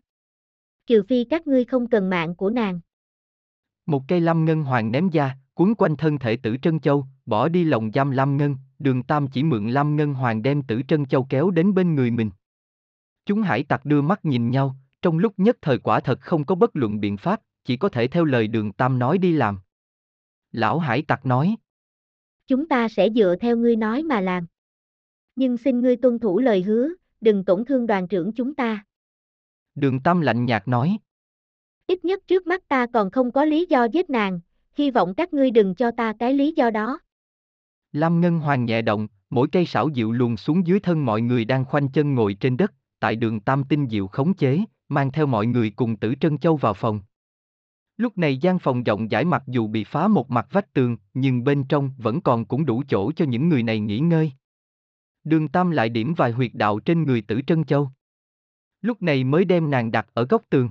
Trừ 0.88 1.04
phi 1.04 1.24
các 1.24 1.48
ngươi 1.48 1.66
không 1.66 1.90
cần 1.90 2.10
mạng 2.10 2.36
của 2.36 2.50
nàng. 2.50 2.80
Một 3.86 4.04
cây 4.08 4.22
lâm 4.22 4.46
ngân 4.46 4.64
hoàng 4.64 4.92
ném 4.92 5.10
ra, 5.10 5.38
cuốn 5.54 5.76
quanh 5.76 5.98
thân 5.98 6.20
thể 6.20 6.38
tử 6.44 6.56
Trân 6.62 6.80
Châu, 6.80 7.06
bỏ 7.26 7.48
đi 7.48 7.64
lòng 7.64 7.92
giam 7.94 8.12
lâm 8.12 8.38
ngân, 8.38 8.56
đường 8.84 9.04
Tam 9.04 9.28
chỉ 9.28 9.44
mượn 9.44 9.68
lâm 9.68 9.96
ngân 9.96 10.14
hoàng 10.14 10.42
đem 10.42 10.64
tử 10.64 10.82
Trân 10.88 11.06
Châu 11.06 11.28
kéo 11.30 11.52
đến 11.52 11.74
bên 11.74 11.96
người 11.96 12.12
mình. 12.12 12.32
Chúng 13.26 13.42
hải 13.42 13.64
tặc 13.64 13.86
đưa 13.86 14.02
mắt 14.02 14.26
nhìn 14.26 14.50
nhau, 14.50 14.76
trong 15.02 15.18
lúc 15.18 15.34
nhất 15.38 15.58
thời 15.62 15.78
quả 15.78 16.00
thật 16.00 16.22
không 16.22 16.46
có 16.46 16.56
bất 16.56 16.76
luận 16.76 17.00
biện 17.00 17.18
pháp, 17.18 17.42
chỉ 17.66 17.78
có 17.78 17.90
thể 17.90 18.08
theo 18.08 18.26
lời 18.26 18.48
đường 18.48 18.74
Tam 18.74 19.00
nói 19.00 19.18
đi 19.18 19.34
làm. 19.34 19.60
Lão 20.52 20.80
hải 20.80 21.02
tặc 21.02 21.26
nói. 21.26 21.56
Chúng 22.48 22.68
ta 22.68 22.88
sẽ 22.90 23.10
dựa 23.16 23.36
theo 23.42 23.58
ngươi 23.58 23.76
nói 23.76 24.04
mà 24.04 24.22
làm. 24.22 24.46
Nhưng 25.36 25.58
xin 25.58 25.80
ngươi 25.80 25.96
tuân 25.96 26.20
thủ 26.20 26.40
lời 26.40 26.62
hứa, 26.62 26.90
đừng 27.22 27.46
tổn 27.46 27.66
thương 27.66 27.88
đoàn 27.88 28.08
trưởng 28.08 28.32
chúng 28.34 28.56
ta. 28.56 28.86
Đường 29.76 30.00
Tam 30.00 30.22
lạnh 30.22 30.46
nhạt 30.46 30.68
nói. 30.68 30.98
Ít 31.88 32.06
nhất 32.06 32.28
trước 32.28 32.48
mắt 32.48 32.68
ta 32.68 32.86
còn 32.94 33.12
không 33.12 33.32
có 33.32 33.46
lý 33.46 33.66
do 33.70 33.84
giết 33.84 34.10
nàng, 34.10 34.40
hy 34.74 34.92
vọng 34.92 35.14
các 35.18 35.34
ngươi 35.34 35.52
đừng 35.52 35.76
cho 35.76 35.92
ta 35.92 36.14
cái 36.20 36.34
lý 36.34 36.54
do 36.56 36.70
đó. 36.70 37.00
Lam 37.92 38.22
Ngân 38.22 38.40
Hoàng 38.40 38.66
nhẹ 38.66 38.82
động, 38.82 39.08
mỗi 39.30 39.48
cây 39.52 39.66
sảo 39.66 39.90
diệu 39.96 40.12
luồn 40.12 40.38
xuống 40.38 40.68
dưới 40.68 40.80
thân 40.80 41.06
mọi 41.06 41.22
người 41.22 41.46
đang 41.46 41.66
khoanh 41.66 41.90
chân 41.90 42.16
ngồi 42.16 42.34
trên 42.34 42.58
đất, 42.58 42.74
tại 43.00 43.16
đường 43.16 43.40
Tam 43.40 43.64
Tinh 43.64 43.88
Diệu 43.90 44.08
khống 44.08 44.34
chế, 44.34 44.60
mang 44.90 45.12
theo 45.12 45.26
mọi 45.26 45.46
người 45.46 45.70
cùng 45.70 45.96
Tử 45.96 46.16
Trân 46.20 46.38
Châu 46.38 46.58
vào 46.58 46.74
phòng. 46.74 47.02
Lúc 47.98 48.18
này 48.18 48.38
gian 48.38 48.60
phòng 48.60 48.84
rộng 48.84 49.08
rãi 49.08 49.26
mặc 49.26 49.44
dù 49.48 49.68
bị 49.68 49.84
phá 49.84 50.08
một 50.08 50.32
mặt 50.32 50.48
vách 50.52 50.74
tường, 50.74 50.98
nhưng 51.14 51.44
bên 51.44 51.64
trong 51.64 51.92
vẫn 51.98 52.22
còn 52.22 52.46
cũng 52.46 52.66
đủ 52.66 52.84
chỗ 52.88 53.12
cho 53.12 53.26
những 53.26 53.50
người 53.50 53.64
này 53.64 53.80
nghỉ 53.80 54.00
ngơi. 54.00 54.32
Đường 55.24 55.48
Tam 55.48 55.72
lại 55.72 55.90
điểm 55.90 56.14
vài 56.18 56.32
huyệt 56.32 56.52
đạo 56.54 56.80
trên 56.80 57.04
người 57.04 57.22
Tử 57.22 57.42
Trân 57.48 57.64
Châu. 57.64 57.90
Lúc 58.82 59.02
này 59.02 59.24
mới 59.24 59.46
đem 59.46 59.72
nàng 59.72 59.92
đặt 59.92 60.08
ở 60.14 60.26
góc 60.26 60.44
tường. 60.50 60.70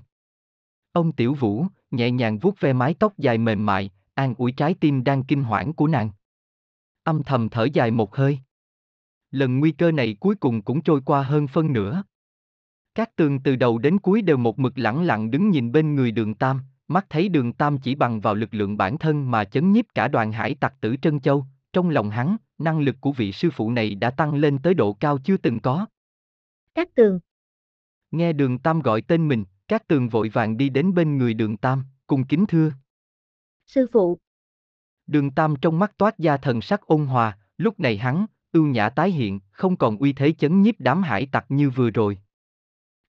Ông 0.93 1.13
Tiểu 1.13 1.35
Vũ, 1.35 1.67
nhẹ 1.91 2.11
nhàng 2.11 2.39
vuốt 2.39 2.61
ve 2.61 2.73
mái 2.73 2.95
tóc 2.95 3.19
dài 3.19 3.39
mềm 3.39 3.67
mại, 3.67 3.91
an 4.15 4.35
ủi 4.39 4.53
trái 4.53 4.75
tim 4.75 5.05
đang 5.05 5.25
kinh 5.25 5.45
hoảng 5.45 5.73
của 5.73 5.87
nàng. 5.87 6.11
Âm 7.11 7.23
thầm 7.23 7.49
thở 7.49 7.69
dài 7.73 7.91
một 7.91 8.17
hơi. 8.17 8.39
Lần 9.31 9.61
nguy 9.61 9.73
cơ 9.73 9.93
này 9.93 10.17
cuối 10.21 10.35
cùng 10.35 10.63
cũng 10.63 10.83
trôi 10.83 11.01
qua 11.05 11.23
hơn 11.23 11.47
phân 11.47 11.73
nửa. 11.73 12.03
Các 12.95 13.17
tường 13.17 13.41
từ 13.41 13.57
đầu 13.57 13.79
đến 13.79 13.99
cuối 13.99 14.23
đều 14.23 14.37
một 14.37 14.59
mực 14.59 14.79
lẳng 14.79 15.03
lặng 15.03 15.31
đứng 15.31 15.51
nhìn 15.51 15.73
bên 15.73 15.95
người 15.95 16.11
đường 16.11 16.35
Tam, 16.35 16.61
mắt 16.89 17.07
thấy 17.09 17.29
đường 17.29 17.53
Tam 17.53 17.79
chỉ 17.79 17.95
bằng 17.95 18.21
vào 18.21 18.35
lực 18.35 18.55
lượng 18.55 18.77
bản 18.77 18.99
thân 18.99 19.31
mà 19.31 19.45
chấn 19.45 19.73
nhiếp 19.73 19.85
cả 19.95 20.09
đoàn 20.09 20.33
hải 20.33 20.55
tặc 20.55 20.81
tử 20.81 20.97
Trân 21.03 21.21
Châu, 21.21 21.47
trong 21.73 21.91
lòng 21.91 22.11
hắn, 22.11 22.37
năng 22.59 22.81
lực 22.81 22.97
của 23.01 23.13
vị 23.13 23.33
sư 23.33 23.51
phụ 23.53 23.71
này 23.71 23.95
đã 23.95 24.11
tăng 24.11 24.35
lên 24.35 24.59
tới 24.59 24.75
độ 24.75 24.93
cao 24.93 25.19
chưa 25.25 25.37
từng 25.37 25.61
có. 25.61 25.87
Các 26.75 26.95
tường. 26.95 27.21
Nghe 28.11 28.33
đường 28.33 28.59
Tam 28.59 28.81
gọi 28.81 29.03
tên 29.03 29.29
mình, 29.29 29.45
các 29.69 29.89
tường 29.89 30.09
vội 30.09 30.29
vàng 30.29 30.57
đi 30.57 30.69
đến 30.69 30.95
bên 30.95 31.19
người 31.19 31.35
đường 31.35 31.57
Tam, 31.57 31.85
cùng 32.07 32.27
kính 32.27 32.47
thưa. 32.49 32.73
Sư 33.67 33.87
phụ. 33.93 34.19
Đường 35.11 35.31
Tam 35.31 35.55
trong 35.63 35.79
mắt 35.79 35.93
toát 35.99 36.19
ra 36.19 36.37
thần 36.37 36.61
sắc 36.61 36.87
ôn 36.87 37.07
hòa, 37.07 37.39
lúc 37.59 37.81
này 37.81 37.97
hắn, 37.97 38.27
ưu 38.53 38.67
nhã 38.67 38.89
tái 38.89 39.11
hiện, 39.11 39.41
không 39.51 39.77
còn 39.77 39.97
uy 39.97 40.13
thế 40.13 40.33
chấn 40.39 40.63
nhiếp 40.63 40.75
đám 40.79 41.03
hải 41.03 41.27
tặc 41.33 41.45
như 41.49 41.71
vừa 41.71 41.91
rồi. 41.91 42.19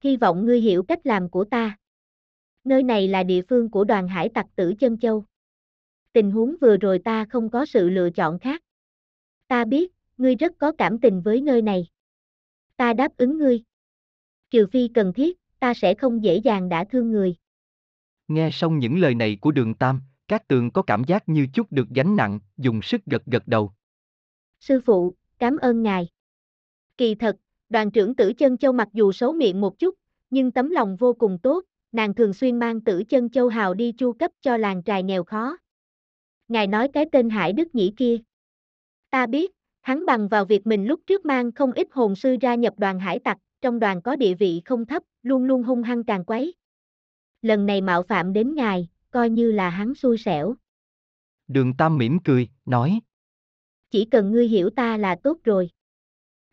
Hy 0.04 0.18
vọng 0.18 0.46
ngươi 0.46 0.62
hiểu 0.62 0.84
cách 0.84 1.00
làm 1.04 1.30
của 1.30 1.44
ta. 1.44 1.78
Nơi 2.64 2.84
này 2.84 3.08
là 3.08 3.24
địa 3.24 3.42
phương 3.50 3.70
của 3.70 3.84
đoàn 3.84 4.08
hải 4.08 4.30
tặc 4.30 4.46
tử 4.56 4.74
chân 4.80 5.00
châu. 5.00 5.26
Tình 6.14 6.32
huống 6.32 6.56
vừa 6.62 6.78
rồi 6.78 7.00
ta 7.00 7.26
không 7.26 7.50
có 7.50 7.66
sự 7.66 7.90
lựa 7.90 8.10
chọn 8.10 8.40
khác. 8.40 8.62
Ta 9.48 9.66
biết, 9.66 9.92
ngươi 10.18 10.36
rất 10.36 10.52
có 10.58 10.72
cảm 10.72 11.00
tình 11.00 11.22
với 11.22 11.42
nơi 11.42 11.62
này. 11.62 11.88
Ta 12.78 12.94
đáp 12.94 13.18
ứng 13.18 13.38
ngươi. 13.38 13.64
Trừ 14.50 14.68
phi 14.72 14.88
cần 14.88 15.14
thiết, 15.14 15.38
ta 15.60 15.74
sẽ 15.74 15.94
không 15.94 16.24
dễ 16.24 16.36
dàng 16.36 16.70
đã 16.70 16.84
thương 16.84 17.12
người. 17.12 17.36
Nghe 18.28 18.50
xong 18.52 18.80
những 18.80 19.00
lời 19.00 19.16
này 19.16 19.38
của 19.42 19.52
đường 19.52 19.74
Tam, 19.74 20.02
các 20.32 20.48
tường 20.48 20.72
có 20.72 20.82
cảm 20.82 21.04
giác 21.04 21.30
như 21.30 21.48
chút 21.54 21.72
được 21.72 21.88
gánh 21.96 22.16
nặng, 22.16 22.40
dùng 22.58 22.82
sức 22.82 23.02
gật 23.06 23.26
gật 23.26 23.48
đầu. 23.48 23.72
Sư 24.60 24.82
phụ, 24.86 25.14
cảm 25.40 25.58
ơn 25.58 25.84
ngài. 25.84 26.08
Kỳ 26.98 27.16
thật, 27.16 27.36
đoàn 27.70 27.92
trưởng 27.92 28.16
tử 28.16 28.34
chân 28.34 28.58
châu 28.58 28.74
mặc 28.74 28.88
dù 28.94 29.12
xấu 29.12 29.34
miệng 29.34 29.62
một 29.62 29.80
chút, 29.80 29.96
nhưng 30.30 30.52
tấm 30.52 30.70
lòng 30.70 30.96
vô 30.96 31.14
cùng 31.14 31.38
tốt, 31.44 31.64
nàng 31.92 32.14
thường 32.14 32.34
xuyên 32.34 32.60
mang 32.60 32.82
tử 32.82 33.04
chân 33.10 33.30
châu 33.30 33.48
hào 33.48 33.74
đi 33.74 33.92
chu 33.92 34.14
cấp 34.14 34.32
cho 34.42 34.58
làng 34.58 34.84
trài 34.84 35.04
nghèo 35.04 35.24
khó. 35.24 35.58
Ngài 36.48 36.68
nói 36.68 36.88
cái 36.88 37.06
tên 37.12 37.30
Hải 37.30 37.54
Đức 37.54 37.76
Nhĩ 37.76 37.94
kia. 37.98 38.18
Ta 39.10 39.26
biết, 39.26 39.52
hắn 39.82 40.06
bằng 40.06 40.28
vào 40.28 40.46
việc 40.46 40.68
mình 40.68 40.86
lúc 40.86 41.02
trước 41.08 41.26
mang 41.26 41.52
không 41.52 41.72
ít 41.72 41.88
hồn 41.92 42.16
sư 42.16 42.36
ra 42.42 42.56
nhập 42.56 42.74
đoàn 42.78 43.00
hải 43.00 43.20
tặc, 43.20 43.38
trong 43.62 43.80
đoàn 43.80 44.02
có 44.02 44.16
địa 44.16 44.34
vị 44.34 44.62
không 44.66 44.86
thấp, 44.86 45.04
luôn 45.24 45.44
luôn 45.44 45.64
hung 45.64 45.84
hăng 45.84 46.04
càng 46.04 46.26
quấy. 46.26 46.54
Lần 47.42 47.66
này 47.66 47.82
mạo 47.82 48.04
phạm 48.04 48.34
đến 48.34 48.56
ngài, 48.56 48.88
coi 49.12 49.30
như 49.30 49.52
là 49.52 49.70
hắn 49.70 49.96
xui 49.96 50.18
xẻo. 50.18 50.56
Đường 51.48 51.74
Tam 51.74 51.98
mỉm 51.98 52.20
cười, 52.24 52.50
nói. 52.66 53.00
Chỉ 53.90 54.06
cần 54.06 54.32
ngươi 54.32 54.48
hiểu 54.48 54.70
ta 54.70 54.98
là 54.98 55.16
tốt 55.24 55.38
rồi. 55.44 55.70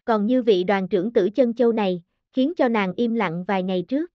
Còn 0.04 0.26
như 0.26 0.42
vị 0.42 0.64
đoàn 0.64 0.88
trưởng 0.88 1.12
tử 1.12 1.30
chân 1.30 1.54
châu 1.54 1.72
này, 1.72 2.02
khiến 2.32 2.52
cho 2.56 2.68
nàng 2.68 2.92
im 2.96 3.14
lặng 3.14 3.44
vài 3.44 3.62
ngày 3.62 3.84
trước. 3.88 4.10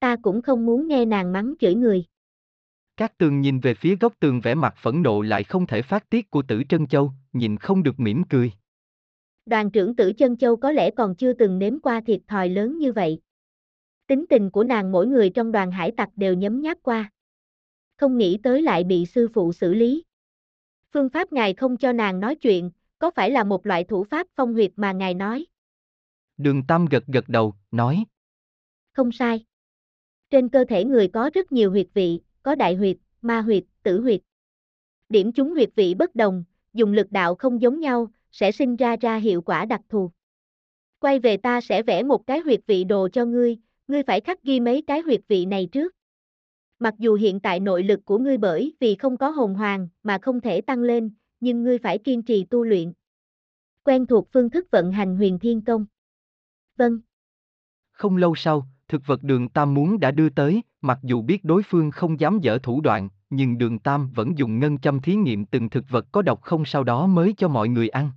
Ta 0.00 0.16
cũng 0.22 0.42
không 0.42 0.66
muốn 0.66 0.88
nghe 0.88 1.04
nàng 1.04 1.32
mắng 1.32 1.54
chửi 1.60 1.74
người. 1.74 2.04
Các 2.96 3.18
tường 3.18 3.40
nhìn 3.40 3.60
về 3.60 3.74
phía 3.74 3.96
góc 3.96 4.12
tường 4.20 4.40
vẻ 4.40 4.54
mặt 4.54 4.74
phẫn 4.82 5.02
nộ 5.02 5.22
lại 5.22 5.44
không 5.44 5.66
thể 5.66 5.82
phát 5.82 6.10
tiết 6.10 6.30
của 6.30 6.42
tử 6.42 6.62
Trân 6.68 6.86
Châu, 6.86 7.12
nhìn 7.32 7.56
không 7.56 7.82
được 7.82 8.00
mỉm 8.00 8.22
cười. 8.30 8.52
Đoàn 9.46 9.70
trưởng 9.70 9.96
tử 9.96 10.12
Trân 10.18 10.36
Châu 10.36 10.56
có 10.56 10.72
lẽ 10.72 10.90
còn 10.90 11.14
chưa 11.14 11.32
từng 11.32 11.58
nếm 11.58 11.80
qua 11.80 12.00
thiệt 12.06 12.20
thòi 12.28 12.48
lớn 12.48 12.78
như 12.78 12.92
vậy. 12.92 13.20
Tính 14.06 14.24
tình 14.28 14.50
của 14.50 14.64
nàng 14.64 14.92
mỗi 14.92 15.06
người 15.06 15.30
trong 15.30 15.52
đoàn 15.52 15.70
hải 15.70 15.90
tặc 15.96 16.08
đều 16.16 16.34
nhấm 16.34 16.60
nháp 16.60 16.78
qua. 16.82 17.10
Không 18.02 18.18
nghĩ 18.18 18.38
tới 18.42 18.62
lại 18.62 18.84
bị 18.84 19.06
sư 19.06 19.28
phụ 19.34 19.52
xử 19.52 19.74
lý. 19.74 20.04
Phương 20.92 21.08
pháp 21.08 21.32
ngài 21.32 21.54
không 21.54 21.76
cho 21.76 21.92
nàng 21.92 22.20
nói 22.20 22.34
chuyện, 22.34 22.70
có 22.98 23.10
phải 23.10 23.30
là 23.30 23.44
một 23.44 23.66
loại 23.66 23.84
thủ 23.84 24.04
pháp 24.04 24.26
phong 24.34 24.52
huyệt 24.52 24.70
mà 24.76 24.92
ngài 24.92 25.14
nói? 25.14 25.46
Đường 26.36 26.62
Tam 26.68 26.86
gật 26.86 27.06
gật 27.06 27.28
đầu, 27.28 27.54
nói. 27.70 28.04
Không 28.92 29.12
sai. 29.12 29.44
Trên 30.30 30.48
cơ 30.48 30.64
thể 30.68 30.84
người 30.84 31.08
có 31.08 31.30
rất 31.34 31.52
nhiều 31.52 31.70
huyệt 31.70 31.86
vị, 31.94 32.20
có 32.42 32.54
đại 32.54 32.74
huyệt, 32.74 32.96
ma 33.20 33.40
huyệt, 33.40 33.64
tử 33.82 34.00
huyệt. 34.00 34.20
Điểm 35.08 35.32
chúng 35.32 35.50
huyệt 35.50 35.70
vị 35.74 35.94
bất 35.94 36.14
đồng, 36.14 36.44
dùng 36.72 36.92
lực 36.92 37.12
đạo 37.12 37.34
không 37.34 37.60
giống 37.60 37.80
nhau, 37.80 38.10
sẽ 38.32 38.52
sinh 38.52 38.76
ra 38.76 38.96
ra 38.96 39.16
hiệu 39.16 39.42
quả 39.42 39.64
đặc 39.64 39.80
thù. 39.88 40.10
Quay 40.98 41.18
về 41.18 41.36
ta 41.36 41.60
sẽ 41.60 41.82
vẽ 41.82 42.02
một 42.02 42.26
cái 42.26 42.40
huyệt 42.40 42.60
vị 42.66 42.84
đồ 42.84 43.08
cho 43.12 43.24
ngươi, 43.24 43.56
ngươi 43.88 44.02
phải 44.02 44.20
khắc 44.20 44.42
ghi 44.42 44.60
mấy 44.60 44.82
cái 44.86 45.00
huyệt 45.00 45.20
vị 45.28 45.46
này 45.46 45.68
trước. 45.72 45.94
Mặc 46.82 46.94
dù 46.98 47.14
hiện 47.14 47.40
tại 47.40 47.60
nội 47.60 47.82
lực 47.82 48.04
của 48.04 48.18
ngươi 48.18 48.38
bởi 48.38 48.74
vì 48.80 48.94
không 48.94 49.16
có 49.16 49.30
hồn 49.30 49.54
hoàng 49.54 49.88
mà 50.02 50.18
không 50.22 50.40
thể 50.40 50.60
tăng 50.60 50.78
lên, 50.78 51.10
nhưng 51.40 51.62
ngươi 51.62 51.78
phải 51.78 51.98
kiên 51.98 52.22
trì 52.22 52.44
tu 52.44 52.64
luyện. 52.64 52.92
Quen 53.84 54.06
thuộc 54.06 54.28
phương 54.32 54.50
thức 54.50 54.66
vận 54.70 54.92
hành 54.92 55.16
huyền 55.16 55.38
thiên 55.38 55.60
công. 55.60 55.86
Vâng. 56.78 57.00
Không 57.92 58.16
lâu 58.16 58.34
sau, 58.34 58.66
thực 58.88 59.06
vật 59.06 59.22
đường 59.22 59.48
Tam 59.48 59.74
muốn 59.74 60.00
đã 60.00 60.10
đưa 60.10 60.28
tới, 60.28 60.62
mặc 60.80 60.98
dù 61.02 61.22
biết 61.22 61.44
đối 61.44 61.62
phương 61.62 61.90
không 61.90 62.20
dám 62.20 62.38
dở 62.40 62.58
thủ 62.62 62.80
đoạn, 62.80 63.08
nhưng 63.30 63.58
đường 63.58 63.78
Tam 63.78 64.10
vẫn 64.14 64.38
dùng 64.38 64.58
ngân 64.58 64.78
châm 64.78 65.00
thí 65.00 65.14
nghiệm 65.14 65.46
từng 65.46 65.70
thực 65.70 65.84
vật 65.88 66.06
có 66.12 66.22
độc 66.22 66.42
không 66.42 66.64
sau 66.64 66.84
đó 66.84 67.06
mới 67.06 67.34
cho 67.36 67.48
mọi 67.48 67.68
người 67.68 67.88
ăn. 67.88 68.10